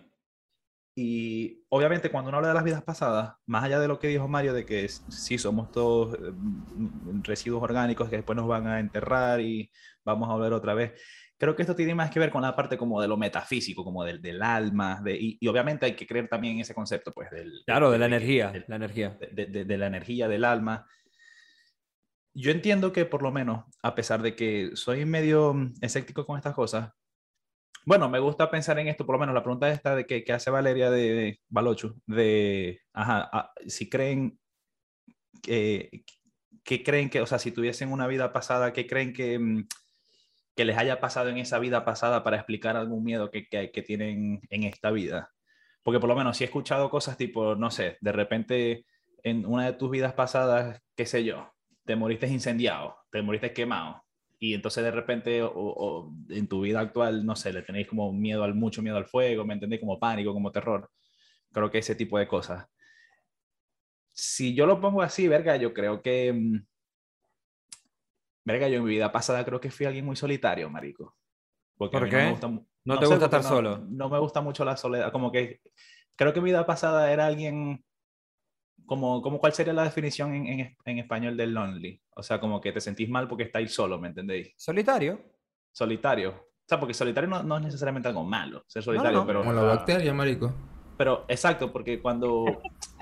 y 0.96 1.64
obviamente 1.70 2.08
cuando 2.10 2.28
uno 2.28 2.36
habla 2.36 2.48
de 2.50 2.54
las 2.54 2.62
vidas 2.64 2.82
pasadas, 2.84 3.34
más 3.46 3.64
allá 3.64 3.80
de 3.80 3.88
lo 3.88 3.98
que 3.98 4.06
dijo 4.08 4.28
Mario, 4.28 4.52
de 4.52 4.64
que 4.64 4.88
sí 4.88 5.38
somos 5.38 5.72
todos 5.72 6.14
eh, 6.14 6.32
residuos 7.24 7.62
orgánicos 7.64 8.08
que 8.08 8.16
después 8.16 8.36
nos 8.36 8.46
van 8.46 8.68
a 8.68 8.78
enterrar 8.78 9.40
y 9.40 9.70
vamos 10.04 10.28
a 10.30 10.34
volver 10.34 10.52
otra 10.52 10.74
vez, 10.74 10.92
creo 11.44 11.56
que 11.56 11.62
esto 11.62 11.76
tiene 11.76 11.94
más 11.94 12.10
que 12.10 12.18
ver 12.20 12.30
con 12.30 12.42
la 12.42 12.54
parte 12.56 12.76
como 12.76 13.00
de 13.00 13.08
lo 13.08 13.16
metafísico, 13.16 13.84
como 13.84 14.04
del, 14.04 14.20
del 14.20 14.42
alma, 14.42 15.00
de, 15.02 15.14
y, 15.16 15.38
y 15.40 15.46
obviamente 15.48 15.86
hay 15.86 15.94
que 15.94 16.06
creer 16.06 16.28
también 16.28 16.54
en 16.56 16.60
ese 16.60 16.74
concepto, 16.74 17.12
pues, 17.12 17.30
del... 17.30 17.62
Claro, 17.66 17.90
de 17.90 17.98
la 17.98 18.08
que- 18.08 18.14
energía. 18.16 18.50
del- 18.50 18.64
La 18.68 18.76
energía. 18.76 19.18
de, 19.32 19.46
de- 19.46 19.64
de 19.64 19.78
la 19.78 19.86
energía 19.86 20.28
del 20.28 20.44
alma. 20.44 20.86
Yo 22.34 22.50
entiendo 22.50 22.92
que 22.92 23.04
por 23.04 23.22
lo 23.22 23.30
menos, 23.30 23.64
a 23.82 23.94
pesar 23.94 24.20
de 24.22 24.34
que 24.34 24.70
soy 24.74 25.04
medio 25.04 25.54
mm, 25.54 25.74
escéptico 25.80 26.26
con 26.26 26.36
estas 26.36 26.54
cosas, 26.54 26.90
bueno, 27.86 28.08
me 28.08 28.18
gusta 28.18 28.50
pensar 28.50 28.78
en 28.78 28.88
esto, 28.88 29.04
por 29.06 29.14
lo 29.16 29.20
menos 29.20 29.34
la 29.34 29.42
pregunta 29.42 29.70
esta 29.70 29.94
de 29.94 30.06
que, 30.06 30.24
que 30.24 30.32
hace 30.32 30.50
Valeria 30.50 30.90
de, 30.90 31.14
de 31.14 31.40
Balochu, 31.48 32.00
de, 32.06 32.80
ajá, 32.94 33.28
ah, 33.32 33.52
si 33.66 33.88
creen 33.90 34.38
que, 35.42 35.90
que 36.64 36.82
creen 36.82 37.10
que, 37.10 37.20
o 37.20 37.26
sea, 37.26 37.38
si 37.38 37.52
tuviesen 37.52 37.92
una 37.92 38.06
vida 38.06 38.32
pasada, 38.32 38.72
¿qué 38.72 38.86
creen 38.86 39.12
que, 39.12 39.38
mm, 39.38 39.66
que 40.54 40.64
les 40.64 40.76
haya 40.78 41.00
pasado 41.00 41.28
en 41.28 41.38
esa 41.38 41.58
vida 41.58 41.84
pasada 41.84 42.22
para 42.22 42.36
explicar 42.36 42.76
algún 42.76 43.04
miedo 43.04 43.30
que, 43.30 43.48
que, 43.48 43.82
tienen 43.82 44.40
en 44.50 44.62
esta 44.64 44.90
vida? 44.90 45.32
Porque 45.82 46.00
por 46.00 46.08
lo 46.08 46.16
menos 46.16 46.36
si 46.36 46.44
he 46.44 46.46
escuchado 46.46 46.90
cosas 46.90 47.16
tipo, 47.16 47.54
no 47.56 47.70
sé, 47.70 47.98
de 48.00 48.12
repente 48.12 48.86
en 49.22 49.46
una 49.46 49.66
de 49.66 49.72
tus 49.72 49.90
vidas 49.90 50.12
pasadas, 50.14 50.82
qué 50.96 51.06
sé 51.06 51.24
yo, 51.24 51.52
te 51.84 51.96
moriste 51.96 52.28
incendiado, 52.28 52.96
te 53.10 53.22
moriste 53.22 53.52
quemado. 53.52 54.04
Y 54.38 54.54
entonces 54.54 54.84
de 54.84 54.90
repente, 54.90 55.42
o, 55.42 55.52
o 55.54 56.12
en 56.28 56.48
tu 56.48 56.60
vida 56.60 56.80
actual, 56.80 57.24
no 57.24 57.34
sé, 57.36 57.52
le 57.52 57.62
tenéis 57.62 57.88
como 57.88 58.12
miedo 58.12 58.44
al 58.44 58.54
mucho 58.54 58.82
miedo 58.82 58.96
al 58.96 59.06
fuego, 59.06 59.44
¿me 59.44 59.54
entendéis? 59.54 59.80
Como 59.80 59.98
pánico, 59.98 60.32
como 60.32 60.52
terror. 60.52 60.90
Creo 61.52 61.70
que 61.70 61.78
ese 61.78 61.94
tipo 61.94 62.18
de 62.18 62.28
cosas. 62.28 62.66
Si 64.12 64.54
yo 64.54 64.66
lo 64.66 64.80
pongo 64.80 65.02
así, 65.02 65.28
verga, 65.28 65.56
yo 65.56 65.74
creo 65.74 66.02
que... 66.02 66.62
Verga, 68.44 68.68
yo 68.68 68.76
en 68.78 68.84
mi 68.84 68.90
vida 68.90 69.10
pasada 69.10 69.44
creo 69.44 69.60
que 69.60 69.70
fui 69.70 69.86
alguien 69.86 70.04
muy 70.04 70.16
solitario, 70.16 70.68
marico. 70.70 71.16
Porque 71.76 71.96
¿Por 71.98 72.04
mí 72.04 72.10
no 72.10 72.16
me 72.18 72.24
qué? 72.24 72.30
gusta 72.30 72.46
mu- 72.48 72.66
¿No 72.84 72.98
te 72.98 73.06
sé, 73.06 73.10
gusta 73.12 73.24
estar 73.24 73.42
no- 73.42 73.48
solo? 73.48 73.78
No 73.88 74.08
me 74.10 74.18
gusta 74.18 74.40
mucho 74.42 74.64
la 74.64 74.76
soledad. 74.76 75.10
Como 75.10 75.32
que 75.32 75.60
creo 76.16 76.32
que 76.32 76.40
mi 76.40 76.50
vida 76.50 76.66
pasada 76.66 77.10
era 77.10 77.26
alguien 77.26 77.82
como, 78.86 79.22
como 79.22 79.38
cuál 79.38 79.52
sería 79.54 79.72
la 79.72 79.84
definición 79.84 80.34
en, 80.34 80.46
en, 80.46 80.76
en 80.84 80.98
español 80.98 81.36
del 81.36 81.54
lonely. 81.54 82.00
O 82.16 82.22
sea, 82.22 82.38
como 82.38 82.60
que 82.60 82.72
te 82.72 82.80
sentís 82.80 83.08
mal 83.08 83.26
porque 83.28 83.44
estáis 83.44 83.72
solo, 83.72 83.98
¿me 83.98 84.08
entendéis? 84.08 84.52
Solitario. 84.56 85.20
Solitario. 85.72 86.30
O 86.30 86.66
sea, 86.68 86.78
porque 86.78 86.94
solitario 86.94 87.28
no, 87.28 87.42
no 87.42 87.56
es 87.56 87.62
necesariamente 87.64 88.08
algo 88.08 88.24
malo, 88.24 88.62
ser 88.66 88.82
solitario, 88.82 89.20
no. 89.20 89.26
pero... 89.26 89.40
Como 89.40 89.52
la 89.52 89.62
bacteria, 89.62 90.12
marico. 90.14 90.54
Pero, 90.96 91.24
exacto, 91.28 91.72
porque 91.72 92.00
cuando... 92.00 92.60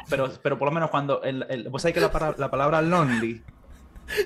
Pero, 0.08 0.30
pero 0.42 0.58
por 0.58 0.68
lo 0.68 0.72
menos 0.72 0.90
cuando... 0.90 1.22
El, 1.22 1.44
el- 1.48 1.68
vos 1.68 1.82
sabés 1.82 1.94
que 1.94 2.00
la, 2.00 2.34
la 2.38 2.50
palabra 2.50 2.80
lonely 2.80 3.42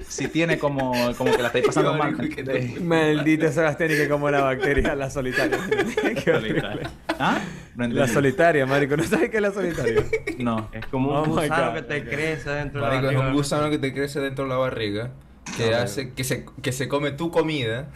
si 0.09 0.29
tiene 0.29 0.59
como, 0.59 0.92
como 1.16 1.31
que 1.35 1.38
la 1.42 1.49
estáis 1.49 1.66
pasando 1.66 1.94
mal. 1.94 2.12
Marico, 2.16 2.35
¿qué 2.37 2.42
te- 2.42 2.59
¿entendés? 2.59 2.81
Maldita 2.83 3.53
Sebastián, 3.53 3.90
y 3.92 3.94
que 3.94 4.09
como 4.09 4.31
la 4.31 4.42
bacteria, 4.42 4.94
la 4.94 5.11
solitaria. 5.11 5.59
Solitario. 6.25 6.88
¿Ah? 7.18 7.38
No 7.77 7.87
La 7.88 8.09
solitaria, 8.09 8.64
marico. 8.66 8.96
¿No 8.96 9.05
sabes 9.05 9.31
qué 9.31 9.37
es 9.37 9.42
la 9.42 9.53
solitaria? 9.53 10.03
No. 10.38 10.68
Es 10.72 10.87
como 10.87 11.11
Oh 11.11 11.22
un 11.25 11.31
my 11.31 11.42
gusano 11.42 11.68
God, 11.70 11.75
que 11.77 11.83
te 11.83 12.05
crece 12.05 12.51
dentro 12.51 12.81
de 12.81 12.87
Marico, 12.87 13.07
la 13.07 13.11
es 13.12 13.16
un 13.16 13.22
barriga. 13.25 13.37
gusano 13.37 13.70
que 13.70 13.79
te 13.79 13.92
crece 13.92 14.20
dentro 14.20 14.44
de 14.44 14.51
la 14.51 14.57
barriga, 14.57 15.11
que 15.57 15.75
Ah, 15.75 15.83
hace 15.83 16.12
que 16.12 16.25
se, 16.25 16.44
que 16.62 16.72
se 16.72 16.88
come 16.88 17.11
tu 17.12 17.31
comida 17.31 17.88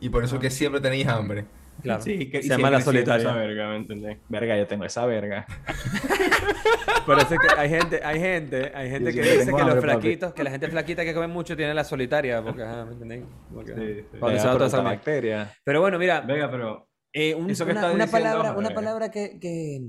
y 0.00 0.08
por 0.10 0.24
eso 0.24 0.38
que 0.38 0.50
siempre 0.50 0.80
tenéis 0.80 1.06
hambre. 1.08 1.46
Claro. 1.84 2.02
Sí, 2.02 2.28
que 2.30 2.42
Se 2.42 2.48
llama 2.48 2.70
la 2.70 2.80
solitaria. 2.80 3.28
Esa 3.28 3.34
verga, 3.36 3.68
¿me 3.68 3.76
entendés? 3.76 4.18
Verga, 4.28 4.56
yo 4.56 4.66
tengo 4.66 4.84
esa 4.84 5.04
verga. 5.06 5.46
Parece 7.06 7.36
que 7.36 7.46
hay 7.60 7.68
gente, 7.68 8.00
hay 8.02 8.18
gente, 8.18 8.72
hay 8.74 8.90
gente 8.90 9.12
Yo 9.12 9.22
que 9.22 9.28
dice 9.30 9.44
que 9.44 9.50
los 9.50 9.60
hambre, 9.60 9.74
papi. 9.74 9.82
flaquitos, 9.82 10.32
que 10.32 10.42
la 10.44 10.50
gente 10.50 10.68
flaquita 10.68 11.04
que 11.04 11.12
come 11.14 11.26
mucho 11.26 11.56
tiene 11.56 11.74
la 11.74 11.84
solitaria, 11.84 12.42
porque, 12.42 12.62
ajá, 12.62 12.84
¿me 12.86 12.92
entendéis? 12.92 13.24
Como 13.48 13.64
que, 13.64 13.74
Sí, 13.74 13.94
sí. 13.94 14.06
cuando 14.18 14.26
Verga, 14.28 14.40
se 14.40 14.46
va 14.46 14.52
pero 14.54 14.56
toda 14.64 14.66
esa 14.68 14.80
bacteria. 14.80 15.52
Pero 15.64 15.80
bueno, 15.82 15.98
mira, 15.98 16.20
Venga, 16.22 16.50
pero 16.50 16.88
eh, 17.12 17.34
un- 17.34 17.50
Eso 17.50 17.64
que 17.66 17.72
una, 17.72 17.80
estás 17.82 17.94
una 17.94 18.04
diciendo, 18.06 18.28
palabra, 18.30 18.56
una 18.58 18.70
palabra 18.70 19.10
que, 19.10 19.38
que... 19.38 19.80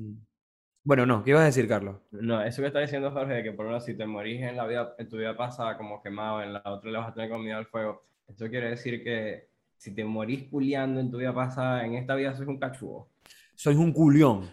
Bueno, 0.83 1.05
no, 1.05 1.23
¿qué 1.23 1.29
ibas 1.31 1.43
a 1.43 1.45
decir, 1.45 1.67
Carlos? 1.67 1.95
no, 2.11 2.43
eso 2.43 2.61
que 2.61 2.67
está 2.67 2.79
diciendo 2.79 3.09
Jorge, 3.11 3.33
de 3.35 3.43
que 3.43 3.51
por 3.53 3.65
lo 3.65 3.71
menos 3.71 3.85
si 3.85 3.95
te 3.97 4.05
morís 4.05 4.41
en 4.41 4.55
la 4.57 4.67
vida, 4.67 4.93
en 4.99 5.07
tu 5.09 5.17
vida 5.17 5.35
pasada 5.37 5.77
como 5.77 6.03
quemado, 6.03 6.43
en 6.43 6.53
la 6.53 6.61
otra 6.65 6.91
le 6.91 6.97
vas 6.97 7.07
a 7.09 7.13
tener 7.13 7.29
comida 7.29 7.57
al 7.57 7.65
fuego, 7.67 8.03
esto 8.27 8.49
quiere 8.49 8.69
decir 8.71 9.03
que 9.03 9.47
si 9.77 9.93
te 9.93 10.03
morís 10.05 10.43
culiando 10.49 10.99
en 10.99 11.11
tu 11.11 11.17
vida 11.17 11.33
pasada, 11.33 11.85
en 11.85 11.95
esta 11.95 12.15
vida 12.15 12.33
sos 12.35 12.47
un 12.47 12.57
cachugo. 12.59 13.09
Sois 13.55 13.77
un 13.77 13.91
culión. 13.91 14.49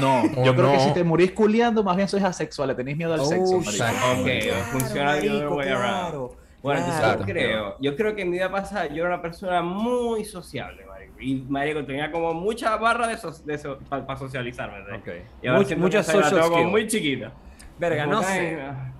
No, 0.00 0.22
yo 0.44 0.54
creo 0.54 0.72
que 0.72 0.80
si 0.80 0.92
te 0.94 1.04
morís 1.04 1.32
culiando, 1.32 1.82
más 1.84 1.96
bien 1.96 2.08
sois 2.08 2.24
asexual, 2.24 2.68
le 2.68 2.74
tenéis 2.74 2.96
miedo 2.96 3.14
al 3.14 3.24
sexo. 3.24 3.56
Oh, 3.56 3.60
marico. 3.60 3.70
Exacto. 3.84 4.20
Ok, 4.22 4.64
funciona 4.72 5.20
the 5.20 5.30
other 5.30 5.48
way 5.48 5.68
around. 5.68 6.30
Bueno, 6.62 6.80
entonces 6.80 7.00
Claro. 7.02 7.20
yo 7.20 7.26
creo, 7.26 7.76
yo 7.80 7.94
creo 7.96 8.16
que 8.16 8.22
en 8.22 8.30
mi 8.30 8.38
vida 8.38 8.50
pasada 8.50 8.86
yo 8.88 9.04
era 9.04 9.08
una 9.14 9.20
persona 9.22 9.60
muy 9.60 10.24
sociable, 10.24 10.86
marico. 10.86 11.20
Y 11.20 11.34
marico 11.46 11.84
tenía 11.84 12.10
como 12.10 12.32
mucha 12.32 12.74
barra 12.76 13.06
de, 13.06 13.18
so- 13.18 13.30
de 13.44 13.58
para 13.88 14.16
socializar, 14.16 14.70
¿verdad? 14.70 14.98
Ok. 14.98 15.08
Y 15.42 15.46
ahora 15.46 15.60
Much- 15.60 15.66
siento 15.66 15.74
que 15.82 15.86
muchas 15.88 16.08
esa 16.08 16.16
la 16.16 16.22
social 16.22 16.40
tengo 16.40 16.48
como 16.54 16.62
skills. 16.62 16.70
muy 16.72 16.86
chiquita. 16.88 17.32
Verga, 17.78 18.06
no 18.06 18.22
sé. 18.22 18.58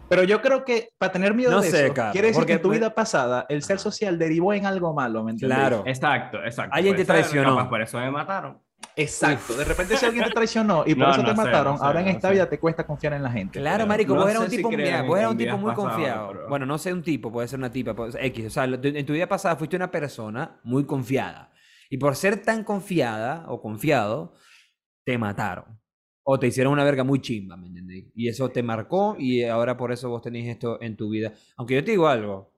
Pero 0.08 0.22
yo 0.24 0.40
creo 0.42 0.64
que 0.64 0.90
para 0.98 1.12
tener 1.12 1.34
miedo 1.34 1.50
No 1.50 1.60
de 1.60 1.70
sé, 1.70 1.86
eso, 1.86 1.94
Carlos, 1.94 2.12
quiere 2.12 2.28
decir 2.28 2.40
porque 2.40 2.52
que 2.52 2.56
en 2.56 2.62
tu 2.62 2.68
me- 2.68 2.76
vida 2.76 2.94
pasada 2.94 3.46
el 3.48 3.62
ser 3.62 3.78
social 3.78 4.18
derivó 4.18 4.52
en 4.52 4.66
algo 4.66 4.92
malo, 4.94 5.24
¿me 5.24 5.32
entiendes? 5.32 5.56
Claro. 5.58 5.82
Exacto, 5.86 6.38
exacto. 6.44 6.74
Alguien 6.74 6.94
te 6.96 7.04
Puede 7.04 7.18
ser, 7.22 7.30
traicionó. 7.30 7.56
capaz 7.56 7.68
por 7.70 7.82
eso 7.82 7.98
me 7.98 8.10
mataron. 8.10 8.60
Exacto. 8.96 9.56
De 9.56 9.64
repente 9.64 9.96
si 9.96 10.04
alguien 10.06 10.24
te 10.24 10.30
traicionó 10.30 10.84
y 10.86 10.94
por 10.94 11.04
No, 11.08 11.12
eso 11.12 11.22
no 11.22 11.28
te 11.30 11.34
sé, 11.34 11.36
mataron, 11.46 11.78
ahora 11.80 12.00
en 12.00 12.06
no 12.06 12.12
esta 12.12 12.28
sé. 12.28 12.34
vida 12.34 12.48
te 12.48 12.60
cuesta 12.60 12.86
confiar 12.86 13.14
en 13.14 13.22
la 13.22 13.30
gente. 13.30 13.58
Claro, 13.58 13.86
marico, 13.86 14.14
No 14.14 14.20
vos 14.20 14.30
eras 14.30 14.42
un 14.44 14.50
si 14.50 14.56
tipo, 14.58 14.68
creen 14.68 14.82
mira, 14.84 15.02
vos 15.02 15.18
eras 15.18 15.30
un 15.32 15.36
tipo 15.38 15.56
muy 15.58 15.70
pasadas, 15.70 15.92
confiado. 15.94 16.28
pero- 16.28 16.48
Bueno, 16.48 16.66
no 16.66 16.78
sé 16.78 16.92
un 16.92 17.02
tipo, 17.02 17.32
puede 17.32 17.48
ser 17.48 17.58
una 17.58 17.72
tipa, 17.72 17.94
puede 17.94 18.12
ser 18.12 18.24
X. 18.26 18.46
O 18.46 18.50
sea, 18.50 18.64
en 18.64 19.06
tu 19.06 19.12
vida 19.14 19.26
pasada 19.26 19.56
fuiste 19.56 19.74
una 19.76 19.90
persona 19.90 20.60
muy 20.64 20.84
confiada. 20.84 21.50
Y 21.90 21.96
por 21.96 22.14
ser 22.14 22.42
tan 22.42 22.62
confiada 22.62 23.44
o 23.48 23.60
confiado, 23.60 24.34
te 25.04 25.16
mataron. 25.18 25.80
O 26.24 26.38
te 26.38 26.46
hicieron 26.46 26.72
una 26.72 26.84
verga 26.84 27.04
muy 27.04 27.20
chimba, 27.20 27.56
¿me 27.56 27.66
entendés? 27.68 28.06
Y 28.14 28.28
eso 28.28 28.48
te 28.48 28.62
marcó 28.62 29.14
y 29.18 29.44
ahora 29.44 29.76
por 29.76 29.92
eso 29.92 30.08
vos 30.08 30.22
tenés 30.22 30.46
esto 30.48 30.80
en 30.80 30.96
tu 30.96 31.10
vida. 31.10 31.32
Aunque 31.56 31.74
yo 31.74 31.84
te 31.84 31.90
digo 31.90 32.08
algo, 32.08 32.50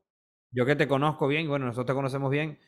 yo 0.52 0.64
que 0.64 0.76
te 0.76 0.86
conozco 0.86 1.26
bien, 1.26 1.48
bueno, 1.48 1.66
nosotros 1.66 1.86
te 1.86 1.94
conocemos 1.94 2.30
bien, 2.30 2.58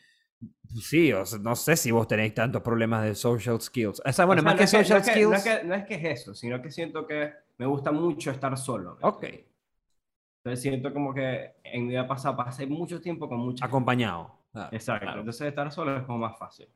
sí, 0.80 1.12
o 1.12 1.24
sea, 1.24 1.38
no 1.38 1.54
sé 1.56 1.76
si 1.76 1.90
vos 1.92 2.06
tenéis 2.08 2.34
tantos 2.34 2.62
problemas 2.62 3.04
de 3.04 3.14
social 3.14 3.60
skills. 3.60 4.02
O 4.04 4.12
sea, 4.12 4.24
bueno, 4.24 4.40
O 4.40 4.42
sea, 4.42 4.52
más 4.52 4.54
no 4.54 4.58
que 4.58 4.64
es 4.64 4.72
no 4.72 4.78
social 4.80 5.02
que- 5.02 5.10
skills... 5.10 5.30
No 5.30 5.36
es, 5.36 5.42
que, 5.44 5.64
no 5.64 5.74
es 5.74 5.84
que 5.86 5.94
es 5.94 6.20
eso, 6.20 6.34
sino 6.34 6.60
que 6.60 6.70
siento 6.70 7.06
que 7.06 7.32
me 7.58 7.66
gusta 7.66 7.92
mucho 7.92 8.30
estar 8.32 8.56
solo. 8.58 8.96
¿me 9.00 9.08
Ok? 9.08 9.24
Entonces 10.42 10.62
siento 10.62 10.92
como 10.92 11.14
que 11.14 11.52
en 11.64 11.82
mi 11.84 11.88
vida 11.90 12.06
pasada 12.08 12.36
pasé 12.36 12.66
mucho 12.66 13.00
tiempo 13.00 13.28
con 13.28 13.38
mucha 13.38 13.64
acompañado. 13.64 14.32
Claro. 14.52 14.68
Exacto. 14.72 15.04
Claro. 15.04 15.20
Entonces 15.20 15.46
estar 15.48 15.70
solo 15.70 15.96
es 15.96 16.02
como 16.04 16.18
más 16.18 16.38
fácil. 16.38 16.68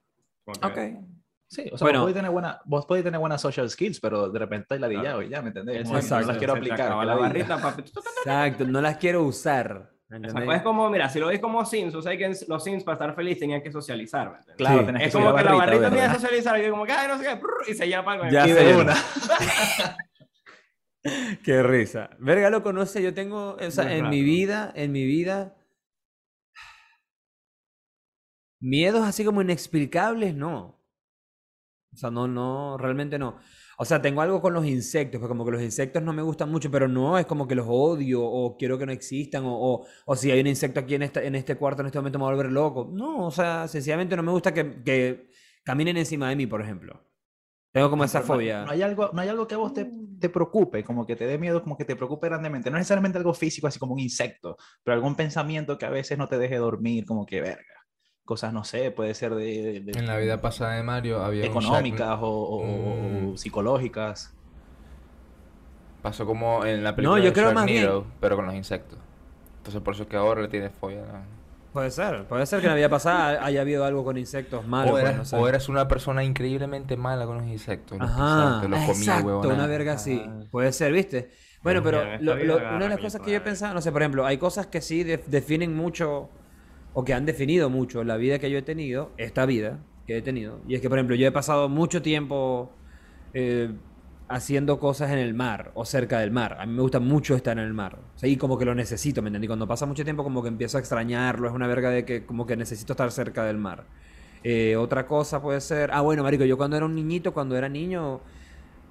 Como 0.45 0.61
que- 0.61 0.67
Ok. 0.67 1.05
Sí, 1.53 1.69
o 1.71 1.77
sea, 1.77 1.85
Bueno. 1.85 1.99
vos, 1.99 2.05
podés 2.07 2.15
tener 2.17 2.31
buena, 2.31 2.61
vos 2.65 2.87
podés 2.87 3.05
tener 3.05 3.21
buenas 3.21 3.39
social 3.43 3.69
skills, 3.69 4.01
pero 4.01 4.31
de 4.31 4.39
repente 4.39 4.63
estás 4.63 4.81
ladillado 4.81 5.21
y 5.21 5.29
ya, 5.29 5.43
¿me 5.43 5.49
entendés? 5.49 5.87
Exacto. 5.87 6.21
No 6.21 6.27
las 6.29 6.39
quiero 6.39 6.53
Se 6.55 6.59
aplicar. 6.61 7.07
la 7.07 7.15
barrita, 7.15 7.59
papi. 7.61 7.83
Exacto, 8.25 8.65
no 8.67 8.81
las 8.81 8.97
quiero 8.97 9.23
usar. 9.25 9.91
Es 10.11 10.63
como, 10.63 10.89
mira, 10.89 11.11
si 11.11 11.19
lo 11.21 11.27
ves 11.27 11.41
como 11.41 11.63
Sims, 11.67 11.95
o 11.95 12.01
sea 12.01 12.17
que 12.17 12.33
los 12.49 12.65
Sims 12.65 12.85
para 12.85 12.95
estar 12.95 13.15
feliz 13.15 13.39
tenían 13.39 13.63
que 13.63 13.71
socializar. 13.71 14.31
¿me 14.31 14.37
entiendes? 14.39 14.57
Claro, 14.57 14.79
Sí. 14.81 14.87
tenés 14.87 15.07
Es 15.09 15.13
como 15.13 15.35
que 15.35 15.45
la 15.45 15.53
barrita 15.55 15.79
¿verdad? 15.81 15.93
tiene 15.93 16.09
que 16.09 16.15
socializar 16.15 16.59
y 16.61 16.65
yo 16.65 16.71
como 16.71 16.87
que, 16.87 16.93
ay, 16.93 17.09
no 17.09 17.19
sé 17.19 17.25
qué, 17.25 17.41
y 17.71 17.75
se 17.75 17.89
llama 17.89 18.17
con 18.19 18.27
el 18.29 18.33
Ya 18.33 18.47
sé. 18.47 18.55
de 18.55 18.77
una. 18.77 18.95
Qué 21.45 21.63
risa. 21.63 22.11
Verga, 22.19 22.49
lo 22.49 22.63
conoce. 22.63 23.03
Yo 23.03 23.13
tengo, 23.13 23.57
o 23.61 23.71
sea, 23.71 23.85
Muy 23.85 23.93
en 23.95 23.99
raro. 24.01 24.11
mi 24.11 24.23
vida, 24.23 24.73
en 24.75 24.93
mi 24.93 25.05
vida, 25.05 25.55
miedos 28.61 29.03
así 29.07 29.23
como 29.25 29.43
inexplicables, 29.43 30.35
no. 30.35 30.82
O 31.93 31.97
sea, 31.97 32.11
no, 32.11 32.27
no, 32.27 32.79
realmente 32.79 33.19
no. 33.19 33.39
O 33.79 33.85
sea, 33.85 34.01
tengo 34.01 34.23
algo 34.23 34.41
con 34.41 34.55
los 34.55 34.65
insectos, 34.67 35.19
pues 35.19 35.29
como 35.29 35.45
que 35.45 35.51
los 35.51 35.63
insectos 35.63 36.03
no 36.03 36.13
me 36.13 36.23
gustan 36.23 36.51
mucho, 36.51 36.71
pero 36.71 36.89
no 36.89 37.19
es 37.19 37.27
como 37.27 37.47
que 37.47 37.55
los 37.55 37.67
odio 37.69 38.23
o 38.25 38.57
quiero 38.57 38.79
que 38.79 38.87
no 38.87 38.93
existan 38.93 39.45
o, 39.45 39.53
o, 39.55 39.87
o 40.07 40.17
si 40.17 40.31
hay 40.31 40.41
un 40.41 40.47
insecto 40.47 40.81
aquí 40.81 40.95
en, 40.95 41.03
esta, 41.03 41.23
en 41.23 41.35
este 41.35 41.57
cuarto 41.57 41.83
en 41.83 41.87
este 41.87 41.99
momento 41.99 42.19
me 42.19 42.25
voy 42.25 42.33
a 42.33 42.37
volver 42.37 42.53
loco. 42.53 42.89
No, 42.93 43.27
o 43.27 43.31
sea, 43.31 43.69
sencillamente 43.69 44.17
no 44.17 44.23
me 44.23 44.33
gusta 44.33 44.55
que, 44.55 44.83
que 44.83 45.29
caminen 45.65 45.97
encima 45.99 46.29
de 46.31 46.37
mí, 46.37 46.47
por 46.47 46.63
ejemplo. 46.63 47.05
Tengo 47.73 47.91
como 47.91 48.05
esa 48.05 48.21
Pero 48.21 48.29
no- 48.29 48.35
fobia. 48.35 48.65
No, 48.65 48.71
hay 48.73 48.83
algo, 48.83 49.11
no 49.13 49.21
hay 49.23 49.29
algo 49.29 49.47
que 49.49 49.55
a 49.55 49.59
vos 49.59 49.73
te, 49.75 49.91
te 50.21 50.29
preocupe, 50.31 50.85
como 50.85 51.07
que 51.07 51.17
te 51.17 51.27
dé 51.27 51.39
miedo, 51.39 51.63
como 51.63 51.77
que 51.77 51.85
te 51.87 51.97
preocupe 51.97 52.29
grandemente. 52.29 52.71
No 52.71 52.77
necesariamente 52.79 53.19
algo 53.19 53.35
físico, 53.35 53.67
así 53.67 53.79
como 53.79 53.95
un 53.95 54.01
insecto, 54.01 54.57
pero 54.85 54.95
algún 54.95 55.17
pensamiento 55.17 55.79
que 55.79 55.87
a 55.87 55.91
veces 55.91 56.19
no 56.19 56.29
te 56.29 56.39
deje 56.39 56.57
dormir, 56.57 57.07
como 57.07 57.27
que 57.27 57.41
verga. 57.41 57.82
Cosas, 58.25 58.53
no 58.53 58.63
sé, 58.63 58.91
puede 58.93 59.15
ser 59.15 59.35
de, 59.35 59.81
de- 59.81 59.99
En 59.99 60.07
la 60.07 60.17
vida 60.17 60.41
pasada 60.41 60.75
de 60.75 60.83
Mario 60.85 61.23
había 61.25 61.43
un 61.43 61.51
económicas 61.51 62.19
o, 62.21 62.27
o- 62.29 62.57
o- 62.63 63.29
o 63.29 63.33
Mm. 63.33 63.37
psicológicas. 63.37 64.33
Pasó 66.03 66.25
como 66.27 66.65
en 66.65 66.83
la 66.85 66.95
película 66.95 67.19
yo 67.21 67.27
de 67.27 67.33
creo 67.33 67.53
más 67.53 67.67
bien- 67.67 67.89
pero 68.21 68.37
con 68.37 68.47
los 68.47 68.55
insectos. 68.55 68.99
Entonces 69.59 69.81
por 69.83 69.95
eso 69.95 70.05
es 70.05 70.09
que 70.09 70.17
ahora 70.17 70.41
le 70.43 70.49
tiene 70.49 70.71
fobia. 70.71 71.01
¿no? 71.03 71.43
Puede 71.73 71.91
ser, 71.91 72.27
puede 72.27 72.45
ser 72.47 72.61
que 72.61 72.67
en 72.67 72.71
la 72.73 72.77
vida 72.77 72.89
pasada 72.89 73.45
haya 73.45 73.61
habido 73.63 73.85
algo 73.85 74.05
con 74.05 74.17
insectos 74.19 74.67
malos. 74.67 74.91
o, 74.91 74.93
pues, 74.95 75.05
eras, 75.05 75.17
no 75.17 75.25
sé. 75.25 75.37
o 75.37 75.49
eras 75.49 75.69
una 75.69 75.89
persona 75.89 76.23
increíblemente 76.23 76.97
mala 76.97 77.25
con 77.27 77.39
los 77.39 77.47
insectos. 77.47 77.99
Los 77.99 78.09
Ajá, 78.11 78.61
pisaste, 78.61 78.69
los 78.69 78.99
exacto, 79.01 79.49
una 79.49 79.67
verga 79.67 79.95
así. 79.95 80.23
Ah. 80.27 80.41
Puede 80.51 80.73
ser, 80.73 80.93
¿viste? 80.93 81.31
Bueno, 81.63 81.83
Pero 81.83 82.03
lo- 82.21 82.35
una 82.57 82.79
de 82.81 82.89
las 82.89 82.99
cosas 82.99 83.21
que 83.21 83.31
yo 83.33 83.39
padre. 83.39 83.51
pensaba, 83.51 83.73
no 83.75 83.81
sé, 83.81 83.91
por 83.91 84.03
ejemplo, 84.03 84.27
hay 84.27 84.37
cosas 84.37 84.67
que 84.67 84.81
sí 84.81 85.03
def- 85.05 85.27
definen 85.29 85.75
mucho 85.75 86.29
o 86.95 87.05
que 87.05 87.15
han 87.15 87.27
definido 87.27 87.71
mucho 87.71 88.05
la 88.05 88.17
vida 88.17 88.39
que 88.39 88.51
yo 88.51 88.59
he 88.59 88.63
tenido, 88.63 89.11
esta 89.17 89.47
vida 89.47 89.81
que 90.07 90.19
he 90.19 90.23
tenido. 90.23 90.61
Y 90.69 90.75
es 90.75 90.81
que, 90.81 90.89
por 90.89 90.99
ejemplo, 90.99 91.17
yo 91.17 91.27
he 91.27 91.33
pasado 91.33 91.69
mucho 91.69 92.03
tiempo 92.03 92.73
eh, 93.35 93.73
haciendo 94.29 94.79
cosas 94.79 95.11
en 95.11 95.19
el 95.19 95.35
mar 95.35 95.71
o 95.75 95.85
cerca 95.85 96.21
del 96.21 96.31
mar. 96.31 96.57
A 96.61 96.67
mí 96.67 96.73
me 96.73 96.83
gusta 96.83 97.01
mucho 97.01 97.35
estar 97.35 97.59
en 97.59 97.65
el 97.65 97.75
mar. 97.75 97.99
O 98.15 98.19
sea, 98.19 98.29
y 98.29 98.37
como 98.37 98.59
que 98.59 98.65
lo 98.65 98.75
necesito, 98.75 99.23
¿me 99.23 99.29
entendí? 99.29 99.47
Cuando 99.47 99.67
pasa 99.67 99.87
mucho 99.87 100.05
tiempo 100.05 100.23
como 100.23 100.43
que 100.43 100.49
empiezo 100.49 100.77
a 100.79 100.81
extrañarlo. 100.81 101.49
Es 101.49 101.55
una 101.55 101.67
verga 101.67 101.91
de 101.91 102.05
que 102.05 102.25
como 102.27 102.47
que 102.47 102.57
necesito 102.57 102.93
estar 102.93 103.11
cerca 103.11 103.45
del 103.45 103.59
mar. 103.59 103.85
Eh, 104.45 104.77
otra 104.77 105.07
cosa 105.07 105.41
puede 105.41 105.61
ser... 105.61 105.91
Ah, 105.93 106.01
bueno, 106.01 106.23
marico, 106.23 106.45
yo 106.45 106.57
cuando 106.57 106.77
era 106.77 106.87
un 106.87 106.95
niñito, 106.95 107.33
cuando 107.33 107.57
era 107.57 107.69
niño... 107.69 108.21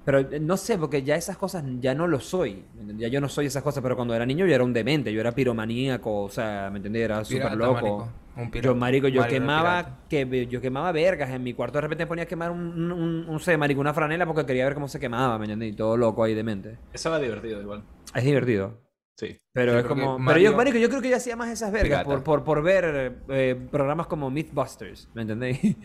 Pero 0.04 0.18
eh, 0.20 0.40
no 0.40 0.56
sé, 0.56 0.78
porque 0.78 1.02
ya 1.02 1.16
esas 1.16 1.36
cosas 1.36 1.64
ya 1.80 1.94
no 1.94 2.06
lo 2.06 2.18
soy. 2.20 2.64
Ya 2.96 3.08
yo 3.08 3.20
no 3.20 3.28
soy 3.28 3.46
esas 3.46 3.62
cosas, 3.62 3.82
pero 3.82 3.94
cuando 3.96 4.14
era 4.14 4.26
niño 4.26 4.46
yo 4.46 4.54
era 4.54 4.64
un 4.64 4.72
demente, 4.72 5.12
yo 5.12 5.20
era 5.20 5.32
piromaníaco, 5.32 6.22
o 6.24 6.28
sea, 6.28 6.68
¿me 6.70 6.78
entendés? 6.78 7.02
Era 7.02 7.24
súper 7.24 7.54
loco. 7.56 8.08
Un. 8.34 8.50
Yo, 8.52 8.74
marico, 8.74 9.08
yo 9.08 9.26
quemaba, 9.28 10.00
que, 10.08 10.46
yo 10.46 10.60
quemaba 10.60 10.90
vergas 10.90 11.30
en 11.30 11.42
mi 11.42 11.52
cuarto. 11.52 11.76
De 11.78 11.82
repente 11.82 12.06
ponía 12.06 12.24
a 12.24 12.26
quemar 12.26 12.50
un, 12.50 12.60
un, 12.60 12.92
un, 12.92 13.28
un 13.28 13.40
sé, 13.40 13.56
marico, 13.58 13.80
una 13.80 13.92
franela 13.92 14.24
porque 14.26 14.46
quería 14.46 14.64
ver 14.64 14.74
cómo 14.74 14.88
se 14.88 14.98
quemaba, 14.98 15.38
¿me 15.38 15.44
entiendes? 15.44 15.72
Y 15.72 15.76
todo 15.76 15.96
loco 15.98 16.24
ahí 16.24 16.34
demente. 16.34 16.78
Eso 16.92 17.10
era 17.10 17.18
divertido 17.18 17.60
igual. 17.60 17.84
Es 18.14 18.24
divertido. 18.24 18.80
Sí. 19.16 19.38
Pero 19.52 19.72
Yo 19.72 19.78
es 19.80 19.84
como. 19.84 20.16
Pero 20.16 20.18
Mario- 20.18 20.50
yo, 20.52 20.56
marico, 20.56 20.78
yo 20.78 20.88
creo 20.88 21.02
que 21.02 21.10
yo 21.10 21.16
hacía 21.16 21.36
más 21.36 21.50
esas 21.50 21.70
vergas 21.70 22.04
por, 22.04 22.24
por, 22.24 22.42
por 22.42 22.62
ver 22.62 23.20
eh, 23.28 23.54
programas 23.70 24.06
como 24.06 24.30
Mythbusters, 24.30 25.10
¿me 25.14 25.22
entendéis? 25.22 25.60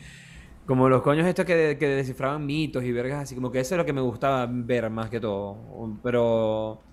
Como 0.68 0.90
los 0.90 1.02
coños 1.02 1.26
estos 1.28 1.46
que, 1.46 1.78
que 1.80 1.88
descifraban 1.88 2.46
mitos 2.46 2.84
y 2.84 2.92
vergas 2.92 3.24
así, 3.24 3.36
como 3.36 3.52
que 3.52 3.62
eso 3.62 3.76
es 3.76 3.80
lo 3.80 3.86
que 3.86 3.94
me 3.94 4.02
gustaba 4.02 4.48
ver 4.52 4.90
más 4.90 5.10
que 5.10 5.20
todo. 5.22 6.00
Pero 6.04 6.86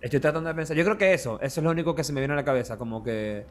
estoy 0.00 0.20
tratando 0.20 0.48
de 0.50 0.54
pensar. 0.56 0.76
Yo 0.76 0.84
creo 0.84 0.98
que 0.98 1.14
eso, 1.14 1.40
eso 1.40 1.60
es 1.60 1.64
lo 1.64 1.70
único 1.70 1.94
que 1.94 2.04
se 2.04 2.12
me 2.12 2.20
viene 2.20 2.34
a 2.34 2.36
la 2.36 2.44
cabeza, 2.44 2.78
como 2.78 3.02
que 3.02 3.50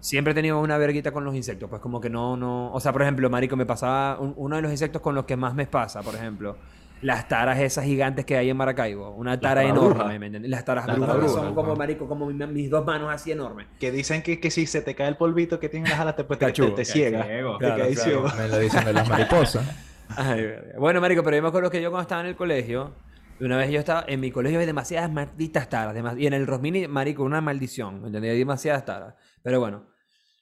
siempre 0.00 0.32
he 0.32 0.34
tenido 0.36 0.60
una 0.60 0.78
verguita 0.78 1.12
con 1.12 1.24
los 1.24 1.34
insectos, 1.36 1.70
pues 1.70 1.82
como 1.82 2.00
que 2.00 2.10
no, 2.10 2.36
no. 2.36 2.72
O 2.72 2.80
sea, 2.80 2.92
por 2.92 3.02
ejemplo, 3.02 3.30
marico, 3.30 3.56
me 3.56 3.66
pasaba 3.66 4.20
un- 4.20 4.34
uno 4.36 4.56
de 4.56 4.62
los 4.62 4.72
insectos 4.72 5.02
con 5.02 5.14
los 5.14 5.26
que 5.26 5.36
más 5.36 5.54
me 5.54 5.66
pasa, 5.68 6.02
por 6.04 6.14
ejemplo. 6.16 6.58
Las 7.02 7.28
taras 7.28 7.58
esas 7.60 7.84
gigantes 7.84 8.24
que 8.24 8.36
hay 8.36 8.48
en 8.50 8.56
Maracaibo. 8.56 9.10
Una 9.14 9.38
tara 9.38 9.60
taras 9.60 9.70
enorme. 9.70 10.18
¿me 10.18 10.26
entiendes? 10.26 10.50
Las 10.50 10.64
taras 10.64 10.86
Las 10.86 10.96
brujas, 10.98 11.32
son 11.32 11.54
como, 11.54 11.76
marico, 11.76 12.08
como 12.08 12.26
mi- 12.26 12.46
mis 12.46 12.70
dos 12.70 12.84
manos 12.86 13.12
así 13.12 13.32
enormes. 13.32 13.66
Que 13.78 13.92
dicen 13.92 14.22
que, 14.22 14.40
que 14.40 14.50
si 14.50 14.66
se 14.66 14.80
te 14.80 14.94
cae 14.94 15.08
el 15.08 15.16
polvito 15.16 15.60
que 15.60 15.68
tiene 15.68 15.86
en 15.86 15.90
las 15.92 16.00
alas, 16.00 16.16
te, 16.16 16.24
pues, 16.24 16.38
te, 16.38 16.46
te, 16.52 16.52
te 16.52 16.74
Qué 16.74 16.84
ciega. 16.84 17.24
ciego. 17.24 17.58
Te 17.58 17.66
Claro, 17.66 17.76
quedas 17.82 17.94
claro. 18.02 18.10
ciego. 18.28 18.42
Me 18.42 18.48
lo 18.48 18.58
dicen 18.58 18.84
de 18.84 18.92
las 18.94 19.08
mariposas. 19.08 19.76
Ay, 20.16 20.46
bueno, 20.78 21.00
marico, 21.00 21.22
pero 21.22 21.36
yo 21.36 21.42
me 21.42 21.48
acuerdo 21.48 21.70
que 21.70 21.82
yo 21.82 21.90
cuando 21.90 22.02
estaba 22.02 22.20
en 22.22 22.28
el 22.28 22.36
colegio, 22.36 22.94
una 23.40 23.56
vez 23.58 23.70
yo 23.70 23.80
estaba 23.80 24.04
en 24.08 24.20
mi 24.20 24.30
colegio 24.30 24.56
había 24.58 24.66
demasiadas 24.66 25.10
malditas 25.12 25.68
taras, 25.68 25.94
demas- 25.94 26.18
y 26.18 26.26
en 26.26 26.32
el 26.32 26.46
Rosmini, 26.46 26.88
marico, 26.88 27.24
una 27.24 27.40
maldición, 27.40 28.00
¿me 28.00 28.06
entendés? 28.06 28.32
Hay 28.32 28.38
demasiadas 28.38 28.84
taras. 28.84 29.14
Pero 29.42 29.60
bueno, 29.60 29.88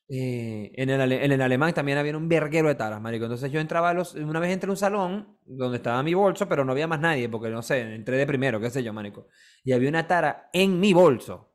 eh, 0.08 0.72
en, 0.74 0.90
el, 0.90 1.12
en 1.12 1.32
el 1.32 1.40
alemán 1.40 1.72
también 1.72 1.96
había 1.96 2.16
un 2.16 2.28
verguero 2.28 2.68
de 2.68 2.74
taras, 2.74 3.00
marico. 3.00 3.24
Entonces 3.24 3.50
yo 3.50 3.60
entraba 3.60 3.90
a 3.90 3.94
los, 3.94 4.14
una 4.14 4.40
vez 4.40 4.52
entré 4.52 4.68
a 4.68 4.72
un 4.72 4.76
salón 4.76 5.38
donde 5.46 5.78
estaba 5.78 6.02
mi 6.02 6.14
bolso, 6.14 6.48
pero 6.48 6.64
no 6.64 6.72
había 6.72 6.86
más 6.86 7.00
nadie, 7.00 7.28
porque 7.28 7.48
no 7.48 7.62
sé, 7.62 7.94
entré 7.94 8.16
de 8.16 8.26
primero, 8.26 8.60
qué 8.60 8.70
sé 8.70 8.82
yo, 8.82 8.92
marico. 8.92 9.28
Y 9.64 9.72
había 9.72 9.88
una 9.88 10.06
tara 10.06 10.50
en 10.52 10.78
mi 10.78 10.92
bolso. 10.92 11.50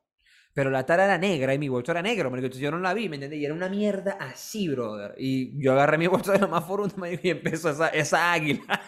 Pero 0.52 0.72
la 0.72 0.86
tara 0.86 1.06
era 1.06 1.18
negra 1.18 1.54
y 1.54 1.60
mi 1.60 1.70
bolso 1.70 1.92
era 1.92 2.02
negro, 2.02 2.32
marico. 2.32 2.48
Entonces 2.48 2.64
yo 2.64 2.72
no 2.72 2.80
la 2.80 2.94
vi, 2.94 3.08
¿me 3.08 3.16
entiendes? 3.16 3.40
Y 3.40 3.46
era 3.46 3.54
una 3.54 3.70
mierda 3.70 4.18
así, 4.20 4.68
brother. 4.68 5.14
Y 5.18 5.62
yo 5.64 5.74
agarré 5.74 5.98
mi 5.98 6.08
bolso 6.08 6.32
de 6.32 6.40
lo 6.40 6.48
más 6.48 6.64
por 6.64 6.98
marico, 6.98 7.22
y 7.28 7.30
empezó 7.30 7.70
esa, 7.70 7.90
esa 7.90 8.34
águila. 8.34 8.82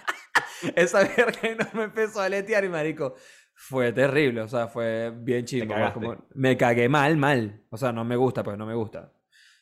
esa 0.76 1.00
verga 1.04 1.40
y 1.44 1.56
no 1.56 1.68
me 1.74 1.84
empezó 1.84 2.22
a 2.22 2.26
aletear 2.26 2.66
y, 2.66 2.70
marico, 2.70 3.16
fue 3.54 3.94
terrible. 3.94 4.42
O 4.42 4.48
sea, 4.48 4.68
fue 4.68 5.14
bien 5.16 5.46
chido. 5.46 5.68
cagaste. 5.68 6.00
me 6.34 6.58
cagué 6.58 6.90
mal, 6.90 7.16
mal. 7.16 7.64
O 7.70 7.78
sea, 7.78 7.92
no 7.92 8.04
me 8.04 8.16
gusta, 8.16 8.44
pues 8.44 8.58
no 8.58 8.66
me 8.66 8.74
gusta. 8.74 9.14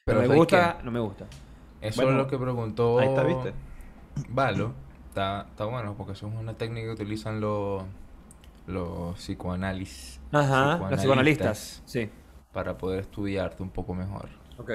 Pero 0.10 0.22
no 0.22 0.22
me 0.22 0.28
¿sabes 0.28 0.38
gusta, 0.39 0.78
no 0.84 0.91
me 0.91 0.99
gusta. 0.99 1.26
Eso 1.82 2.01
Bueno, 2.01 2.18
es 2.18 2.24
lo 2.26 2.28
que 2.30 2.38
preguntó 2.38 2.99
ahí 2.99 3.07
está, 3.07 3.24
¿viste? 3.24 3.53
Valo. 4.30 4.74
Está, 5.07 5.47
está 5.49 5.66
bueno 5.66 5.95
porque 5.97 6.14
eso 6.14 6.28
es 6.28 6.34
una 6.36 6.53
técnica 6.53 6.88
que 6.88 6.93
utilizan 6.93 7.39
los, 7.39 7.84
los 8.68 9.16
psicoanálisis. 9.18 10.20
Ajá, 10.32 10.78
los 10.89 10.99
psicoanalistas. 10.99 11.82
Sí. 11.86 12.10
Para 12.51 12.78
poder 12.78 12.99
estudiarte 13.01 13.64
un 13.64 13.70
poco 13.70 13.93
mejor. 13.93 14.28
Ok. 14.57 14.72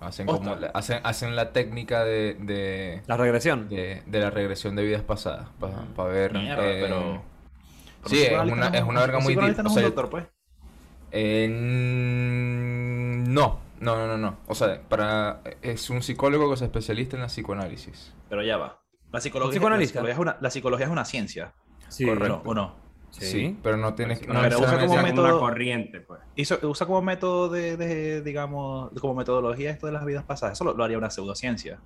Hacen, 0.00 0.26
como, 0.26 0.54
la- 0.54 0.68
hacen, 0.68 1.00
hacen 1.04 1.36
la 1.36 1.52
técnica 1.52 2.04
de, 2.04 2.34
de, 2.40 3.02
La 3.06 3.18
regresión. 3.18 3.68
de, 3.68 4.02
de 4.06 4.20
la 4.20 4.30
regresión 4.30 4.74
de 4.76 4.82
vidas 4.84 5.02
pasadas. 5.02 5.48
Para 5.58 6.08
ver. 6.10 6.32
Mierda, 6.32 6.66
eh, 6.66 6.78
pero- 6.80 7.22
Sí, 8.06 8.22
es 8.22 8.32
una, 8.32 8.68
es 8.68 8.82
una 8.82 9.00
verga 9.00 9.18
muy 9.20 9.34
deep. 9.34 9.42
no 9.62 9.68
es 9.70 9.76
un 9.76 9.82
doctor, 9.82 10.08
pues. 10.08 10.24
eh, 11.12 11.48
no, 13.28 13.58
no, 13.80 13.96
no, 13.96 14.06
no, 14.06 14.16
no. 14.18 14.38
O 14.46 14.54
sea, 14.54 14.80
para, 14.88 15.40
es 15.62 15.90
un 15.90 16.02
psicólogo 16.02 16.50
que 16.50 16.56
se 16.58 16.64
especializa 16.66 17.16
en 17.16 17.22
la 17.22 17.28
psicoanálisis. 17.28 18.14
Pero 18.28 18.42
ya 18.42 18.56
va. 18.56 18.80
La 19.12 19.20
psicología, 19.20 19.52
psicoanalista? 19.54 20.00
la 20.02 20.06
psicología 20.08 20.12
es 20.14 20.18
una, 20.20 20.36
la 20.40 20.50
psicología 20.50 20.86
es 20.86 20.92
una 20.92 21.04
ciencia. 21.04 21.52
Sí. 21.88 22.06
¿Correcto? 22.06 22.42
¿O 22.44 22.54
no? 22.54 22.76
Sí, 23.10 23.58
pero 23.60 23.76
no 23.76 23.94
tienes 23.94 24.20
que... 24.20 24.26
Pero 24.28 24.40
No 24.40 24.58
usa 24.60 24.78
como 24.86 24.96
método- 25.02 25.24
una 25.30 25.38
corriente, 25.40 26.00
pues. 26.00 26.20
Hizo- 26.36 26.60
usa 26.62 26.86
como 26.86 27.02
método 27.02 27.48
de, 27.48 27.76
de, 27.76 28.22
digamos, 28.22 28.90
como 29.00 29.16
metodología 29.16 29.70
esto 29.70 29.86
de 29.86 29.92
las 29.92 30.04
vidas 30.04 30.22
pasadas. 30.22 30.52
Eso 30.56 30.62
lo, 30.62 30.74
lo 30.74 30.84
haría 30.84 30.96
una 30.96 31.10
pseudociencia. 31.10 31.80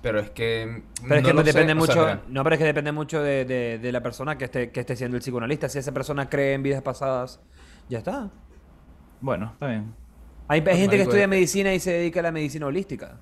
Pero 0.00 0.20
es 0.20 0.30
que... 0.30 0.84
Pero 1.02 1.16
es 1.16 1.22
no 1.34 1.42
que 1.42 1.50
sé, 1.52 1.58
depende 1.58 1.82
o 1.82 1.86
sea, 1.86 1.94
mucho, 1.96 2.22
no, 2.28 2.44
pero 2.44 2.54
es 2.54 2.58
que 2.60 2.64
depende 2.66 2.92
mucho 2.92 3.20
de, 3.20 3.44
de- 3.44 3.78
de 3.80 3.92
la 3.92 4.00
persona 4.00 4.38
que 4.38 4.44
esté, 4.44 4.70
que 4.70 4.78
esté 4.80 4.94
siendo 4.94 5.16
el 5.16 5.22
psicoanalista. 5.22 5.68
Si 5.68 5.78
esa 5.80 5.90
persona 5.92 6.28
cree 6.28 6.54
en 6.54 6.62
vidas 6.62 6.82
pasadas, 6.82 7.40
ya 7.88 7.98
está. 7.98 8.30
Bueno, 9.20 9.50
está 9.54 9.66
bien. 9.66 9.92
Hay, 10.48 10.62
hay 10.66 10.78
gente 10.78 10.96
que 10.96 11.02
estudia 11.02 11.24
eh. 11.24 11.28
medicina 11.28 11.74
y 11.74 11.80
se 11.80 11.92
dedica 11.92 12.20
a 12.20 12.24
la 12.24 12.32
medicina 12.32 12.66
holística. 12.66 13.20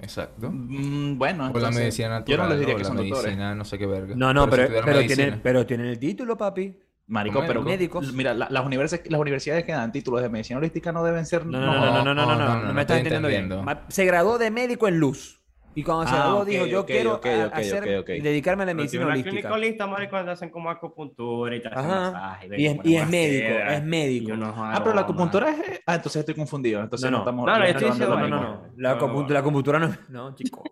Exacto. 0.00 0.50
Mm, 0.52 1.18
bueno, 1.18 1.44
O 1.44 1.46
la 1.46 1.52
entonces, 1.58 1.80
medicina 1.80 2.08
natural, 2.10 2.36
Yo 2.38 2.42
no 2.44 2.48
les 2.50 2.58
diría 2.60 2.74
que 2.74 2.82
la 2.82 2.88
son 2.88 2.96
doctores. 2.96 3.24
medicina 3.24 3.54
no 3.54 3.64
sé 3.64 3.78
qué 3.78 3.86
verga. 3.86 4.14
No, 4.16 4.32
no, 4.32 4.48
pero, 4.48 4.68
pero, 4.84 5.06
tienen, 5.06 5.40
pero 5.42 5.66
tienen 5.66 5.86
el 5.86 5.98
título, 5.98 6.36
papi. 6.36 6.76
Marico, 7.08 7.42
pero 7.46 7.62
Médicos. 7.62 8.12
mira, 8.12 8.34
la- 8.34 8.48
las, 8.50 8.66
universidades, 8.66 9.10
las 9.10 9.20
universidades 9.20 9.64
que 9.64 9.72
dan 9.72 9.90
títulos 9.90 10.20
de 10.20 10.28
medicina 10.28 10.58
holística 10.58 10.92
no 10.92 11.02
deben 11.02 11.24
ser... 11.24 11.46
No, 11.46 11.58
no, 11.58 11.66
no, 11.66 11.72
no, 11.72 11.80
no, 11.80 12.14
no, 12.14 12.14
no, 12.14 12.26
no, 12.26 12.36
no, 12.36 12.54
no, 12.60 12.66
no, 12.66 12.74
me 12.74 12.82
estás 12.82 12.98
entendiendo 12.98 13.28
bien. 13.28 13.50
Se 13.88 14.04
graduó 14.04 14.36
de 14.38 14.50
médico 14.50 14.88
en 14.88 14.98
luz. 14.98 15.37
Y 15.78 15.82
cuando 15.84 16.06
se 16.08 16.16
Ah, 16.16 16.18
graduó 16.18 16.40
ok, 16.40 16.46
dijo, 16.48 16.66
yo 16.66 16.80
ok, 16.80 16.86
quiero 16.86 17.14
ok, 17.14 17.26
a- 17.26 17.46
ok, 17.46 17.52
hacer 17.54 18.04
dedicarme 18.04 18.62
a 18.64 18.66
la 18.66 18.70
Pero 18.70 18.76
medicina 18.78 19.04
una 19.04 19.12
holística. 19.12 19.30
clínica 19.30 19.52
holística, 19.54 19.86
marico, 19.86 20.24
te 20.24 20.30
hacen 20.30 20.50
como 20.50 20.70
acupuntura 20.70 21.54
y 21.54 21.62
te 21.62 21.68
hacen 21.68 21.86
masaje. 21.88 22.48
Y 22.56 22.66
es, 22.66 22.76
y 22.82 22.96
es 22.96 23.08
médico, 23.08 23.54
es 23.70 23.84
médico. 23.84 24.32
Ah, 24.56 24.80
pero 24.82 24.94
la 24.96 25.02
acupuntura 25.02 25.50
es... 25.50 25.80
Ah, 25.86 25.94
entonces 25.94 26.20
estoy 26.20 26.34
confundido. 26.34 26.80
Entonces 26.80 27.08
No, 27.10 27.18
no, 27.18 27.18
no. 27.18 27.22
estamos... 27.30 27.46
No, 27.46 27.52
no, 27.52 27.58
no 27.58 27.64
estoy 27.64 27.88
No, 27.90 28.16
no, 28.16 28.28
no, 28.28 28.28
no. 28.28 28.72
La, 28.76 28.88
No, 28.88 28.94
no, 28.94 28.96
acupuntura, 28.96 29.28
no. 29.28 29.34
la 29.34 29.38
acupuntura 29.40 29.78
no. 29.78 29.96
No, 30.08 30.34
chico. 30.34 30.64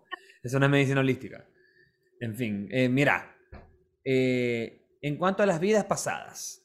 Eso 0.43 0.59
no 0.59 0.65
es 0.65 0.71
medicina 0.71 0.99
holística. 0.99 1.45
En 2.19 2.35
fin, 2.35 2.67
eh, 2.69 2.89
mira. 2.89 3.33
eh, 4.03 4.81
en 5.01 5.15
cuanto 5.15 5.41
a 5.41 5.45
las 5.45 5.59
vidas 5.61 5.85
pasadas. 5.85 6.56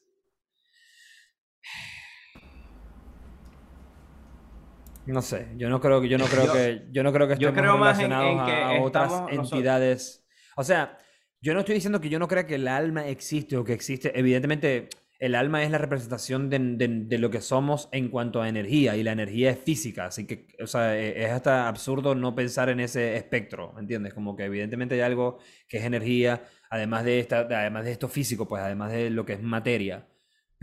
No 5.05 5.21
sé, 5.21 5.47
yo 5.57 5.69
no 5.69 5.81
creo 5.81 6.01
que 6.01 6.07
yo 6.09 6.17
no 6.17 6.25
creo 6.25 6.45
Yo- 6.47 6.53
que 6.53 6.87
yo 6.91 7.03
no 7.03 7.11
creo 7.11 7.27
que 7.27 7.33
estemos 7.33 7.53
creo 7.53 7.73
en- 7.75 7.79
relacionados 7.81 8.31
en 8.39 8.45
que 8.45 8.51
a, 8.53 8.81
otras 8.81 9.11
nosotros- 9.11 9.51
entidades. 9.51 10.25
O 10.55 10.63
sea, 10.63 10.97
yo 11.41 11.53
no 11.53 11.59
estoy 11.59 11.75
diciendo 11.75 11.99
que 11.99 12.09
yo 12.09 12.19
no 12.19 12.27
crea 12.27 12.47
que 12.47 12.55
el 12.55 12.67
alma 12.67 13.07
existe 13.07 13.57
o 13.57 13.63
que 13.65 13.73
existe. 13.73 14.17
Evidentemente, 14.17 14.87
el 15.19 15.35
alma 15.35 15.63
es 15.63 15.71
la 15.71 15.77
representación 15.77 16.49
de, 16.49 16.57
de- 16.59 16.87
de 17.05 17.17
lo 17.17 17.29
que 17.29 17.41
somos 17.41 17.89
en 17.91 18.09
cuanto 18.09 18.41
a 18.41 18.47
energía 18.49 18.95
y 18.95 19.03
la 19.03 19.11
energía 19.11 19.51
es 19.51 19.59
física, 19.59 20.05
así 20.05 20.25
que, 20.25 20.47
o 20.61 20.67
sea, 20.67 20.97
e- 20.97 21.23
es 21.25 21.31
hasta 21.31 21.67
absurdo 21.67 22.15
no 22.15 22.33
pensar 22.35 22.69
en 22.69 22.79
ese 22.79 23.15
espectro, 23.17 23.73
¿me 23.73 23.81
entiendes? 23.81 24.13
Como 24.13 24.35
que 24.35 24.45
evidentemente 24.45 24.95
hay 24.95 25.01
algo 25.01 25.37
que 25.67 25.77
es 25.77 25.83
energía, 25.85 26.43
además 26.69 27.03
de 27.05 27.19
esta, 27.19 27.39
además 27.41 27.85
de 27.85 27.91
esto 27.91 28.07
físico, 28.09 28.47
pues 28.47 28.61
además 28.63 28.91
de 28.91 29.09
lo 29.09 29.25
que 29.25 29.33
es 29.33 29.41
materia. 29.41 30.07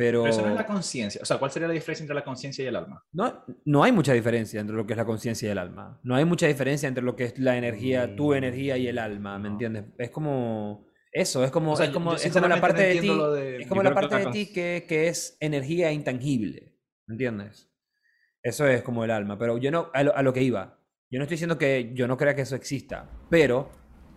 Pero, 0.00 0.22
Pero 0.22 0.32
eso 0.32 0.40
no 0.40 0.48
es 0.48 0.54
la 0.54 0.64
conciencia. 0.64 1.20
O 1.20 1.26
sea, 1.26 1.36
¿cuál 1.36 1.50
sería 1.50 1.68
la 1.68 1.74
diferencia 1.74 2.02
entre 2.04 2.14
la 2.14 2.24
conciencia 2.24 2.64
y 2.64 2.68
el 2.68 2.74
alma? 2.76 3.04
no, 3.12 3.44
no 3.66 3.84
hay 3.84 3.92
mucha 3.92 4.14
diferencia 4.14 4.58
entre 4.58 4.74
lo 4.74 4.86
que 4.86 4.94
es 4.94 4.96
la 4.96 5.04
conciencia 5.04 5.46
y 5.48 5.52
el 5.52 5.58
alma. 5.58 6.00
No 6.02 6.14
hay 6.14 6.24
mucha 6.24 6.46
diferencia 6.46 6.88
entre 6.88 7.04
lo 7.04 7.14
que 7.16 7.24
es 7.24 7.38
la 7.38 7.58
energía, 7.58 8.16
tu 8.16 8.32
energía 8.32 8.78
y 8.78 8.88
el 8.88 8.98
alma, 8.98 9.38
¿me 9.38 9.48
entiendes? 9.48 9.84
Es 9.98 10.08
como 10.08 10.86
eso, 11.12 11.44
es 11.44 11.50
como, 11.50 11.72
O 11.72 11.76
sea, 11.76 11.84
es 11.84 11.92
como, 11.92 12.14
es 12.14 12.32
como 12.32 12.48
la 12.48 12.62
parte 12.62 12.82
de 12.82 13.00
ti, 13.02 13.08
de- 13.08 13.56
es 13.58 13.66
como 13.66 13.82
la 13.82 13.92
parte 13.92 14.16
de 14.16 14.26
ti 14.28 14.46
que, 14.54 14.86
que 14.88 15.08
es 15.08 15.36
energía 15.38 15.92
intangible, 15.92 16.78
¿me 17.06 17.14
entiendes? 17.16 17.68
Eso 18.42 18.66
es 18.66 18.82
como 18.82 19.04
el 19.04 19.10
alma, 19.10 19.38
pero 19.38 19.58
yo 19.58 19.70
no, 19.70 19.90
a 19.92 20.02
lo, 20.02 20.16
a 20.16 20.22
lo 20.22 20.32
que 20.32 20.42
iba, 20.42 20.78
yo 21.10 21.18
no 21.18 21.24
estoy 21.24 21.34
diciendo 21.34 21.58
que 21.58 21.90
yo 21.92 22.08
no 22.08 22.16
crea 22.16 22.34
que 22.34 22.40
eso 22.42 22.56
exista, 22.56 23.10
pero 23.28 23.70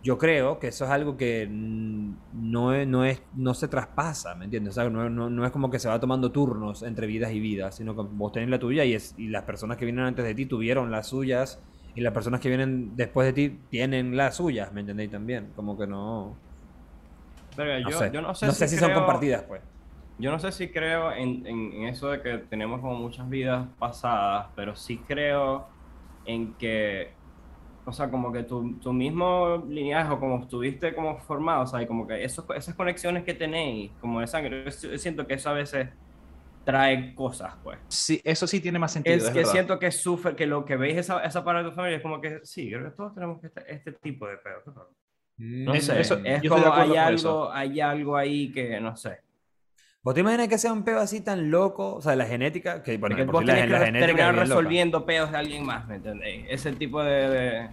yo 0.04 0.18
creo 0.18 0.60
que 0.60 0.68
eso 0.68 0.86
es 0.86 0.92
algo 0.92 1.18
que 1.18 1.48
no 1.52 2.74
es, 2.74 2.88
no 2.88 3.06
es, 3.06 3.24
no 3.34 3.54
se 3.54 3.68
traspasa, 3.70 4.36
¿me 4.36 4.46
entiendes? 4.46 4.72
O 4.72 4.82
sea, 4.82 4.90
no, 4.90 5.10
no- 5.10 5.30
no 5.30 5.46
es 5.46 5.52
como 5.52 5.70
que 5.72 5.80
se 5.80 5.88
va 5.90 6.00
tomando 6.00 6.32
turnos 6.32 6.84
entre 6.84 7.08
vidas 7.08 7.32
y 7.34 7.40
vidas, 7.40 7.76
sino 7.78 7.96
que 7.96 8.04
vos 8.12 8.32
tenés 8.34 8.50
la 8.50 8.60
tuya 8.60 8.86
y, 8.86 8.94
es, 8.94 9.14
y 9.18 9.30
las 9.30 9.44
personas 9.44 9.78
que 9.78 9.86
vienen 9.86 10.06
antes 10.06 10.26
de 10.26 10.36
ti 10.36 10.46
tuvieron 10.46 10.92
las 10.92 11.08
suyas 11.08 11.64
y 11.96 12.02
las 12.02 12.14
personas 12.14 12.42
que 12.42 12.50
vienen 12.50 12.96
después 12.96 13.26
de 13.28 13.34
ti 13.34 13.68
tienen 13.70 14.18
las 14.18 14.38
suyas, 14.38 14.74
¿me 14.74 14.82
entendéis? 14.82 15.12
También, 15.12 15.54
como 15.54 15.78
que 15.78 15.88
no... 15.88 16.44
Verga, 17.56 17.80
No 17.84 17.92
yo, 17.92 18.00
sé, 18.00 18.12
yo 18.12 18.22
no 18.22 18.34
sé, 18.36 18.52
si, 18.52 18.78
creo- 18.78 18.80
son 18.80 18.94
compartidas, 18.94 19.44
pues. 19.48 19.62
Yo 20.18 20.32
no 20.32 20.40
sé 20.40 20.52
si 20.52 20.72
creo 20.72 21.12
en, 21.12 21.46
en- 21.48 21.74
en 21.74 21.84
eso 21.88 22.10
de 22.10 22.22
que 22.22 22.38
tenemos 22.40 22.82
como 22.82 22.96
muchas 22.96 23.28
vidas 23.30 23.68
pasadas, 23.80 24.48
pero 24.56 24.76
sí 24.76 25.06
creo 25.08 25.68
en 26.26 26.56
que, 26.58 27.18
o 27.86 27.92
sea, 27.92 28.10
como 28.10 28.32
que 28.32 28.44
tu, 28.44 28.76
tu 28.80 28.94
mismo 28.94 29.64
lineaje 29.68 30.12
o 30.14 30.20
como 30.20 30.42
estuviste 30.44 30.94
como 30.96 31.18
formado, 31.20 31.64
o 31.64 31.68
sea, 31.68 31.82
y 31.82 31.88
como 31.88 32.08
que 32.08 32.24
esos, 32.24 32.46
esas 32.56 32.76
conexiones 32.76 33.24
que 33.24 33.34
tenéis, 33.34 33.92
como 34.00 34.22
de 34.22 34.28
sangre, 34.28 34.64
yo 34.66 34.72
si- 34.72 34.90
yo 34.90 34.98
siento 34.98 35.28
que 35.28 35.34
eso 35.36 35.50
a 35.50 35.54
veces 35.54 35.90
trae 36.64 37.14
cosas, 37.14 37.56
pues. 37.62 37.78
Sí, 37.90 38.22
eso 38.24 38.48
sí 38.48 38.62
tiene 38.62 38.80
más 38.80 38.94
sentido. 38.94 39.18
Es 39.18 39.24
es 39.24 39.30
que 39.32 39.40
verdad. 39.40 39.52
siento 39.52 39.80
que 39.80 39.92
sufre, 39.92 40.36
que 40.36 40.48
lo 40.48 40.64
que 40.64 40.78
veis 40.78 40.96
esa, 40.98 41.22
esa 41.24 41.44
parte 41.44 41.64
de 41.64 41.70
tu 41.70 41.76
familia 41.76 41.98
es 41.98 42.04
como 42.04 42.22
que, 42.22 42.40
sí, 42.44 42.70
creo 42.70 42.86
que 42.86 42.92
todos 42.96 43.14
tenemos 43.14 43.44
este, 43.44 43.62
este 43.74 43.92
tipo 43.92 44.28
de 44.28 44.38
pedo. 44.38 44.90
No 45.38 45.74
Es- 45.74 45.86
sé, 45.88 46.00
eso- 46.00 46.20
es 46.24 46.42
como 46.48 46.72
hay 46.74 46.96
algo, 46.96 47.52
hay 47.52 47.82
algo 47.82 48.16
ahí 48.16 48.50
que, 48.52 48.80
no 48.80 48.96
sé. 48.96 49.20
¿Vos 50.04 50.14
te 50.14 50.20
imaginas 50.20 50.50
que 50.50 50.58
sea 50.58 50.74
un 50.74 50.84
pedo 50.84 51.00
así 51.00 51.22
tan 51.22 51.50
loco? 51.50 51.96
O 51.96 52.02
sea, 52.02 52.16
la 52.18 52.26
genética, 52.26 52.84
que 52.84 53.00
porque 53.00 53.16
Porque 53.16 53.26
por 53.26 53.34
vos 53.36 53.46
la, 53.46 53.54
que 53.56 53.68
la 53.68 53.80
genética 53.86 54.06
terminar 54.08 54.36
resolviendo 54.36 55.06
pedos 55.06 55.32
de 55.32 55.38
alguien 55.38 55.66
más, 55.66 55.88
¿me 55.88 55.96
entendéis? 55.96 56.46
Ese 56.50 56.74
tipo 56.74 57.02
de... 57.02 57.30
de- 57.30 57.70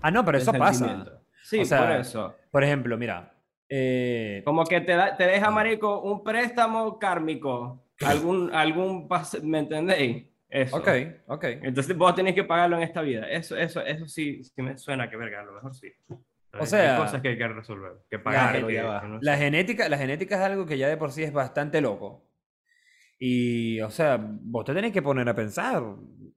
Ah, 0.00 0.10
no, 0.12 0.24
pero 0.24 0.38
eso 0.38 0.52
pasa. 0.52 1.04
Sí, 1.42 1.60
O 1.60 1.64
sea, 1.64 1.78
por 1.88 1.90
eso. 1.96 2.36
Por 2.52 2.62
ejemplo, 2.64 2.96
mira. 2.96 3.34
eh, 3.68 4.42
Como 4.44 4.64
que 4.64 4.80
te, 4.80 4.92
da, 4.94 5.16
te 5.16 5.26
deja, 5.26 5.50
marico, 5.50 6.00
un 6.02 6.22
préstamo 6.22 6.98
kármico, 7.00 7.84
algún, 8.04 8.54
algún 8.54 9.08
¿me 9.42 9.58
entendéis? 9.58 10.26
Eso. 10.48 10.76
ok, 10.76 10.88
ok. 11.28 11.44
Entonces 11.62 11.96
vos 11.96 12.14
tenés 12.14 12.34
que 12.34 12.44
pagarlo 12.44 12.76
en 12.76 12.82
esta 12.82 13.00
vida. 13.02 13.28
Eso, 13.28 13.56
eso, 13.56 13.80
eso 13.80 14.06
sí, 14.06 14.44
sí 14.44 14.62
me 14.62 14.76
suena 14.78 15.08
que 15.10 15.16
verga, 15.16 15.40
a 15.40 15.44
lo 15.44 15.52
mejor 15.54 15.74
sí. 15.74 15.88
Hay- 16.60 16.66
sea, 16.66 16.96
hay 16.96 17.02
cosas 17.04 17.22
que 17.22 17.28
hay 17.28 17.38
que 17.38 17.48
resolver, 17.48 17.92
que 18.10 18.18
pagar. 18.18 18.52
Que- 18.54 18.66
que 18.66 19.08
no 19.08 19.18
La 19.22 19.36
genética, 19.38 19.88
la 19.88 19.98
genética 19.98 20.36
es 20.36 20.40
algo 20.42 20.66
que 20.66 20.78
ya 20.78 20.88
de 20.88 20.96
por 20.96 21.12
sí 21.12 21.22
es 21.22 21.32
bastante 21.32 21.80
loco. 21.80 22.28
Y, 23.18 23.80
o 23.80 23.90
sea, 23.90 24.18
vos 24.20 24.64
te 24.64 24.74
tenés 24.74 24.92
que 24.92 25.00
poner 25.02 25.28
a 25.28 25.34
pensar 25.34 25.82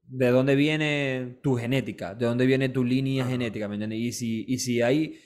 de 0.08 0.28
dónde 0.30 0.56
viene 0.56 1.40
tu 1.42 1.56
genética, 1.56 2.14
de 2.14 2.26
dónde 2.28 2.46
viene 2.46 2.70
tu 2.70 2.84
línea 2.84 3.26
genética, 3.26 3.68
¿me 3.68 3.76
entiendes? 3.76 4.00
Y 4.00 4.12
si, 4.12 4.46
y 4.48 4.60
si 4.60 4.82
hay 4.82 5.20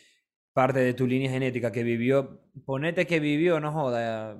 parte 0.53 0.79
de 0.79 0.93
tu 0.93 1.05
línea 1.05 1.29
genética 1.29 1.71
que 1.71 1.83
vivió, 1.83 2.41
ponete 2.65 3.05
que 3.05 3.19
vivió, 3.19 3.59
no 3.59 3.71
joda, 3.73 4.39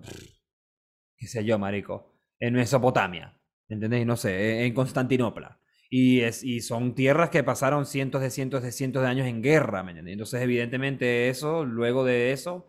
qué 1.18 1.28
sé 1.28 1.44
yo, 1.44 1.60
marico, 1.60 2.16
en 2.40 2.54
Mesopotamia, 2.54 3.38
¿me 3.68 3.76
entendés? 3.76 4.06
No 4.06 4.16
sé, 4.16 4.66
en 4.66 4.74
Constantinopla. 4.74 5.60
Y, 5.92 6.22
es, 6.22 6.44
y 6.44 6.62
son 6.62 6.94
tierras 6.96 7.30
que 7.32 7.44
pasaron 7.44 7.86
cientos 7.86 8.22
de 8.22 8.30
cientos 8.30 8.62
de 8.62 8.72
cientos 8.72 9.02
de 9.04 9.10
años 9.10 9.28
en 9.28 9.42
guerra, 9.42 9.84
¿me 9.84 9.92
entiendes? 9.92 10.14
Entonces, 10.14 10.42
evidentemente, 10.42 11.30
eso, 11.30 11.66
luego 11.66 12.06
de 12.06 12.32
eso, 12.32 12.68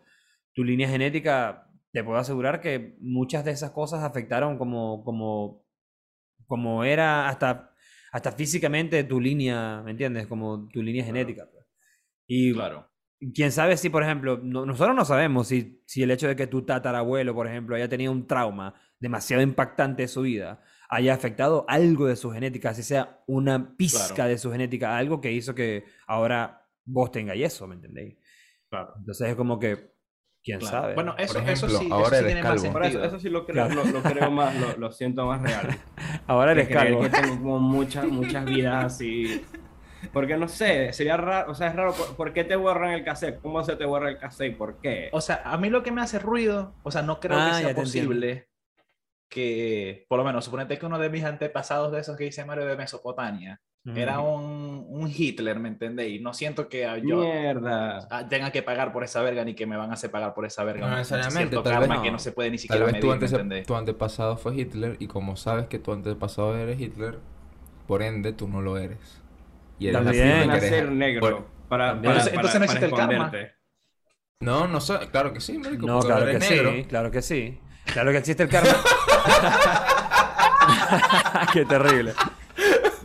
tu 0.53 0.63
línea 0.63 0.89
genética, 0.89 1.69
te 1.91 2.03
puedo 2.03 2.17
asegurar 2.19 2.61
que 2.61 2.95
muchas 3.01 3.45
de 3.45 3.51
esas 3.51 3.71
cosas 3.71 4.03
afectaron 4.03 4.57
como, 4.57 5.03
como, 5.03 5.63
como 6.47 6.83
era 6.83 7.29
hasta, 7.29 7.73
hasta 8.11 8.31
físicamente 8.33 9.03
tu 9.05 9.19
línea, 9.21 9.81
¿me 9.83 9.91
entiendes? 9.91 10.27
Como 10.27 10.67
tu 10.69 10.81
línea 10.83 11.05
genética. 11.05 11.47
pues. 11.51 11.65
Y 12.27 12.53
Claro. 12.53 12.89
quién 13.33 13.51
sabe 13.51 13.77
si, 13.77 13.89
por 13.89 14.03
ejemplo, 14.03 14.39
no- 14.41 14.65
nosotros 14.65 14.95
no 14.95 15.05
sabemos 15.05 15.47
si, 15.47 15.81
si 15.85 16.03
el 16.03 16.11
hecho 16.11 16.27
de 16.27 16.35
que 16.35 16.47
tu 16.47 16.63
tatarabuelo, 16.65 17.33
por 17.35 17.47
ejemplo, 17.47 17.75
haya 17.75 17.89
tenido 17.89 18.11
un 18.11 18.27
trauma 18.27 18.73
demasiado 18.99 19.43
impactante 19.43 20.03
en 20.03 20.09
su 20.09 20.21
vida, 20.21 20.61
haya 20.91 21.13
afectado 21.13 21.65
algo 21.67 22.05
de 22.05 22.15
su 22.15 22.31
genética, 22.31 22.69
así 22.71 22.83
sea 22.83 23.23
una 23.25 23.75
pizca 23.77 24.13
Claro. 24.13 24.29
de 24.29 24.37
su 24.37 24.51
genética, 24.51 24.95
algo 24.97 25.21
que 25.21 25.31
hizo 25.31 25.55
que 25.55 25.85
ahora 26.05 26.67
vos 26.85 27.11
tengáis 27.11 27.43
eso, 27.45 27.65
¿me 27.65 27.75
entendéis? 27.75 28.17
Claro. 28.69 28.93
Entonces 28.97 29.29
es 29.29 29.35
como 29.35 29.57
que, 29.57 29.93
quién 30.43 30.59
claro. 30.59 30.81
sabe. 30.81 30.93
Bueno, 30.95 31.15
eso, 31.17 31.35
Por 31.39 31.49
eso 31.49 31.65
ejemplo, 31.65 31.79
sí, 31.79 31.85
eso 31.85 31.93
ahora 31.95 32.09
sí 32.09 32.15
eres 32.15 32.25
tiene 32.27 32.43
más 32.43 32.61
calvo. 32.61 32.73
Por 32.73 32.83
eso, 32.83 32.91
sentido. 32.91 33.05
eso 33.07 33.19
sí 33.19 33.29
lo 33.29 33.45
creo, 33.45 33.69
lo, 33.69 33.83
lo 33.85 34.01
creo 34.03 34.31
más, 34.31 34.55
lo, 34.59 34.77
lo 34.77 34.91
siento 34.91 35.25
más 35.25 35.41
real. 35.41 35.77
ahora 36.27 36.51
eres 36.51 36.67
calvo. 36.67 37.01
que 37.01 37.09
tengo 37.09 37.35
como 37.37 37.59
muchas, 37.59 38.05
muchas 38.07 38.45
vidas 38.45 38.85
así. 38.85 39.45
Porque 40.11 40.35
no 40.35 40.47
sé, 40.47 40.91
sería 40.93 41.15
raro, 41.15 41.51
o 41.51 41.55
sea, 41.55 41.67
es 41.67 41.75
raro, 41.75 41.93
¿por, 41.93 42.15
por 42.15 42.33
qué 42.33 42.43
te 42.43 42.55
borran 42.55 42.91
el 42.91 43.03
cassette? 43.05 43.39
¿Cómo 43.39 43.63
se 43.63 43.75
te 43.75 43.85
borra 43.85 44.09
el 44.09 44.17
cassette? 44.17 44.57
¿Por 44.57 44.79
qué? 44.79 45.09
O 45.13 45.21
sea, 45.21 45.41
a 45.45 45.57
mí 45.57 45.69
lo 45.69 45.83
que 45.83 45.91
me 45.91 46.01
hace 46.01 46.17
ruido, 46.19 46.73
o 46.83 46.89
sea, 46.91 47.03
no 47.03 47.19
creo 47.19 47.37
Ah, 47.39 47.51
que 47.55 47.63
sea 47.65 47.75
posible 47.75 48.47
que, 49.31 50.05
por 50.09 50.19
lo 50.19 50.25
menos, 50.25 50.43
suponete 50.45 50.77
que 50.77 50.85
uno 50.85 50.99
de 50.99 51.09
mis 51.09 51.23
antepasados 51.23 51.91
de 51.93 52.01
esos 52.01 52.17
que 52.17 52.25
dice 52.25 52.43
Mario 52.45 52.65
de 52.65 52.75
Mesopotamia 52.75 53.61
era 53.95 54.19
un, 54.19 54.85
un 54.89 55.09
Hitler, 55.09 55.57
¿me 55.59 55.69
entendéis? 55.69 56.21
No 56.21 56.35
siento 56.35 56.69
que 56.69 56.81
yo 57.03 57.21
Mierda. 57.21 58.27
tenga 58.29 58.51
que 58.51 58.61
pagar 58.61 58.91
por 58.93 59.03
esa 59.03 59.23
verga 59.23 59.43
ni 59.43 59.55
que 59.55 59.65
me 59.65 59.75
van 59.77 59.89
a 59.89 59.93
hacer 59.93 60.11
pagar 60.11 60.35
por 60.35 60.45
esa 60.45 60.63
verga. 60.63 60.87
No 60.87 60.95
necesariamente, 60.97 61.57
tal 61.63 61.79
vez 61.79 61.99
que 62.01 62.07
no. 62.07 62.11
no 62.11 62.19
se 62.19 62.31
puede 62.33 62.51
ni 62.51 62.57
Tal 62.57 62.61
siquiera 62.61 62.85
vez 62.85 62.93
medir, 63.41 63.65
tu, 63.65 63.73
antepasado 63.75 64.37
fue 64.37 64.55
Hitler 64.55 64.97
y 64.99 65.07
como 65.07 65.35
sabes 65.35 65.65
que 65.67 65.79
tu 65.79 65.93
antepasado 65.93 66.55
eres 66.57 66.79
Hitler, 66.79 67.17
por 67.87 68.03
ende 68.03 68.33
tú 68.33 68.47
no 68.47 68.61
lo 68.61 68.77
eres. 68.77 68.99
Y 69.79 69.87
eres 69.87 69.99
la 70.03 70.11
También. 70.11 70.47
nacer 70.47 70.73
eres- 70.73 70.91
negro 70.91 71.21
por- 71.21 71.45
para, 71.69 71.91
Entonces- 71.93 72.33
entonces 72.33 72.59
no 72.59 72.65
para- 72.67 72.77
existe 72.79 72.85
el 72.85 72.91
karma. 72.93 73.31
No, 74.41 74.67
no 74.67 74.79
sé, 74.81 74.99
claro 75.11 75.33
que 75.33 75.39
sí, 75.39 75.57
marico. 75.57 75.87
No, 75.87 75.93
porque 75.99 76.07
claro 76.07 76.27
eres 76.27 76.47
que 76.47 76.55
negro. 76.55 76.71
sí, 76.73 76.83
claro 76.83 77.09
que 77.11 77.21
sí. 77.23 77.59
Claro 77.85 78.11
que 78.11 78.17
existe 78.17 78.43
el 78.43 78.49
karma. 78.49 78.71
Qué 81.53 81.65
terrible. 81.65 82.13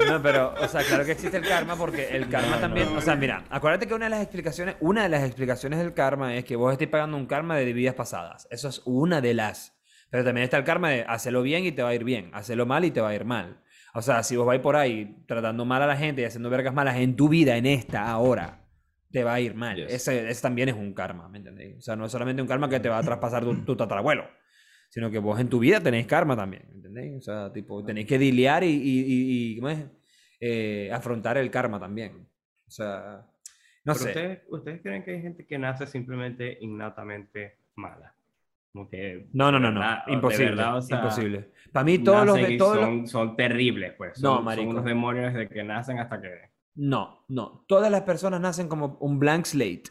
No, 0.09 0.23
pero, 0.23 0.55
o 0.61 0.69
sea, 0.69 0.83
claro 0.85 1.05
que 1.05 1.13
existe 1.13 1.37
el 1.37 1.47
karma 1.47 1.77
porque 1.77 2.17
el 2.17 2.29
karma 2.29 2.61
también, 2.61 2.89
o 2.97 3.01
sea, 3.01 3.17
mira, 3.17 3.45
acuérdate 3.51 3.87
que 3.87 3.95
una 3.95 4.07
de 4.07 4.11
las 4.11 4.23
explicaciones, 4.23 4.77
una 4.81 5.03
de 5.03 5.09
las 5.09 5.25
explicaciones 5.25 5.79
del 5.79 5.95
karma 5.95 6.37
es 6.37 6.45
que 6.45 6.55
vos 6.55 6.73
estés 6.73 6.89
pagando 6.89 7.17
un 7.17 7.27
karma 7.27 7.57
de 7.57 7.73
vidas 7.73 7.95
pasadas. 7.95 8.47
Eso 8.51 8.69
es 8.69 8.83
una 8.85 9.21
de 9.21 9.35
las. 9.35 9.75
Pero 10.11 10.25
también 10.25 10.45
está 10.45 10.59
el 10.59 10.65
karma 10.65 10.91
de 10.91 11.05
hacerlo 11.09 11.43
bien 11.43 11.65
y 11.65 11.73
te 11.73 11.83
va 11.83 11.89
a 11.89 11.95
ir 11.95 12.05
bien, 12.05 12.31
hacerlo 12.35 12.67
mal 12.67 12.85
y 12.85 12.91
te 12.91 13.01
va 13.01 13.09
a 13.09 13.15
ir 13.15 13.25
mal. 13.25 13.63
O 13.95 14.03
sea, 14.03 14.23
si 14.23 14.37
vos 14.37 14.47
vais 14.47 14.61
por 14.61 14.77
ahí 14.77 15.25
tratando 15.27 15.65
mal 15.65 15.83
a 15.83 15.87
la 15.87 15.97
gente 15.97 16.23
y 16.23 16.25
haciendo 16.25 16.51
vergas 16.51 16.75
malas 16.75 16.97
en 16.97 17.17
tu 17.17 17.29
vida, 17.29 17.57
en 17.57 17.67
esta, 17.67 18.09
ahora, 18.09 18.61
te 19.11 19.25
va 19.25 19.35
a 19.35 19.41
ir 19.41 19.55
mal. 19.55 19.77
Yes. 19.77 19.93
Ese, 19.93 20.31
ese 20.31 20.43
también 20.43 20.69
es 20.69 20.77
un 20.77 20.93
karma, 20.93 21.29
¿me 21.29 21.39
entendéis? 21.39 21.79
O 21.79 21.81
sea, 21.81 21.97
no 21.97 22.05
es 22.05 22.13
solamente 22.13 22.43
un 22.43 22.47
karma 22.47 22.69
que 22.69 22.79
te 22.79 22.89
va 22.89 22.99
a 22.99 23.03
traspasar 23.03 23.43
tu, 23.43 23.65
tu 23.65 23.75
tatarabuelo, 23.75 24.29
sino 24.97 25.11
que 25.11 25.19
vos 25.19 25.39
en 25.39 25.51
tu 25.51 25.59
vida 25.59 25.79
tenéis 25.79 26.07
karma 26.07 26.35
también, 26.35 26.63
¿me 26.71 26.77
entendéis? 26.77 27.19
O 27.19 27.21
sea, 27.21 27.53
tipo, 27.53 27.85
tenéis 27.85 28.07
que 28.07 28.19
dilear 28.19 28.65
y, 28.65 28.69
y, 28.69 29.05
y- 29.53 29.57
¿cómo 29.57 29.69
es? 29.69 29.85
Eh, 30.41 30.91
afrontar 30.91 31.37
el 31.37 31.51
karma 31.51 31.79
también. 31.79 32.27
O 32.67 32.71
sea, 32.71 33.27
no 33.85 33.95
sé. 33.95 34.09
ustedes, 34.09 34.39
¿ustedes 34.49 34.81
creen 34.81 35.05
que 35.05 35.11
hay 35.11 35.21
gente 35.21 35.47
que 35.47 35.59
nace 35.59 35.87
simplemente 35.87 36.57
innatamente 36.63 37.59
mala? 37.75 38.15
Como 38.73 38.89
que, 38.89 39.29
No, 39.35 39.53
no, 39.53 39.61
no, 39.61 39.71
no. 39.71 39.81
verdad- 39.81 40.03
Imposible. 40.09 40.47
verdad, 40.53 40.77
o 40.79 40.81
sea, 40.81 40.97
imposible. 40.97 41.51
Para 41.73 41.85
mí 41.85 41.99
todos 41.99 42.25
los... 42.25 42.37
de- 42.37 42.57
todos 42.57 42.77
los- 42.77 42.85
son, 42.87 43.07
son 43.07 43.37
terribles, 43.37 43.93
pues. 43.99 44.13
No, 44.23 44.29
Son, 44.31 44.37
son 44.37 44.45
marico. 44.47 44.71
unos 44.71 44.85
demonios 44.87 45.35
desde 45.35 45.51
que 45.51 45.63
nacen 45.63 45.99
hasta 45.99 46.23
que... 46.23 46.31
No, 46.75 47.27
no. 47.29 47.67
Todas 47.69 47.91
las 47.91 48.03
personas 48.03 48.41
nacen 48.41 48.67
como 48.69 48.97
un 49.01 49.19
blank 49.19 49.45
slate. 49.45 49.85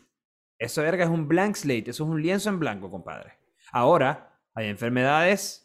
Eso, 0.58 0.82
verga, 0.82 1.04
es 1.04 1.12
un 1.12 1.28
blank 1.28 1.54
slate. 1.56 1.92
Eso 1.92 2.04
es 2.06 2.10
un 2.10 2.22
lienzo 2.24 2.50
en 2.50 2.60
blanco, 2.60 2.90
compadre. 2.90 3.34
Ahora, 3.72 4.35
hay 4.56 4.68
enfermedades. 4.70 5.62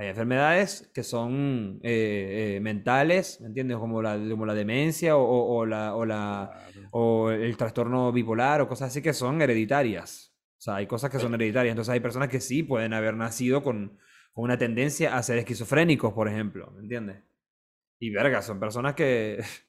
Hay 0.00 0.06
enfermedades 0.08 0.90
que 0.94 1.02
son 1.02 1.80
eh, 1.82 2.56
eh, 2.56 2.60
mentales, 2.60 3.40
¿me 3.40 3.48
entiendes? 3.48 3.78
Como 3.78 4.00
la, 4.00 4.16
como 4.30 4.46
la 4.46 4.54
demencia 4.54 5.16
o, 5.16 5.22
o- 5.24 5.56
o 5.58 5.66
la, 5.66 5.96
o, 5.96 6.04
la, 6.06 6.52
o 6.92 7.30
el 7.32 7.56
trastorno 7.56 8.12
bipolar 8.12 8.60
o 8.60 8.68
cosas 8.68 8.90
así 8.90 9.02
que 9.02 9.12
son 9.12 9.42
hereditarias. 9.42 10.36
O 10.58 10.60
sea, 10.60 10.76
hay 10.76 10.86
cosas 10.86 11.10
que 11.10 11.18
son 11.18 11.34
hereditarias. 11.34 11.72
Entonces 11.72 11.92
hay 11.92 12.00
personas 12.00 12.28
que 12.28 12.40
sí 12.40 12.62
pueden 12.62 12.92
haber 12.94 13.14
nacido 13.16 13.62
con, 13.64 13.98
con 14.32 14.44
una 14.44 14.56
tendencia 14.58 15.16
a 15.16 15.22
ser 15.24 15.38
esquizofrénicos, 15.38 16.12
por 16.12 16.28
ejemplo, 16.28 16.70
¿me 16.72 16.80
entiendes? 16.82 17.24
Y 18.00 18.10
verga, 18.10 18.42
son 18.42 18.60
personas 18.60 18.94
que... 18.94 19.42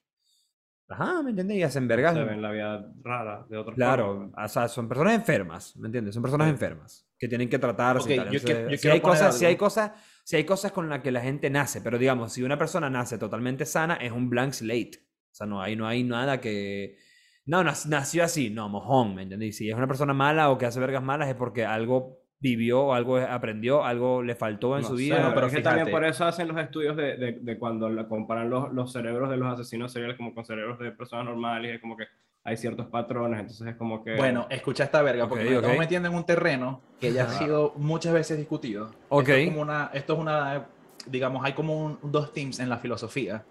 Ajá, 0.90 1.22
¿me 1.22 1.30
entiendes? 1.30 1.56
Y 1.56 1.62
hacen 1.62 1.86
vergas. 1.88 2.14
Se 2.14 2.24
ven 2.24 2.42
la 2.42 2.50
vida 2.50 2.92
rara 3.02 3.46
de 3.48 3.56
otros 3.56 3.76
Claro, 3.76 4.32
o 4.36 4.48
sea, 4.48 4.66
son 4.68 4.88
personas 4.88 5.14
enfermas, 5.14 5.76
¿me 5.76 5.86
entiendes? 5.86 6.14
Son 6.14 6.22
personas 6.22 6.48
enfermas 6.48 7.06
que 7.18 7.28
tienen 7.28 7.48
que 7.48 7.58
tratarse 7.58 8.10
y 8.14 8.18
Ok, 8.18 8.24
tal. 8.24 8.32
yo 8.32 8.38
Entonces, 8.38 8.56
quiero- 8.56 8.70
yo 8.70 8.76
si 8.76 8.88
hay 8.88 9.00
cosas, 9.00 9.38
si 9.38 9.44
hay 9.46 9.56
cosas, 9.56 9.92
si 10.24 10.36
hay 10.36 10.44
cosas 10.44 10.72
con 10.72 10.88
las 10.88 11.00
que 11.00 11.12
la 11.12 11.20
gente 11.20 11.48
nace, 11.48 11.80
pero 11.80 11.96
digamos, 11.98 12.32
si 12.32 12.42
una 12.42 12.58
persona 12.58 12.90
nace 12.90 13.18
totalmente 13.18 13.64
sana, 13.66 13.94
es 13.94 14.10
un 14.12 14.28
blank 14.28 14.52
slate. 14.52 14.98
O 15.30 15.34
sea, 15.34 15.46
no 15.46 15.62
hay, 15.62 15.76
no 15.76 15.86
hay 15.86 16.02
nada 16.02 16.40
que. 16.40 16.96
No, 17.46 17.62
nac- 17.62 17.86
nació 17.86 18.24
así, 18.24 18.50
no, 18.50 18.68
mojón, 18.68 19.14
¿me 19.14 19.22
entendés? 19.22 19.56
Si 19.56 19.68
es 19.70 19.74
una 19.76 19.86
persona 19.86 20.12
mala 20.12 20.50
o 20.50 20.58
que 20.58 20.66
hace 20.66 20.80
vergas 20.80 21.02
malas 21.02 21.28
es 21.28 21.34
porque 21.36 21.64
algo 21.64 22.19
vivió, 22.40 22.92
algo 22.94 23.18
aprendió, 23.18 23.84
algo 23.84 24.22
le 24.22 24.34
faltó 24.34 24.76
en 24.76 24.82
No 24.82 24.88
su 24.88 24.94
sé, 24.94 24.98
vida. 24.98 25.20
no, 25.20 25.34
pero 25.34 25.46
es 25.46 25.52
que 25.54 25.60
también 25.60 25.90
por 25.90 26.04
eso 26.04 26.24
hacen 26.24 26.48
los 26.48 26.56
estudios 26.58 26.96
de, 26.96 27.16
de, 27.16 27.32
de 27.40 27.58
cuando 27.58 28.08
comparan 28.08 28.48
los, 28.50 28.72
los 28.72 28.92
cerebros 28.92 29.30
de 29.30 29.36
los 29.36 29.52
asesinos 29.52 29.92
seriales 29.92 30.16
como 30.16 30.34
con 30.34 30.44
cerebros 30.44 30.78
de 30.78 30.92
personas 30.92 31.26
normales, 31.26 31.74
es 31.74 31.80
como 31.80 31.96
que 31.96 32.04
hay 32.42 32.56
ciertos 32.56 32.86
patrones, 32.86 33.40
entonces 33.40 33.66
es 33.68 33.76
como 33.76 34.02
que... 34.02 34.16
Bueno, 34.16 34.46
escucha 34.50 34.84
esta 34.84 35.02
verga, 35.02 35.28
porque 35.28 35.44
Ok, 35.58 35.66
me 35.66 35.78
metiendo 35.78 36.08
en 36.08 36.14
un 36.14 36.24
terreno 36.24 36.80
que 36.98 37.12
ya 37.12 37.24
ha 37.24 37.28
sido 37.28 37.74
muchas 37.76 38.14
veces 38.14 38.38
discutido. 38.38 38.90
Ok. 39.10 39.28
Esto 39.28 39.32
es 39.34 39.44
como 39.50 39.60
una, 39.60 39.90
esto 39.92 40.12
es 40.14 40.18
una 40.18 40.66
digamos, 41.06 41.44
hay 41.44 41.52
como 41.52 41.84
un- 41.84 41.98
dos 42.02 42.32
teams 42.32 42.58
en 42.60 42.68
la 42.68 42.78
filosofía, 42.78 43.44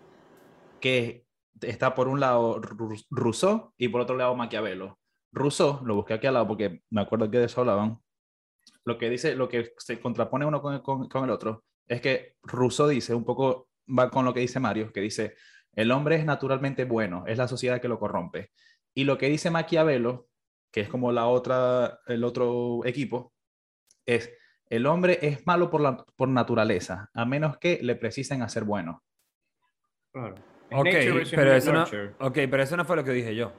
que 0.80 1.26
está 1.62 1.94
por 1.94 2.08
un 2.08 2.20
lado 2.20 2.62
Rousseau 3.10 3.74
y 3.78 3.90
por 3.90 4.02
otro 4.02 4.16
lado 4.16 4.36
Maquiavelo. 4.36 4.98
Rousseau, 5.32 5.82
lo 5.84 5.96
busqué 5.96 6.14
aquí 6.16 6.28
al 6.28 6.34
lado 6.36 6.48
porque 6.48 6.82
me 6.90 7.02
acuerdo 7.02 7.30
que 7.30 7.38
de 7.40 7.46
eso 7.46 7.62
hablaban, 7.62 8.00
lo 8.86 8.97
que 8.97 9.09
dice, 9.09 9.36
lo 9.36 9.47
que 9.49 9.74
se 9.78 9.99
contrapone 9.99 10.45
uno 10.45 10.61
con, 10.61 10.80
con- 10.82 11.07
con 11.09 11.24
el 11.24 11.30
otro, 11.30 11.63
es 11.88 12.01
que 12.01 12.36
Rousseau 12.43 12.88
dice, 12.88 13.13
un 13.15 13.26
poco 13.26 13.70
va 13.97 14.09
con 14.09 14.26
lo 14.26 14.34
que 14.34 14.39
dice 14.41 14.59
Mario, 14.59 14.91
que 14.91 15.01
dice, 15.01 15.36
el 15.74 15.91
hombre 15.91 16.15
es 16.15 16.26
naturalmente 16.26 16.86
bueno, 16.86 17.24
es 17.28 17.38
la 17.38 17.47
sociedad 17.47 17.82
que 17.82 17.88
lo 17.88 17.99
corrompe. 17.99 18.51
Y 18.93 19.03
lo 19.03 19.17
que 19.17 19.28
dice 19.30 19.49
Maquiavelo, 19.51 20.28
que 20.72 20.82
es 20.82 20.89
como 20.89 21.11
la 21.11 21.28
otra, 21.28 21.99
el 22.07 22.24
otro 22.24 22.86
equipo, 22.86 23.34
es, 24.05 24.32
el 24.67 24.86
hombre 24.86 25.20
es 25.22 25.45
malo 25.47 25.70
por, 25.70 25.82
la, 25.82 25.97
por 26.15 26.28
naturaleza, 26.30 27.09
a 27.13 27.26
menos 27.26 27.57
que 27.57 27.80
le 27.82 27.95
precisen 27.95 28.41
hacer 28.41 28.63
bueno. 28.63 29.03
Claro. 30.11 30.36
Es 30.70 30.78
Ok, 30.78 30.86
nature 30.86 31.11
versus 31.13 31.34
pero 31.36 31.53
eso 31.53 31.74
no, 31.74 31.84
ok, 32.20 32.34
pero 32.51 32.61
eso 32.63 32.78
no 32.78 32.86
fue 32.86 32.95
lo 32.95 33.03
que 33.03 33.11
dije 33.11 33.36
yo. 33.36 33.51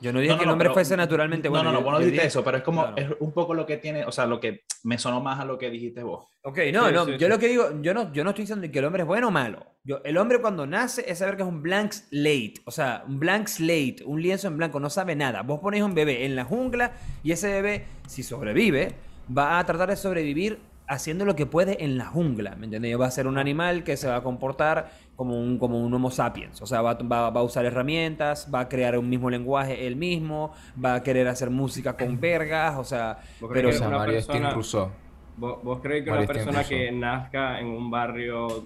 Yo 0.00 0.12
no 0.12 0.20
dije 0.20 0.32
No, 0.32 0.38
que 0.38 0.44
no, 0.46 0.50
el 0.50 0.52
hombre 0.54 0.66
pero- 0.66 0.74
fuese 0.74 0.96
naturalmente 0.96 1.48
bueno. 1.48 1.64
no, 1.64 1.72
no, 1.72 1.78
no, 1.78 1.84
vos 1.84 1.92
no 1.92 1.98
dijiste 1.98 2.16
dije- 2.16 2.26
eso, 2.28 2.42
pero 2.44 2.56
es 2.58 2.62
como, 2.62 2.82
Claro. 2.82 2.96
es 2.96 3.20
un 3.20 3.32
poco 3.32 3.54
lo 3.54 3.66
que 3.66 3.76
tiene, 3.76 4.04
o 4.04 4.12
sea, 4.12 4.26
lo 4.26 4.40
que 4.40 4.62
me 4.82 4.96
sonó 4.98 5.20
más 5.20 5.38
a 5.40 5.44
lo 5.44 5.58
que 5.58 5.68
dijiste 5.70 6.02
vos. 6.02 6.26
Ok, 6.42 6.58
no, 6.72 6.88
Sí, 6.88 6.94
no, 6.94 7.04
sí, 7.04 7.10
yo 7.12 7.18
sí. 7.18 7.28
lo 7.28 7.38
que 7.38 7.48
digo, 7.48 7.82
yo 7.82 7.92
no, 7.92 8.12
yo 8.12 8.24
no 8.24 8.30
estoy 8.30 8.44
diciendo 8.44 8.66
que 8.72 8.78
el 8.78 8.84
hombre 8.86 9.02
es 9.02 9.06
bueno 9.06 9.28
o 9.28 9.30
malo. 9.30 9.66
Yo, 9.84 10.00
el 10.04 10.16
hombre 10.16 10.40
cuando 10.40 10.66
nace 10.66 11.04
es 11.06 11.18
saber 11.18 11.36
que 11.36 11.42
es 11.42 11.48
un 11.48 11.62
blank 11.62 11.92
slate, 11.92 12.54
o 12.64 12.70
sea, 12.70 13.04
un 13.06 13.20
blank 13.20 13.46
slate, 13.48 13.96
un 14.06 14.22
lienzo 14.22 14.48
en 14.48 14.56
blanco, 14.56 14.80
no 14.80 14.88
sabe 14.90 15.14
nada. 15.16 15.42
Vos 15.42 15.60
ponéis 15.60 15.82
un 15.84 15.94
bebé 15.94 16.24
en 16.24 16.34
la 16.36 16.44
jungla 16.44 16.92
y 17.22 17.32
ese 17.32 17.48
bebé, 17.48 17.84
si 18.06 18.22
sobrevive, 18.22 18.94
va 19.36 19.58
a 19.58 19.66
tratar 19.66 19.90
de 19.90 19.96
sobrevivir 19.96 20.58
haciendo 20.86 21.24
lo 21.24 21.36
que 21.36 21.46
puede 21.46 21.84
en 21.84 21.96
la 21.98 22.06
jungla, 22.06 22.56
¿me 22.56 22.64
entiendes? 22.64 22.98
Va 23.00 23.06
a 23.06 23.10
ser 23.12 23.26
un 23.28 23.38
animal 23.38 23.84
que 23.84 23.96
se 23.96 24.08
va 24.08 24.16
a 24.16 24.22
comportar 24.22 24.90
como 25.20 25.38
un, 25.38 25.58
como 25.58 25.78
un 25.78 25.92
homo 25.92 26.10
sapiens, 26.10 26.62
o 26.62 26.66
sea, 26.66 26.80
va, 26.80 26.94
va- 26.94 27.28
va 27.28 27.40
a 27.40 27.42
usar 27.42 27.66
herramientas, 27.66 28.48
va 28.52 28.60
a 28.60 28.68
crear 28.70 28.96
un 28.98 29.06
mismo 29.06 29.28
lenguaje 29.28 29.86
él 29.86 29.94
mismo, 29.94 30.54
va 30.82 30.94
a 30.94 31.02
querer 31.02 31.28
hacer 31.28 31.50
música 31.50 31.94
con 31.94 32.18
vergas, 32.18 32.78
o 32.78 32.84
sea, 32.84 33.18
¿Vos 33.38 33.50
pero 33.52 33.68
O 33.68 33.72
sea, 33.72 33.88
una 33.88 33.98
Mario 33.98 34.14
persona- 34.14 34.50
Rousseau. 34.50 34.88
¿Vos, 35.36 35.62
vos 35.62 35.80
creéis 35.82 36.04
que 36.04 36.10
Mario 36.10 36.24
una 36.24 36.32
persona 36.32 36.64
que 36.64 36.90
nazca 36.90 37.60
en 37.60 37.66
un 37.66 37.90
barrio 37.90 38.64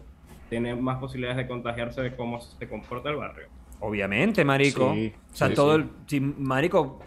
tiene 0.48 0.76
más 0.76 0.98
posibilidades 0.98 1.38
de 1.38 1.48
contagiarse 1.48 2.00
de 2.02 2.14
cómo 2.14 2.40
se 2.40 2.68
comporta 2.68 3.10
el 3.10 3.16
barrio? 3.16 3.48
Obviamente, 3.80 4.44
marico. 4.44 4.92
Sí, 4.94 5.12
o 5.32 5.36
sea, 5.36 5.48
sí, 5.48 5.54
todo 5.54 5.74
sí. 5.74 5.80
el. 5.80 5.88
sí, 6.06 6.20
marico. 6.20 7.00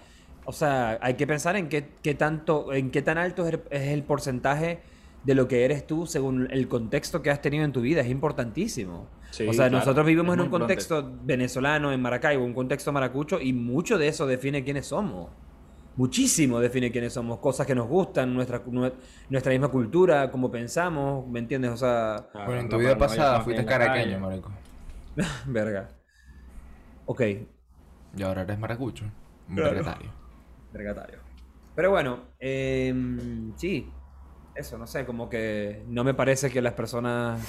O 0.44 0.52
sea, 0.52 0.98
hay 1.02 1.14
que 1.14 1.26
pensar 1.26 1.56
en 1.56 1.70
qué, 1.70 1.88
qué 2.04 2.16
tanto, 2.16 2.74
en 2.74 2.92
qué 2.92 3.02
tan 3.02 3.18
alto 3.18 3.48
es 3.48 3.54
el- 3.54 3.62
es 3.70 3.82
el 3.94 4.04
porcentaje 4.04 4.80
de 5.24 5.36
lo 5.36 5.48
que 5.48 5.64
eres 5.66 5.86
tú 5.88 6.06
según 6.06 6.48
el 6.52 6.68
contexto 6.70 7.22
que 7.22 7.30
has 7.30 7.42
tenido 7.42 7.64
en 7.66 7.72
tu 7.74 7.80
vida. 7.82 8.00
Es 8.02 8.08
importantísimo. 8.10 9.08
Sí, 9.38 9.48
o 9.48 9.54
sea, 9.54 9.68
claro, 9.70 9.78
nosotros 9.80 10.06
vivimos 10.06 10.34
es 10.36 10.40
en 10.40 10.46
un 10.46 10.50
contexto 10.50 11.12
venezolano, 11.24 11.92
en 11.92 12.02
Maracaibo, 12.02 12.44
un 12.44 12.54
contexto 12.54 12.92
maracucho, 12.92 13.40
y 13.40 13.54
mucho 13.54 13.98
de 13.98 14.08
eso 14.08 14.26
define 14.26 14.64
quiénes 14.64 14.88
somos. 14.88 15.30
Muchísimo 15.96 16.60
define 16.60 16.92
quiénes 16.92 17.14
somos, 17.14 17.40
cosas 17.40 17.66
que 17.68 17.74
nos 17.76 17.88
gustan, 17.88 18.34
nuestra, 18.34 18.64
nue- 18.66 18.94
nuestra 19.30 19.52
misma 19.52 19.68
cultura, 19.70 20.30
cómo 20.32 20.50
pensamos, 20.52 21.28
¿me 21.28 21.40
entiendes? 21.40 21.72
O 21.72 21.78
sea, 21.78 22.30
Bueno, 22.34 22.62
en 22.62 22.70
tu 22.70 22.78
vida 22.78 22.98
paranoia 22.98 22.98
pasada 22.98 23.42
fuiste 23.42 23.66
caraqueño, 23.66 24.20
marico. 24.20 24.52
verga. 25.48 25.90
Ok, 27.06 27.22
Y 28.16 28.24
ahora 28.24 28.42
eres 28.42 28.58
maracucho. 28.60 29.06
Un 29.50 29.56
Claro. 29.56 29.72
vergatario. 29.76 30.12
Vergatario. 30.74 31.20
Pero 31.76 31.92
bueno, 31.92 32.20
em, 32.40 33.56
sí, 33.56 33.90
eso, 34.56 34.78
no 34.78 34.88
sé, 34.88 35.06
como 35.06 35.30
que 35.30 35.84
no 35.88 36.04
me 36.04 36.14
parece 36.14 36.50
que 36.50 36.62
las 36.62 36.74
personas 36.74 37.40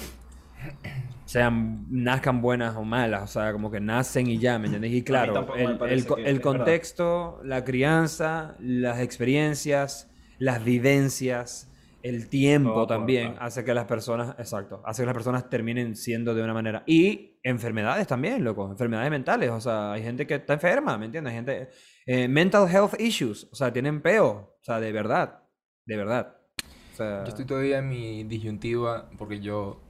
sean, 1.24 1.86
nazcan 1.90 2.40
buenas 2.40 2.76
o 2.76 2.84
malas, 2.84 3.22
o 3.22 3.26
sea, 3.26 3.52
como 3.52 3.70
que 3.70 3.80
nacen 3.80 4.28
y 4.28 4.38
ya, 4.38 4.59
¿me 4.59 4.66
entiendes? 4.66 4.92
Y 4.92 5.02
claro, 5.04 5.46
el, 5.54 5.78
el 5.82 5.88
el 5.88 5.98
es 5.98 6.09
verdad. 6.09 6.40
contexto, 6.40 7.40
la 7.44 7.64
crianza, 7.64 8.56
las 8.61 9.00
experiencias, 9.00 10.11
las 10.38 10.64
vivencias, 10.64 11.70
el 12.02 12.28
tiempo 12.28 12.86
Todo 12.86 12.86
también 12.86 13.28
aporta. 13.28 13.44
hace 13.44 13.64
que 13.64 13.74
las 13.74 13.84
personas, 13.84 14.34
exacto, 14.38 14.80
hace 14.86 15.02
que 15.02 15.06
las 15.06 15.14
personas 15.14 15.50
terminen 15.50 15.96
siendo 15.96 16.34
de 16.34 16.42
una 16.42 16.54
manera. 16.54 16.82
Y 16.86 17.38
enfermedades 17.42 18.06
también, 18.06 18.42
loco, 18.42 18.70
enfermedades 18.70 19.11
mentales, 19.11 19.50
o 19.50 19.61
sea, 19.61 19.92
hay 19.92 20.02
gente 20.02 20.26
que 20.26 20.36
está 20.36 20.54
enferma, 20.54 20.96
¿me 20.96 21.06
entiendes? 21.06 21.30
Hay 21.32 21.36
gente, 21.36 21.68
eh, 22.06 22.28
mental 22.28 22.68
health 22.70 22.98
issues, 23.00 23.48
o 23.52 23.54
sea, 23.56 23.72
tienen 23.72 24.00
peo, 24.00 24.28
o 24.61 24.64
sea, 24.64 24.80
de 24.80 24.92
verdad, 24.92 25.42
de 25.84 25.96
verdad. 25.96 26.36
O 26.94 26.96
sea, 26.96 27.24
Yo 27.24 27.28
estoy 27.28 27.44
todavía 27.44 27.78
en 27.78 27.88
mi 27.88 28.24
disyuntiva 28.24 29.11
porque 29.18 29.40
yo 29.40 29.80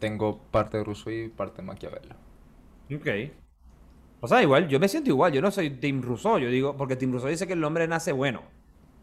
tengo 0.00 0.42
parte 0.50 0.78
de 0.78 0.84
Rousseau 0.84 1.12
y 1.12 1.28
parte 1.28 1.62
de 1.62 1.68
Maquiavelo. 1.68 2.16
Ok. 2.92 3.08
O 4.22 4.28
sea, 4.28 4.42
igual, 4.42 4.68
yo 4.68 4.80
me 4.80 4.88
siento 4.88 5.10
igual, 5.10 5.32
yo 5.32 5.40
no 5.40 5.50
soy 5.50 5.70
Tim 5.70 6.02
Rousseau, 6.02 6.38
yo 6.38 6.50
digo, 6.50 6.76
porque 6.76 6.96
Tim 6.96 7.12
Rousseau 7.12 7.30
dice 7.30 7.46
que 7.46 7.52
el 7.52 7.62
hombre 7.64 7.86
nace 7.86 8.12
bueno. 8.12 8.42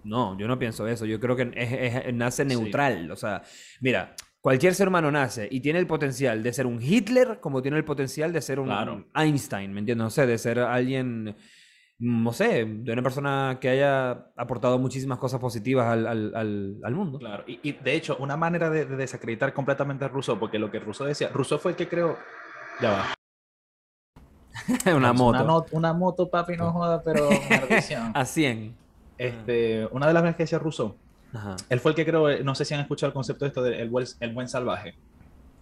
No, 0.03 0.37
yo 0.37 0.47
no 0.47 0.59
pienso 0.59 0.87
eso, 0.87 1.05
yo 1.05 1.19
creo 1.19 1.35
que 1.35 1.51
es- 1.55 2.05
es- 2.05 2.13
nace 2.13 2.45
neutral, 2.45 3.09
o 3.11 3.15
sea, 3.15 3.41
mira, 3.81 4.15
cualquier 4.41 4.75
ser 4.75 4.87
humano 4.87 5.11
nace 5.11 5.47
y 5.51 5.59
tiene 5.59 5.79
el 5.79 5.87
potencial 5.87 6.43
de 6.43 6.53
ser 6.53 6.65
un 6.67 6.81
Hitler 6.81 7.39
como 7.41 7.61
tiene 7.61 7.77
el 7.77 7.83
potencial 7.83 8.31
de 8.31 8.41
ser 8.41 8.59
un 8.59 8.67
Claro. 8.67 9.05
Einstein, 9.15 9.73
¿me 9.73 9.79
entiendes? 9.79 10.07
O 10.07 10.09
sea, 10.11 10.25
de 10.25 10.37
ser 10.37 10.59
alguien 10.59 11.35
no 11.99 12.31
sé, 12.31 12.65
de 12.65 12.93
una 12.93 13.01
persona 13.01 13.57
que 13.59 13.69
haya 13.69 14.27
aportado 14.35 14.77
muchísimas 14.77 15.17
cosas 15.17 15.39
positivas 15.39 15.87
al, 15.87 16.05
al, 16.07 16.35
al, 16.35 16.77
al 16.83 16.95
mundo. 16.95 17.17
Claro, 17.19 17.43
y, 17.47 17.59
y 17.63 17.71
de 17.71 17.95
hecho, 17.95 18.17
una 18.19 18.37
manera 18.37 18.69
de, 18.69 18.85
de 18.85 18.95
desacreditar 18.95 19.51
completamente 19.53 20.05
a 20.05 20.07
Rousseau, 20.07 20.37
porque 20.39 20.59
lo 20.59 20.69
que 20.69 20.79
Rousseau 20.79 21.07
decía, 21.07 21.29
Rousseau 21.33 21.59
fue 21.59 21.71
el 21.71 21.77
que 21.77 21.87
creó. 21.87 22.15
Ya 22.81 22.91
va. 22.91 23.13
una 24.95 25.13
moto. 25.13 25.29
Una, 25.39 25.43
no- 25.43 25.65
una 25.71 25.93
moto, 25.93 26.29
papi, 26.29 26.55
no 26.57 26.71
joda, 26.71 27.01
pero 27.03 27.29
maldición. 27.49 28.11
A 28.13 28.25
100. 28.25 28.75
Este, 29.17 29.87
una 29.91 30.07
de 30.07 30.13
las 30.13 30.23
veces 30.23 30.35
que 30.37 30.43
decía 30.43 30.59
Rousseau, 30.59 30.95
Ajá. 31.33 31.55
él 31.69 31.79
fue 31.79 31.91
el 31.91 31.95
que 31.95 32.05
creó, 32.05 32.29
eh, 32.29 32.43
no 32.43 32.53
sé 32.53 32.65
si 32.65 32.73
han 32.75 32.81
escuchado 32.81 33.07
el 33.07 33.13
concepto 33.13 33.45
de 33.45 33.49
esto 33.49 33.63
del 33.63 33.73
el 33.75 33.89
buen, 33.89 34.05
el 34.19 34.33
buen 34.33 34.47
salvaje. 34.47 34.93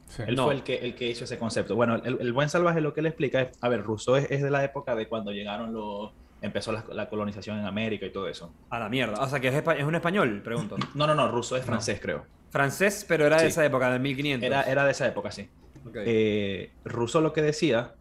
Sí. 0.09 0.23
Él 0.27 0.35
No. 0.35 0.45
fue 0.45 0.53
el 0.55 0.63
que, 0.63 0.75
el 0.75 0.95
que 0.95 1.09
hizo 1.09 1.23
ese 1.23 1.37
concepto. 1.39 1.75
Bueno, 1.75 1.95
el, 1.95 2.17
el 2.19 2.33
buen 2.33 2.49
salvaje 2.49 2.81
lo 2.81 2.93
que 2.93 2.99
él 2.99 3.05
explica 3.07 3.41
es, 3.41 3.57
a 3.61 3.69
ver, 3.69 3.83
Rousseau 3.83 4.17
es, 4.17 4.29
es 4.29 4.43
de 4.43 4.51
la 4.51 4.63
época 4.63 4.93
de 4.95 5.07
cuando 5.07 5.31
llegaron 5.31 5.73
los, 5.73 6.11
empezó 6.45 6.71
la, 6.71 6.83
la 6.91 7.09
colonización 7.09 7.59
en 7.59 7.65
América 7.65 8.05
y 8.05 8.11
todo 8.11 8.27
eso. 8.27 8.53
A 8.69 8.79
la 8.79 8.89
mierda. 8.89 9.21
O 9.21 9.27
sea, 9.27 9.39
que 9.39 9.47
es, 9.49 9.53
es 9.55 9.83
un 9.83 9.95
español, 9.95 10.41
pregunto. 10.43 10.77
No, 10.93 11.07
no, 11.07 11.15
no, 11.15 11.29
Rousseau 11.31 11.57
es 11.59 11.65
francés, 11.65 11.99
creo. 12.01 12.25
Francés, 12.51 13.05
pero 13.07 13.25
era 13.25 13.35
de 13.37 13.43
Sí. 13.43 13.47
esa 13.47 13.65
época, 13.65 13.89
del 13.91 13.99
1500. 14.01 14.45
Era, 14.45 14.61
era 14.63 14.85
de 14.85 14.91
esa 14.91 15.07
época, 15.07 15.31
sí. 15.31 15.49
Eh, 15.95 16.71
Rousseau 16.83 17.21
lo 17.21 17.33
que 17.33 17.41
decía 17.41 17.93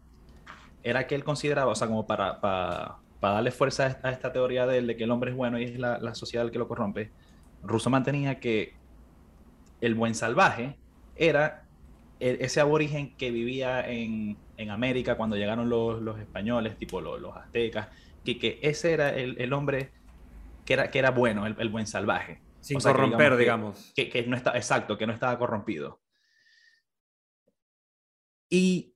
era 0.83 1.07
que 1.07 1.15
él 1.15 1.23
consideraba, 1.23 1.71
o 1.71 1.75
sea, 1.75 1.87
como 1.87 2.05
para, 2.07 2.39
para, 2.41 2.95
para 3.19 3.35
darle 3.35 3.51
fuerza 3.51 3.99
a 4.03 4.11
esta, 4.11 4.31
teoría 4.31 4.65
de, 4.65 4.77
él, 4.79 4.87
de 4.87 4.95
que 4.95 5.03
el 5.05 5.11
hombre 5.11 5.31
es 5.31 5.37
bueno 5.37 5.59
y 5.59 5.63
es 5.65 5.79
la, 5.79 5.97
la 5.99 6.15
sociedad 6.15 6.45
el 6.45 6.51
que 6.51 6.59
lo 6.59 6.67
corrompe, 6.67 7.11
Rousseau 7.63 7.91
mantenía 7.91 8.39
que 8.39 8.73
el 9.81 9.95
buen 9.95 10.15
salvaje 10.15 10.77
era 11.15 11.63
e- 12.19 12.37
ese 12.41 12.59
aborigen 12.61 13.15
que 13.17 13.31
vivía 13.31 13.87
en, 13.89 14.37
en 14.57 14.69
América 14.69 15.15
cuando 15.17 15.35
llegaron 15.35 15.69
los, 15.69 16.01
los 16.01 16.19
españoles, 16.19 16.77
tipo 16.77 17.01
los, 17.01 17.19
los 17.19 17.35
aztecas, 17.35 17.87
que, 18.25 18.37
que 18.37 18.59
ese 18.61 18.91
era 18.91 19.09
el, 19.15 19.39
el 19.39 19.53
hombre 19.53 19.93
que 20.65 20.73
era, 20.73 20.91
que 20.91 20.99
era 20.99 21.11
bueno, 21.11 21.45
el, 21.45 21.55
el 21.59 21.69
buen 21.69 21.87
salvaje. 21.87 22.41
Sin 22.59 22.77
o 22.77 22.79
sea, 22.81 22.91
que 22.91 22.97
corromper, 22.97 23.37
digamos 23.37 23.37
que- 23.37 23.43
digamos. 23.43 23.93
que, 23.95 24.09
que 24.09 24.27
no 24.27 24.35
está, 24.35 24.57
exacto, 24.57 24.97
que 24.97 25.07
no 25.07 25.13
estaba 25.13 25.37
corrompido. 25.39 26.01
Y, 28.49 28.95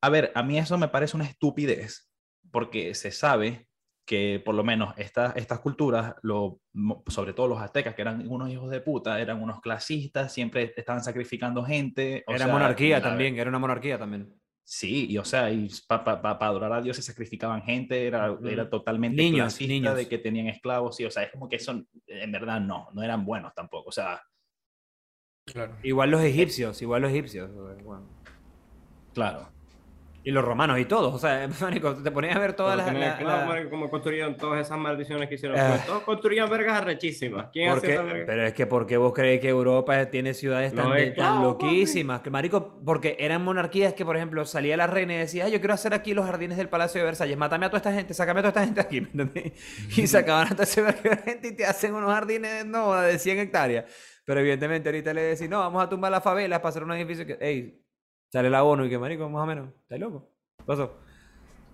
a 0.00 0.08
ver, 0.08 0.32
a 0.34 0.42
mí 0.42 0.58
eso 0.58 0.78
me 0.78 0.88
parece 0.88 1.16
una 1.16 1.26
estupidez, 1.26 2.10
porque 2.50 2.94
se 2.94 3.10
sabe 3.10 3.68
que 4.06 4.42
por 4.44 4.54
lo 4.54 4.64
menos 4.64 4.92
estas 4.96 5.36
estas 5.36 5.60
culturas, 5.60 6.14
lo, 6.22 6.60
sobre 7.06 7.32
todo 7.32 7.46
los 7.46 7.60
aztecas, 7.60 7.94
que 7.94 8.02
eran 8.02 8.26
unos 8.28 8.50
hijos 8.50 8.70
de 8.70 8.80
puta, 8.80 9.20
eran 9.20 9.40
unos 9.42 9.60
clasistas, 9.60 10.32
siempre 10.32 10.72
estaban 10.76 11.04
sacrificando 11.04 11.64
gente. 11.64 12.24
o 12.26 12.32
Era 12.34 12.46
sea, 12.46 12.52
monarquía 12.52 13.00
también, 13.00 13.38
era 13.38 13.48
una 13.50 13.58
monarquía 13.60 13.98
también. 13.98 14.34
Sí, 14.72 15.06
y 15.10 15.18
o 15.18 15.24
sea, 15.24 15.50
y 15.50 15.68
para 15.88 16.20
adorar 16.46 16.72
a 16.72 16.80
Dios 16.80 16.94
se 16.94 17.02
sacrificaban 17.02 17.60
gente, 17.62 18.06
era, 18.06 18.38
era 18.44 18.70
totalmente 18.70 19.20
Niños, 19.20 19.60
niños. 19.60 19.96
de 19.96 20.06
que 20.06 20.16
tenían 20.16 20.46
esclavos, 20.46 20.94
sí, 20.94 21.04
o 21.04 21.10
sea, 21.10 21.24
es 21.24 21.32
como 21.32 21.48
que 21.48 21.58
son, 21.58 21.88
en 22.06 22.30
verdad 22.30 22.60
no, 22.60 22.88
no 22.92 23.02
eran 23.02 23.24
buenos 23.24 23.52
tampoco, 23.52 23.88
o 23.88 23.92
sea, 23.92 24.22
Claro. 25.44 25.76
Igual 25.82 26.12
los 26.12 26.20
egipcios, 26.20 26.80
igual 26.82 27.02
los 27.02 27.10
egipcios. 27.10 27.50
bueno. 27.82 28.06
claro. 29.12 29.48
Y 30.22 30.32
los 30.32 30.44
romanos 30.44 30.78
y 30.78 30.84
todos. 30.84 31.14
O 31.14 31.18
sea, 31.18 31.48
marico, 31.60 31.94
te 31.94 32.10
ponías 32.10 32.36
a 32.36 32.38
ver 32.38 32.52
todas 32.52 32.76
las... 32.76 32.86
Porque 32.86 33.00
la- 33.00 33.20
la- 33.20 33.44
marico, 33.46 33.70
como 33.70 33.88
construyeron 33.88 34.36
todas 34.36 34.60
esas 34.66 34.78
maldiciones 34.78 35.28
que 35.28 35.36
hicieron. 35.36 35.56
Pues, 35.58 35.86
todos 35.86 36.02
construían 36.02 36.50
vergas 36.50 36.76
arrechísimas. 36.82 37.46
¿Quién 37.52 37.70
¿Por 37.70 37.78
hacía 37.78 37.88
qué? 37.88 37.94
esa 37.94 38.02
verga? 38.02 38.24
Pero 38.26 38.46
es 38.46 38.52
que 38.52 38.66
¿por 38.66 38.86
qué 38.86 38.96
vos 38.98 39.14
creéis 39.14 39.40
que 39.40 39.48
Europa 39.48 40.06
tiene 40.10 40.34
ciudades 40.34 40.74
tan, 40.74 40.88
No, 40.90 40.94
de- 40.94 41.12
tan 41.12 41.36
no, 41.36 41.42
loquísimas? 41.44 42.20
Que, 42.20 42.28
marico, 42.30 42.80
porque 42.84 43.16
eran 43.18 43.42
monarquías 43.42 43.94
que, 43.94 44.04
por 44.04 44.16
ejemplo, 44.16 44.44
salía 44.44 44.76
la 44.76 44.86
reina 44.86 45.14
y 45.14 45.16
decía, 45.16 45.46
"Ay, 45.46 45.52
yo 45.52 45.58
quiero 45.60 45.72
hacer 45.74 45.94
aquí 45.94 46.12
los 46.12 46.26
jardines 46.26 46.58
del 46.58 46.68
Palacio 46.68 47.00
de 47.00 47.06
Versalles, 47.06 47.38
mátame 47.38 47.66
a 47.66 47.70
toda 47.70 47.78
esta 47.78 47.92
gente, 47.94 48.12
sácame 48.12 48.40
a 48.40 48.42
toda 48.42 48.48
esta 48.50 48.64
gente 48.64 48.80
aquí, 48.82 49.00
¿me 49.14 49.22
entendés? 49.22 49.52
Y 49.96 50.06
sacaban 50.06 50.48
a 50.48 50.50
toda 50.50 50.64
esa 50.64 50.92
gente 50.92 51.48
y 51.48 51.56
te 51.56 51.64
hacen 51.64 51.94
unos 51.94 52.12
jardines, 52.12 52.66
no, 52.66 52.92
de 53.00 53.18
100 53.18 53.38
hectáreas. 53.38 53.86
Pero 54.26 54.40
evidentemente 54.40 54.88
ahorita 54.90 55.14
le 55.14 55.22
decís, 55.22 55.48
no, 55.48 55.60
vamos 55.60 55.82
a 55.82 55.88
tumbar 55.88 56.10
las 56.12 56.22
favelas 56.22 56.58
para 56.60 56.68
hacer 56.68 56.84
un 56.84 56.92
edificio 56.92 57.24
que, 57.26 57.38
ey, 57.40 57.80
sale 58.30 58.48
la 58.50 58.64
ONU 58.64 58.84
y 58.84 58.88
que, 58.88 58.98
marico, 58.98 59.28
más 59.28 59.42
o 59.42 59.46
menos, 59.46 59.68
¿estás 59.82 59.98
loco? 59.98 60.28
¿Qué 60.58 60.64
pasó? 60.64 60.92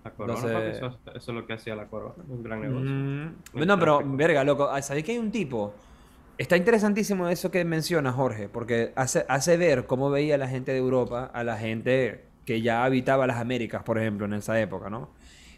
La 0.03 0.11
corona, 0.11 0.41
papi, 0.41 0.67
eso, 0.67 0.99
eso 1.07 1.11
es 1.15 1.27
lo 1.27 1.45
que 1.45 1.53
hacía 1.53 1.75
la 1.75 1.87
corona. 1.87 2.23
Un 2.27 2.43
gran 2.43 2.61
negocio. 2.61 2.89
Mm, 2.89 3.65
No, 3.65 3.79
pero, 3.79 4.01
verga, 4.05 4.43
loco, 4.43 4.69
ah, 4.69 4.81
¿sabéis 4.81 5.05
que 5.05 5.11
hay 5.13 5.17
un 5.17 5.31
tipo? 5.31 5.73
Está 6.37 6.55
interesantísimo 6.55 7.27
eso 7.29 7.49
que 7.51 7.65
menciona 7.65 8.11
Jorge, 8.11 8.47
porque 8.47 8.93
hace, 8.95 9.25
hace 9.27 9.57
ver 9.57 9.85
cómo 9.87 10.09
veía 10.09 10.37
la 10.37 10.47
gente 10.47 10.71
de 10.71 10.77
Europa 10.77 11.31
a 11.33 11.43
la 11.43 11.57
gente 11.57 12.25
que 12.45 12.61
ya 12.61 12.85
habitaba 12.85 13.27
las 13.27 13.37
Américas, 13.37 13.83
por 13.83 13.97
ejemplo, 13.97 14.25
en 14.25 14.33
esa 14.33 14.59
época, 14.61 14.89
¿no? 14.89 15.09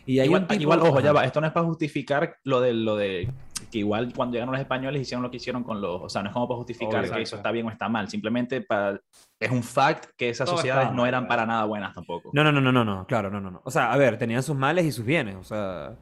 Y 0.06 0.20
hay 0.20 0.26
igual, 0.26 0.44
un 0.44 0.48
tipo... 0.48 0.62
igual, 0.62 0.80
ojo, 0.82 1.02
ya 1.02 1.12
va, 1.12 1.24
esto 1.26 1.40
no 1.40 1.48
es 1.48 1.54
para 1.54 1.66
justificar 1.68 2.38
lo 2.44 2.62
de, 2.62 2.74
lo 2.74 2.96
de 2.96 3.30
que 3.72 3.80
igual 3.80 4.12
cuando 4.16 4.34
llegaron 4.34 4.54
los 4.54 4.62
españoles 4.62 5.02
hicieron 5.02 5.24
lo 5.24 5.32
que 5.32 5.38
hicieron 5.38 5.64
con 5.64 5.82
los, 5.82 6.02
o 6.02 6.10
sea, 6.10 6.22
no 6.22 6.30
es 6.30 6.34
como 6.34 6.48
para 6.48 6.58
justificar 6.58 7.04
Obvio, 7.04 7.14
que 7.14 7.22
eso 7.22 7.36
está 7.36 7.52
bien 7.52 7.66
o 7.68 7.72
está 7.72 7.90
mal, 7.90 8.08
simplemente 8.10 8.62
para, 8.62 9.00
es 9.40 9.52
un 9.52 9.64
fact 9.64 10.12
que 10.18 10.30
esas 10.30 10.46
Todo 10.46 10.58
sociedades 10.58 10.86
está 10.86 10.96
no 10.96 11.06
eran 11.06 11.28
para 11.28 11.46
nada 11.46 11.66
buenas 11.66 11.94
tampoco. 11.94 12.32
No, 12.34 12.44
no, 12.44 12.52
no, 12.52 12.62
no, 12.62 12.72
no, 12.72 12.84
no, 12.84 13.06
claro, 13.06 13.30
no, 13.30 13.40
no, 13.42 13.52
no. 13.52 13.62
O 13.64 13.72
sea, 13.72 13.92
a 13.92 13.98
ver, 13.98 14.18
tenían 14.18 14.44
sus 14.44 14.56
males 14.56 14.86
y 14.86 14.92
sus 14.92 15.06
bienes, 15.06 15.36
o 15.36 15.44
sea... 15.44 15.96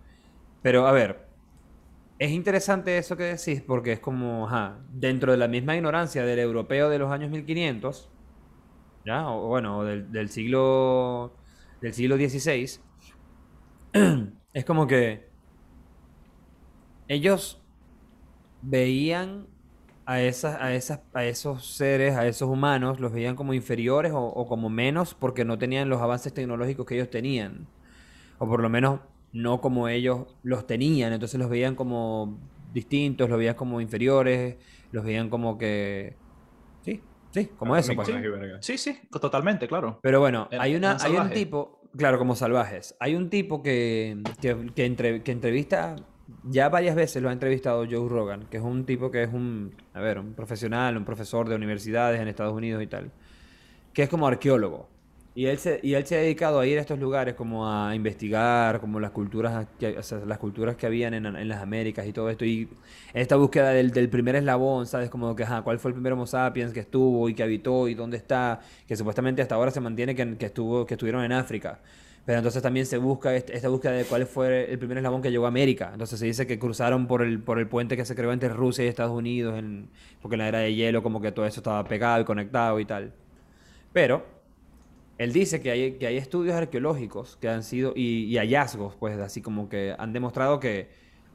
Pero, 0.61 0.87
a 0.87 0.91
ver, 0.91 1.27
es 2.19 2.31
interesante 2.31 2.97
eso 2.97 3.15
que 3.15 3.23
decís 3.23 3.61
porque 3.65 3.93
es 3.93 3.99
como, 3.99 4.47
ajá, 4.47 4.79
dentro 4.89 5.31
de 5.31 5.37
la 5.37 5.47
misma 5.47 5.75
ignorancia 5.75 6.25
del 6.25 6.39
europeo 6.39 6.89
de 6.89 6.99
los 6.99 7.11
años 7.11 7.29
1500, 7.29 8.09
¿ya? 9.05 9.29
O 9.29 9.47
bueno, 9.47 9.83
del, 9.83 10.11
del 10.11 10.29
siglo 10.29 11.33
del 11.81 11.93
siglo 11.93 12.17
XVI, 12.17 12.79
es 14.53 14.65
como 14.65 14.87
que 14.87 15.26
ellos 17.07 17.61
veían 18.61 19.47
a 20.05 20.21
esas, 20.21 20.59
a 20.61 20.73
esas, 20.73 21.01
a 21.13 21.25
esos 21.25 21.65
seres, 21.75 22.15
a 22.15 22.25
esos 22.27 22.49
humanos, 22.49 22.99
los 22.99 23.11
veían 23.11 23.35
como 23.35 23.53
inferiores 23.53 24.13
o, 24.13 24.19
o 24.25 24.47
como 24.47 24.69
menos 24.69 25.13
porque 25.13 25.43
no 25.45 25.57
tenían 25.57 25.89
los 25.89 26.01
avances 26.01 26.33
tecnológicos 26.33 26.85
que 26.85 26.95
ellos 26.95 27.09
tenían. 27.09 27.67
O 28.39 28.47
por 28.47 28.61
lo 28.61 28.69
menos 28.69 29.01
no 29.33 29.59
como 29.61 29.89
ellos 29.89 30.37
los 30.43 30.65
tenían. 30.65 31.11
Entonces 31.11 31.39
los 31.39 31.49
veían 31.49 31.75
como 31.75 32.39
distintos, 32.73 33.29
los 33.29 33.37
veían 33.37 33.55
como 33.55 33.81
inferiores, 33.81 34.55
los 34.91 35.03
veían 35.03 35.29
como 35.29 35.57
que... 35.57 36.15
Sí, 36.81 37.01
sí, 37.31 37.47
como 37.57 37.75
eso. 37.75 37.93
pues. 37.95 38.07
Sí, 38.61 38.77
sí, 38.77 38.97
totalmente, 39.19 39.67
claro. 39.67 39.99
Pero 40.01 40.19
bueno, 40.21 40.47
hay, 40.57 40.75
una, 40.75 40.97
hay 41.01 41.11
un 41.17 41.29
tipo, 41.31 41.81
claro, 41.97 42.17
como 42.17 42.35
salvajes. 42.35 42.95
Hay 43.01 43.15
un 43.15 43.29
tipo 43.29 43.61
que, 43.61 44.17
que, 44.39 44.71
que 44.73 44.85
entre- 44.85 45.21
que 45.23 45.31
entrevista, 45.33 45.97
ya 46.43 46.69
varias 46.69 46.95
veces 46.95 47.21
lo 47.21 47.29
ha 47.29 47.33
entrevistado 47.33 47.85
Joe 47.89 48.09
Rogan, 48.09 48.47
que 48.49 48.57
es 48.57 48.63
un 48.63 48.85
tipo 48.85 49.11
que 49.11 49.23
es 49.23 49.33
un, 49.33 49.75
a 49.93 50.01
ver, 50.01 50.19
un 50.19 50.33
profesional, 50.33 50.97
un 50.97 51.05
profesor 51.05 51.47
de 51.49 51.55
universidades 51.55 52.19
en 52.21 52.27
Estados 52.27 52.53
Unidos 52.53 52.81
y 52.83 52.87
tal, 52.87 53.11
que 53.93 54.03
es 54.03 54.09
como 54.09 54.27
arqueólogo. 54.27 54.89
Y 55.35 55.45
él 55.45 55.59
se, 55.59 55.79
y 55.83 55.93
él 55.93 56.03
se 56.07 56.15
ha 56.17 56.19
dedicado 56.19 56.59
a 56.59 56.65
ir 56.65 56.79
a 56.79 56.81
estos 56.81 56.97
lugares 56.97 57.35
como 57.35 57.69
a 57.71 57.93
investigar, 57.93 58.79
como 58.79 58.99
las 58.99 59.11
culturas 59.11 59.67
que, 59.79 59.99
o 59.99 60.25
las 60.25 60.37
culturas 60.39 60.75
que 60.75 60.87
habían 60.87 61.13
en, 61.13 61.27
en 61.27 61.47
las 61.47 61.61
Américas 61.61 62.07
y 62.07 62.11
todo 62.11 62.31
esto. 62.31 62.43
Y 62.43 62.67
esta 63.13 63.35
búsqueda 63.35 63.69
del, 63.69 63.91
del 63.91 64.09
primer 64.09 64.35
eslabón, 64.35 64.87
¿sabes? 64.87 65.11
Como 65.11 65.35
que, 65.35 65.43
ajá, 65.43 65.61
¿cuál 65.61 65.77
fue 65.77 65.89
el 65.89 65.93
primer 65.93 66.13
Homo 66.13 66.25
sapiens 66.25 66.73
que 66.73 66.79
estuvo 66.79 67.29
y 67.29 67.35
que 67.35 67.43
habitó 67.43 67.87
y 67.87 67.93
dónde 67.93 68.17
está? 68.17 68.61
Que 68.87 68.95
supuestamente 68.95 69.43
hasta 69.43 69.53
ahora 69.53 69.69
se 69.69 69.79
mantiene 69.79 70.15
que, 70.15 70.37
estuvo, 70.43 70.87
que 70.87 70.95
estuvieron 70.95 71.23
en 71.23 71.31
África. 71.31 71.81
Pero 72.27 72.39
entonces 72.39 72.61
también 72.61 72.85
se 72.85 72.97
busca 72.97 73.33
est- 73.35 73.49
esta 73.51 73.69
búsqueda 73.69 73.93
de 73.93 74.05
cuál 74.05 74.27
fue 74.27 74.69
el 74.69 74.77
primer 74.77 74.97
eslabón 74.97 75.21
que 75.21 75.31
llegó 75.31 75.45
a 75.45 75.47
América. 75.47 75.91
Entonces 75.93 76.19
se 76.19 76.25
dice 76.25 76.45
que 76.45 76.59
cruzaron 76.59 77.07
por 77.07 77.21
el, 77.23 77.39
por 77.41 77.57
el 77.57 77.69
puente 77.69 77.95
que 77.95 78.03
se 78.05 78.15
creó 78.15 78.33
entre 78.33 78.49
Rusia 78.49 78.83
y 78.83 78.89
Estados 78.89 79.13
Unidos, 79.13 79.55
porque 80.21 80.35
en 80.35 80.39
la 80.39 80.49
era 80.49 80.59
de 80.59 80.75
hielo 80.75 81.01
como 81.01 81.21
que 81.21 81.31
todo 81.31 81.45
eso 81.45 81.61
estaba 81.61 81.83
pegado 81.85 82.21
y 82.21 82.25
conectado 82.25 82.79
y 82.81 82.85
tal. 82.85 83.13
Pero 83.93 84.25
él 85.17 85.33
dice 85.33 85.61
que 85.61 85.71
hay, 85.71 85.93
que 85.93 86.07
hay 86.07 86.17
estudios 86.17 86.55
arqueológicos 86.55 87.37
que 87.41 87.49
han 87.49 87.63
sido, 87.63 87.93
y, 87.95 88.25
y 88.25 88.37
hallazgos, 88.37 88.95
pues, 88.95 89.17
así 89.19 89.41
como 89.41 89.69
que 89.69 89.95
han 89.97 90.13
demostrado 90.13 90.59
que 90.59 90.89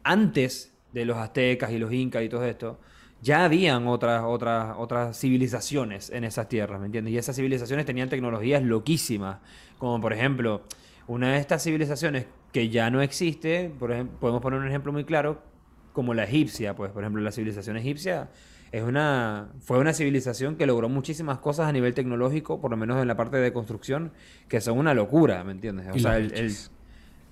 antes 0.05 0.72
de 0.93 1.05
los 1.07 1.16
aztecas 1.16 1.72
y 1.72 1.78
los 1.78 1.93
incas 1.93 2.22
y 2.22 2.28
todo 2.28 2.45
esto, 2.45 2.78
ya 3.22 3.45
habían 3.45 3.86
otras, 3.86 4.22
otras, 4.24 4.74
otras 4.78 5.18
civilizaciones 5.18 6.11
en 6.11 6.24
esas 6.24 6.49
tierras, 6.49 6.80
¿me 6.80 6.86
entiendes? 6.86 7.14
Y 7.14 7.18
esas 7.18 7.36
civilizaciones 7.36 7.86
tenían 7.86 8.09
tecnologías 8.09 8.62
loquísimas, 8.62 9.38
como 9.78 10.01
por 10.01 10.12
ejemplo, 10.12 10.62
una 11.12 11.32
de 11.32 11.38
estas 11.38 11.62
civilizaciones 11.62 12.26
que 12.52 12.68
ya 12.68 12.90
no 12.90 13.02
existe, 13.02 13.72
por 13.78 13.92
ejemplo, 13.92 14.18
podemos 14.18 14.42
poner 14.42 14.60
un 14.60 14.68
ejemplo 14.68 14.92
muy 14.92 15.04
claro, 15.04 15.42
como 15.92 16.14
la 16.14 16.24
egipcia, 16.24 16.74
pues, 16.74 16.90
por 16.92 17.02
ejemplo, 17.02 17.22
la 17.22 17.32
civilización 17.32 17.76
egipcia 17.76 18.30
es 18.72 18.82
una, 18.82 19.50
fue 19.60 19.78
una 19.78 19.92
civilización 19.92 20.56
que 20.56 20.66
logró 20.66 20.88
muchísimas 20.88 21.38
cosas 21.38 21.68
a 21.68 21.72
nivel 21.72 21.92
tecnológico, 21.92 22.60
por 22.60 22.70
lo 22.70 22.78
menos 22.78 23.00
en 23.00 23.08
la 23.08 23.16
parte 23.16 23.36
de 23.36 23.52
construcción, 23.52 24.12
que 24.48 24.62
son 24.62 24.78
una 24.78 24.94
locura, 24.94 25.44
¿me 25.44 25.52
entiendes? 25.52 25.88
O 25.92 25.96
Y 25.96 26.00
sea, 26.00 26.18
los 26.18 26.32
el. 26.32 26.52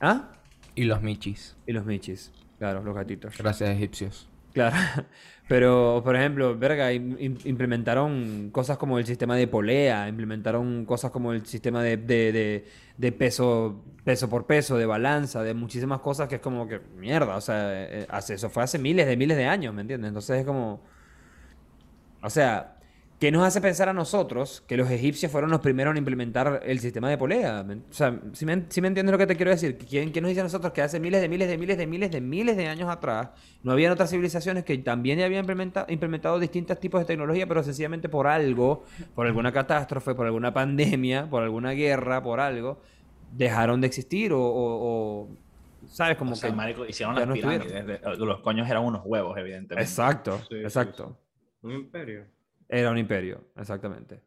¿Ah? 0.01 0.29
Y 0.75 0.85
los 0.85 1.01
michis. 1.01 1.57
Y 1.67 1.73
los 1.73 1.87
michis, 1.87 2.31
claro, 2.59 2.83
los 2.83 2.95
gatitos. 2.95 3.37
Gracias, 3.39 3.71
egipcios. 3.71 4.29
Claro. 4.53 4.77
Pero, 5.51 6.01
por 6.05 6.15
ejemplo, 6.15 6.57
verga, 6.57 6.93
im- 6.93 7.17
im- 7.19 7.39
implementaron 7.45 8.51
cosas 8.53 8.79
como 8.79 8.99
el 9.01 9.07
sistema 9.07 9.35
de 9.37 9.49
polea, 9.49 10.07
implementaron 10.09 10.85
cosas 10.87 11.11
como 11.11 11.33
el 11.33 11.45
sistema 11.45 11.83
de, 11.83 11.97
de, 11.97 12.31
de- 12.33 12.65
de 12.97 13.13
peso, 13.13 13.85
peso 14.05 14.29
por 14.31 14.47
peso, 14.47 14.77
de 14.79 14.87
balanza, 14.87 15.43
de 15.43 15.55
muchísimas 15.55 16.01
cosas 16.03 16.29
que 16.29 16.37
es 16.37 16.41
como 16.41 16.69
que, 16.69 16.79
mierda, 16.97 17.37
o 17.37 17.41
sea, 17.41 17.59
eh, 17.73 18.07
hace, 18.11 18.35
eso 18.35 18.49
fue 18.51 18.63
hace 18.63 18.79
miles 18.79 19.07
de 19.09 19.17
miles 19.17 19.37
de 19.37 19.47
años, 19.47 19.75
¿me 19.75 19.81
entiendes? 19.83 20.09
Entonces 20.11 20.39
es 20.41 20.47
como, 20.47 20.83
o 22.23 22.31
sea, 22.31 22.80
¿qué 23.21 23.31
nos 23.31 23.45
hace 23.45 23.61
pensar 23.61 23.89
a 23.89 23.93
nosotros 23.93 24.65
que 24.67 24.77
los 24.77 24.91
egipcios 24.91 25.31
fueron 25.31 25.51
los 25.51 25.61
primeros 25.61 25.93
en 25.93 25.99
implementar 25.99 26.63
el 26.65 26.81
sistema 26.81 27.09
de 27.11 27.19
polea? 27.19 27.63
¿Me- 27.63 27.75
O 27.77 27.93
sea, 27.93 28.19
si 28.33 28.47
me, 28.47 28.65
si 28.71 28.81
me 28.81 28.89
entiendes 28.89 29.13
lo 29.13 29.19
que 29.19 29.27
te 29.27 29.37
quiero 29.37 29.51
decir, 29.51 29.77
¿quién, 29.79 30.11
quién 30.11 30.23
nos 30.23 30.31
dice 30.31 30.41
a 30.41 30.45
nosotros 30.45 30.73
que 30.73 30.81
hace 30.83 30.99
miles 30.99 31.21
de 31.21 31.29
miles 31.29 31.47
de 31.49 31.59
miles 31.59 31.77
de 31.79 31.87
miles 31.87 32.11
de 32.11 32.21
miles 32.21 32.57
de 32.57 32.67
años 32.67 32.89
atrás 32.89 33.29
no 33.63 33.73
habían 33.73 33.93
otras 33.93 34.11
civilizaciones 34.11 34.65
que 34.65 34.77
también 34.79 35.19
ya 35.19 35.27
habían 35.27 35.45
implementa- 35.45 35.85
implementado 35.89 36.39
distintos 36.41 36.81
tipos 36.81 36.99
de 37.01 37.05
tecnología, 37.05 37.47
pero 37.47 37.63
sencillamente 37.63 38.09
por 38.09 38.27
algo, 38.27 38.85
por 39.15 39.27
alguna 39.27 39.53
catástrofe, 39.53 40.15
por 40.15 40.25
alguna 40.27 40.53
pandemia, 40.55 41.29
por 41.29 41.43
alguna 41.43 41.73
guerra, 41.73 42.23
por 42.23 42.41
algo, 42.41 42.81
dejaron 43.37 43.81
de 43.83 43.87
existir 43.87 44.33
o, 44.33 44.41
o- 44.41 45.27
o, 45.27 45.29
¿sabes? 45.89 46.17
Como 46.17 46.33
O 46.33 46.37
sea, 46.37 46.49
que... 46.51 46.57
marico, 46.57 46.87
hicieron 46.87 47.15
ya 47.15 47.21
las 47.21 47.29
no 47.29 47.35
estuvieron. 47.35 47.67
pirámides. 47.67 48.01
de- 48.03 48.17
Los 48.25 48.41
coños 48.41 48.69
eran 48.69 48.83
unos 48.83 49.03
huevos, 49.05 49.37
evidentemente. 49.37 49.83
Exacto, 49.89 50.39
Sí, 50.49 50.57
sí, 50.57 50.57
exacto. 50.63 51.19
Un 51.63 51.73
imperio. 51.73 52.25
Era 52.73 52.91
un 52.91 52.99
imperio, 52.99 53.49
exactamente. 53.57 54.23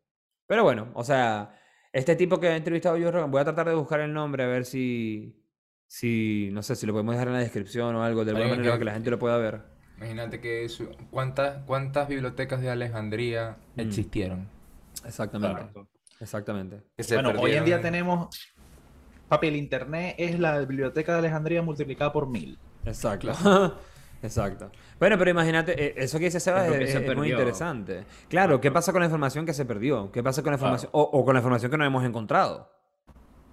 Pero 0.46 0.64
bueno, 0.64 0.90
o 0.96 1.04
sea, 1.04 1.58
este 1.94 2.16
tipo 2.18 2.40
que 2.40 2.50
ha 2.50 2.56
entrevistado 2.58 2.98
yo, 2.98 3.28
voy 3.30 3.40
a 3.42 3.46
tratar 3.46 3.70
de 3.70 3.76
buscar 3.76 4.02
el 4.02 4.14
nombre 4.14 4.44
a 4.44 4.48
ver 4.48 4.66
si, 4.66 5.42
si, 5.88 6.50
no 6.52 6.62
sé, 6.62 6.76
si 6.76 6.86
lo 6.86 6.92
podemos 6.92 7.16
dejar 7.16 7.30
en 7.30 7.36
la 7.36 7.40
descripción 7.40 7.96
o 7.96 8.04
algo, 8.04 8.26
de 8.26 8.32
alguna 8.32 8.50
manera 8.50 8.74
que- 8.74 8.80
que 8.80 8.86
la 8.86 8.94
gente 8.94 9.10
lo 9.12 9.18
pueda 9.20 9.38
ver. 9.38 9.62
Imagínate 9.98 10.42
que 10.42 10.68
¿cuántas, 11.12 11.64
cuántas 11.66 12.10
bibliotecas 12.10 12.60
de 12.62 12.70
Alejandría 12.70 13.58
Mm. 13.76 13.80
existieron. 13.80 14.50
Exactamente, 15.06 15.64
exactamente. 16.20 16.82
Bueno, 17.14 17.30
hoy 17.40 17.54
en 17.54 17.66
día 17.66 17.82
tenemos. 17.82 18.28
Papi, 19.30 19.48
el 19.48 19.56
internet 19.56 20.16
es 20.18 20.38
la 20.40 20.60
biblioteca 20.60 21.14
de 21.14 21.20
Alejandría 21.20 21.62
multiplicada 21.62 22.12
por 22.12 22.28
mil. 22.28 22.60
Exacto. 22.86 23.32
Exacto. 24.24 24.72
Bueno, 25.00 25.18
pero 25.18 25.30
imagínate, 25.32 25.74
eh, 25.86 25.94
eso 25.98 26.18
que 26.18 26.26
dice 26.26 26.40
Sebas 26.40 26.68
Es 26.70 26.92
se 26.94 27.16
muy 27.16 27.32
interesante. 27.32 28.06
Claro, 28.30 28.62
¿qué 28.62 28.72
pasa 28.72 28.92
con 28.92 29.02
la 29.02 29.06
información 29.06 29.46
que 29.46 29.54
se 29.54 29.66
perdió? 29.66 30.12
¿Qué 30.12 30.24
pasa 30.24 30.42
con 30.42 30.52
la 30.52 30.56
información, 30.56 30.90
o, 30.94 31.02
o 31.02 31.26
con 31.26 31.34
la 31.34 31.40
información 31.40 31.70
que 31.70 31.78
no 31.78 31.86
hemos 31.86 32.06
encontrado? 32.06 32.72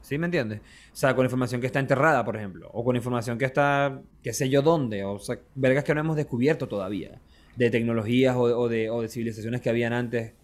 ¿Sí 0.00 0.16
me 0.16 0.26
entiendes? 0.26 0.60
O 0.92 0.96
sea, 0.96 1.14
con 1.14 1.24
la 1.24 1.26
información 1.26 1.60
que 1.60 1.66
está 1.66 1.80
enterrada, 1.80 2.24
por 2.24 2.36
ejemplo, 2.36 2.70
o 2.72 2.84
con 2.84 2.96
información 2.96 3.36
que 3.36 3.44
está, 3.44 4.00
qué 4.22 4.32
sé 4.32 4.48
yo 4.48 4.62
dónde, 4.62 5.04
o 5.04 5.18
sea, 5.18 5.38
vergas 5.54 5.84
que 5.84 5.94
no 5.94 6.00
hemos 6.00 6.16
descubierto 6.16 6.68
todavía, 6.68 7.20
de 7.56 7.70
tecnologías 7.70 8.36
o, 8.36 8.42
o 8.42 8.68
de, 8.68 8.90
o 8.90 9.02
de 9.02 9.08
civilizaciones 9.08 9.60
que 9.60 9.70
habían 9.70 9.92
antes. 9.92 10.34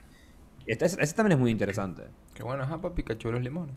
Este, 0.66 0.86
ese 0.86 1.14
también 1.14 1.38
es 1.38 1.40
muy 1.40 1.52
interesante. 1.52 2.02
Qué 2.34 2.42
bueno, 2.42 2.64
ajá, 2.64 2.80
para 2.80 2.94
Pikachu 2.94 3.30
los 3.30 3.42
limones. 3.42 3.76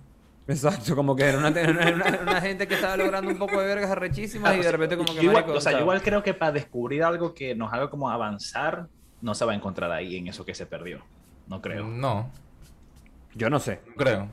Exacto, 0.50 0.96
como 0.96 1.16
que 1.16 1.24
era 1.24 1.38
una, 1.38 1.50
una- 1.50 1.92
una- 1.94 2.20
una 2.24 2.42
gente 2.42 2.68
que 2.68 2.74
estaba 2.74 2.98
logrando 2.98 3.30
un 3.32 3.38
poco 3.38 3.60
de 3.62 3.68
vergas 3.68 3.92
arrechísimas 3.92 4.56
y 4.58 4.62
de 4.62 4.72
repente 4.72 4.98
como 4.98 5.10
que... 5.10 5.16
Yo 5.18 5.22
igual, 5.24 5.44
marico, 5.44 5.58
o 5.58 5.62
sea, 5.62 5.74
yo 5.74 5.80
igual 5.80 6.02
creo 6.02 6.24
que 6.24 6.34
para 6.34 6.52
descubrir 6.54 7.04
algo 7.04 7.34
que 7.34 7.54
nos 7.56 7.72
haga 7.72 7.90
como 7.90 8.10
avanzar, 8.10 8.88
no 9.22 9.36
se 9.36 9.46
va 9.46 9.52
a 9.52 9.56
encontrar 9.56 9.92
ahí 9.92 10.16
en 10.18 10.28
eso 10.28 10.44
que 10.46 10.56
se 10.56 10.66
perdió. 10.66 11.02
No 11.48 11.62
creo. 11.62 11.86
No, 11.88 12.32
Yo 13.36 13.50
no 13.50 13.60
sé. 13.60 13.80
no 13.88 13.94
creo. 13.96 14.28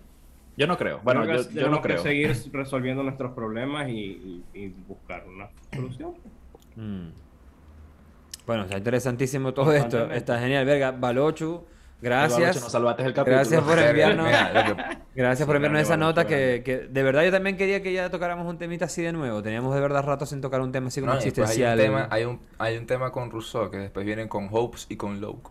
Yo 0.56 0.66
no 0.66 0.78
creo. 0.78 1.00
Bueno, 1.04 1.22
Creo 1.22 1.36
yo, 1.36 1.42
que 1.42 1.48
yo 1.48 1.54
tenemos 1.54 1.76
no 1.78 1.82
creo. 1.82 1.96
que 1.96 2.02
seguir 2.02 2.34
resolviendo 2.52 3.02
nuestros 3.02 3.32
problemas 3.32 3.88
y, 3.90 3.92
y- 3.94 4.44
y 4.54 4.68
buscar 4.88 5.26
una 5.26 5.48
solución. 5.74 6.14
Mm. 6.76 7.08
Bueno, 8.46 8.62
está 8.62 8.78
interesantísimo 8.78 9.52
todo 9.52 9.72
esto. 9.74 10.10
Está 10.12 10.38
genial, 10.38 10.64
verga. 10.64 10.92
Balochu, 10.92 11.64
gracias. 12.00 12.60
nos 12.60 12.72
salvaste 12.72 13.02
el 13.04 13.12
capítulo. 13.14 13.36
Gracias 13.36 13.62
por 13.62 13.78
enviarnos, 13.78 14.28
gracias 15.14 15.46
por 15.46 15.56
enviarnos 15.56 15.82
esa 15.82 15.96
nota 15.96 16.26
que, 16.26 16.62
que 16.64 16.78
de 16.78 17.02
verdad 17.02 17.24
yo 17.24 17.30
también 17.32 17.56
quería 17.56 17.82
que 17.82 17.92
ya 17.92 18.10
tocáramos 18.10 18.46
un 18.46 18.58
temita 18.58 18.84
así 18.86 19.02
de 19.02 19.12
nuevo. 19.12 19.42
Teníamos 19.42 19.74
de 19.74 19.80
verdad 19.80 20.04
rato 20.04 20.26
sin 20.26 20.40
tocar 20.40 20.60
un 20.60 20.72
tema 20.72 20.88
así 20.88 21.00
como 21.00 21.14
No, 21.14 21.20
después 21.20 21.36
hay, 21.50 21.62
un 21.62 21.68
existencial. 21.68 21.78
tema, 21.78 22.08
hay, 22.10 22.24
un, 22.24 22.40
hay 22.58 22.76
un 22.76 22.86
tema 22.86 23.10
con 23.12 23.30
Rousseau 23.30 23.70
que 23.70 23.78
después 23.78 24.04
vienen 24.06 24.28
con 24.28 24.48
Hopes 24.52 24.86
y 24.88 24.96
con 24.96 25.20
Locke, 25.20 25.50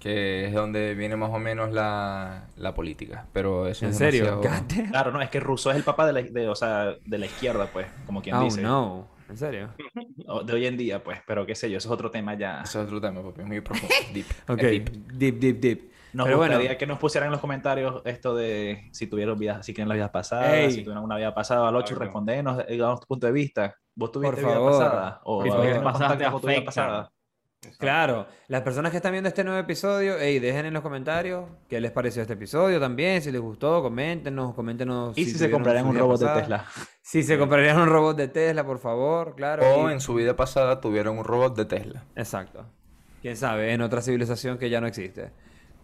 que 0.00 0.46
es 0.46 0.52
donde 0.54 0.94
viene 0.94 1.16
más 1.16 1.30
o 1.30 1.38
menos 1.38 1.72
la, 1.72 2.44
la 2.56 2.74
política. 2.74 3.26
Pero 3.32 3.66
eso 3.68 3.84
¿En 3.86 3.92
es 3.92 3.98
serio? 3.98 4.40
demasiado-. 4.42 4.90
Claro, 4.90 5.12
no, 5.12 5.22
es 5.22 5.30
que 5.30 5.40
Rousseau 5.40 5.70
es 5.72 5.76
el 5.78 5.84
papá 5.84 6.06
de 6.06 6.12
la, 6.12 6.22
de, 6.22 6.48
o 6.48 6.54
sea, 6.54 6.94
de 7.04 7.18
la 7.18 7.26
izquierda, 7.26 7.68
pues, 7.72 7.86
como 8.06 8.20
quien 8.22 8.36
Oh 8.36 8.42
dice. 8.44 8.60
no. 8.62 9.13
¿En 9.34 9.38
serio? 9.38 9.74
O 10.28 10.44
De 10.44 10.52
hoy 10.52 10.64
en 10.66 10.76
día, 10.76 11.02
pues, 11.02 11.18
pero 11.26 11.44
qué 11.44 11.56
sé 11.56 11.68
yo, 11.68 11.78
eso 11.78 11.88
es 11.88 11.92
otro 11.92 12.08
tema 12.10 12.34
ya. 12.34 12.62
Eso 12.62 12.80
es 12.80 12.86
otro 12.86 13.00
tema, 13.00 13.20
papi, 13.20 13.40
es 13.40 13.46
muy 13.48 13.60
profundo. 13.60 13.92
Deep. 14.14 14.26
Ok. 14.48 14.58
deep. 14.58 14.90
Deep, 15.12 15.38
deep, 15.40 15.60
deep. 15.60 15.90
Nos 16.12 16.26
Pero 16.26 16.36
bueno. 16.36 16.54
gustaría 16.54 16.78
que 16.78 16.86
nos 16.86 16.98
pusieran 17.00 17.26
en 17.26 17.32
los 17.32 17.40
comentarios 17.40 18.00
esto 18.04 18.36
de 18.36 18.88
si 18.92 19.08
tuvieron 19.08 19.36
vidas, 19.36 19.66
si 19.66 19.74
creen 19.74 19.88
las 19.88 19.96
vidas 19.96 20.10
pasadas, 20.10 20.52
Ey. 20.54 20.70
si 20.70 20.82
tuvieron 20.84 21.02
una 21.02 21.16
vida 21.16 21.34
pasada, 21.34 21.66
Alocho, 21.66 21.86
Exacto. 21.94 22.04
respondenos, 22.04 22.64
eh, 22.68 22.76
damos 22.76 23.00
tu 23.00 23.08
punto 23.08 23.26
de 23.26 23.32
vista. 23.32 23.76
¿Vos 23.96 24.12
tuviste 24.12 24.36
Por 24.36 24.44
vida 24.44 24.54
favor. 24.54 24.70
pasada? 24.70 25.20
¿O 25.24 25.38
tu 25.42 25.44
vida 25.60 25.82
afectan. 25.88 27.08
Claro, 27.78 28.26
las 28.48 28.62
personas 28.62 28.90
que 28.90 28.98
están 28.98 29.12
viendo 29.12 29.28
este 29.28 29.44
nuevo 29.44 29.58
episodio, 29.58 30.16
hey, 30.18 30.38
dejen 30.38 30.66
en 30.66 30.74
los 30.74 30.82
comentarios 30.82 31.44
qué 31.68 31.80
les 31.80 31.90
pareció 31.90 32.22
este 32.22 32.34
episodio 32.34 32.80
también, 32.80 33.22
si 33.22 33.30
les 33.30 33.40
gustó, 33.40 33.82
coméntenos, 33.82 34.54
coméntenos. 34.54 35.16
¿Y 35.16 35.24
si, 35.24 35.38
se 35.38 35.50
comprarían 35.50 35.86
un 35.86 35.96
robot 35.98 36.20
de. 36.20 36.40
Tesla? 36.40 36.66
Si 37.02 37.22
se 37.22 37.38
comprarían 37.38 37.78
un 37.80 37.88
robot 37.88 38.16
de 38.16 38.28
Tesla, 38.28 38.64
por 38.64 38.78
favor, 38.78 39.34
claro. 39.36 39.62
O 39.64 39.90
y- 39.90 39.92
en 39.92 40.00
su 40.00 40.14
vida 40.14 40.34
pasada 40.36 40.80
tuvieron 40.80 41.18
un 41.18 41.24
robot 41.24 41.56
de 41.56 41.64
Tesla. 41.64 42.04
Exacto. 42.16 42.64
Quién 43.22 43.36
sabe, 43.36 43.72
en 43.72 43.80
otra 43.82 44.02
civilización 44.02 44.58
que 44.58 44.68
ya 44.70 44.80
no 44.80 44.86
existe. 44.86 45.30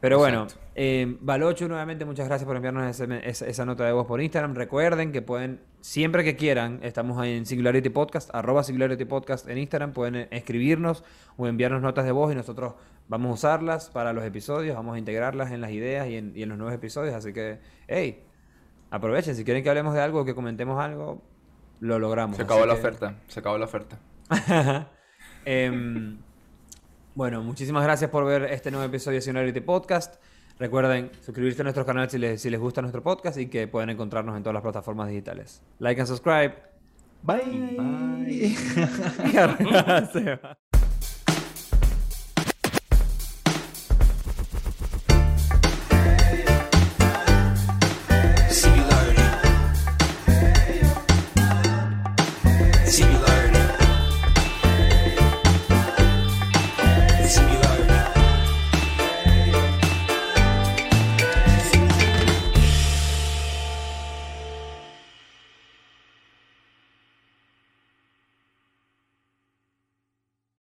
Pero 0.01 0.17
bueno, 0.19 0.47
eh, 0.75 1.17
Balochu, 1.21 1.69
nuevamente 1.69 2.07
muchas 2.07 2.27
gracias 2.27 2.47
por 2.47 2.57
enviarnos 2.57 2.89
ese 2.89 3.07
esa, 3.29 3.47
esa 3.47 3.65
nota 3.67 3.85
de 3.85 3.93
voz 3.93 4.07
por 4.07 4.21
Instagram. 4.23 4.55
Recuerden 4.55 5.13
que 5.13 5.21
pueden, 5.21 5.61
siempre 5.83 6.25
que 6.25 6.37
quieran, 6.37 6.81
estamos 6.83 7.19
ahí 7.19 7.37
en 7.37 7.45
Singularity 7.45 7.91
Podcast, 7.91 8.31
arroba 8.35 8.65
Singularity 8.65 9.05
Podcast 9.05 9.47
en 9.49 9.59
Instagram, 9.59 9.93
pueden 9.93 10.27
escribirnos 10.31 11.05
o 11.37 11.47
enviarnos 11.47 11.83
notas 11.83 12.07
de 12.07 12.13
voz 12.13 12.33
y 12.33 12.35
nosotros 12.35 12.75
vamos 13.09 13.31
a 13.31 13.35
usarlas 13.35 13.91
para 13.91 14.15
los 14.15 14.25
episodios, 14.25 14.75
vamos 14.75 14.95
a 14.95 14.99
integrarlas 14.99 15.51
en 15.51 15.61
las 15.61 15.71
ideas 15.71 16.09
y 16.09 16.17
en, 16.17 16.33
y 16.35 16.45
en 16.45 16.49
los 16.49 16.57
nuevos 16.57 16.75
episodios. 16.75 17.15
Así 17.15 17.35
que, 17.35 17.59
hey, 17.87 18.23
aprovechen, 18.91 19.35
si 19.37 19.45
quieren 19.45 19.63
que 19.63 19.69
hablemos 19.69 19.93
de 19.93 20.01
algo, 20.01 20.25
que 20.25 20.35
comentemos 20.35 20.83
algo, 20.83 21.21
lo 21.81 21.99
logramos. 21.99 22.37
Se 22.39 22.43
acabó 22.45 22.61
Así 22.61 22.69
la 22.69 22.75
que- 22.75 22.81
oferta, 22.81 23.15
se 23.27 23.41
acabó 23.41 23.59
la 23.59 23.65
oferta. 23.67 23.99
Em, 25.45 26.19
bueno, 27.15 27.43
muchísimas 27.43 27.83
gracias 27.85 28.11
por 28.11 28.25
ver 28.25 28.45
este 28.45 28.71
nuevo 28.71 28.87
episodio 28.87 29.17
de 29.17 29.23
Singularity 29.23 29.61
Podcast. 29.61 30.17
Recuerden 30.59 31.11
suscribirse 31.25 31.63
a 31.63 31.65
nuestro 31.65 31.87
canal 31.87 32.11
si 32.11 32.19
les, 32.19 32.43
si 32.43 32.51
les 32.51 32.61
gusta 32.61 32.83
nuestro 32.83 33.03
podcast 33.03 33.39
y 33.39 33.47
que 33.47 33.67
pueden 33.67 33.91
encontrarnos 33.91 34.37
en 34.37 34.43
todas 34.43 34.55
las 34.55 34.63
plataformas 34.63 35.09
digitales. 35.09 35.63
Like 35.79 36.01
and 36.01 36.09
subscribe. 36.09 36.55
Bye. 37.23 37.77
Bye. 37.79 38.57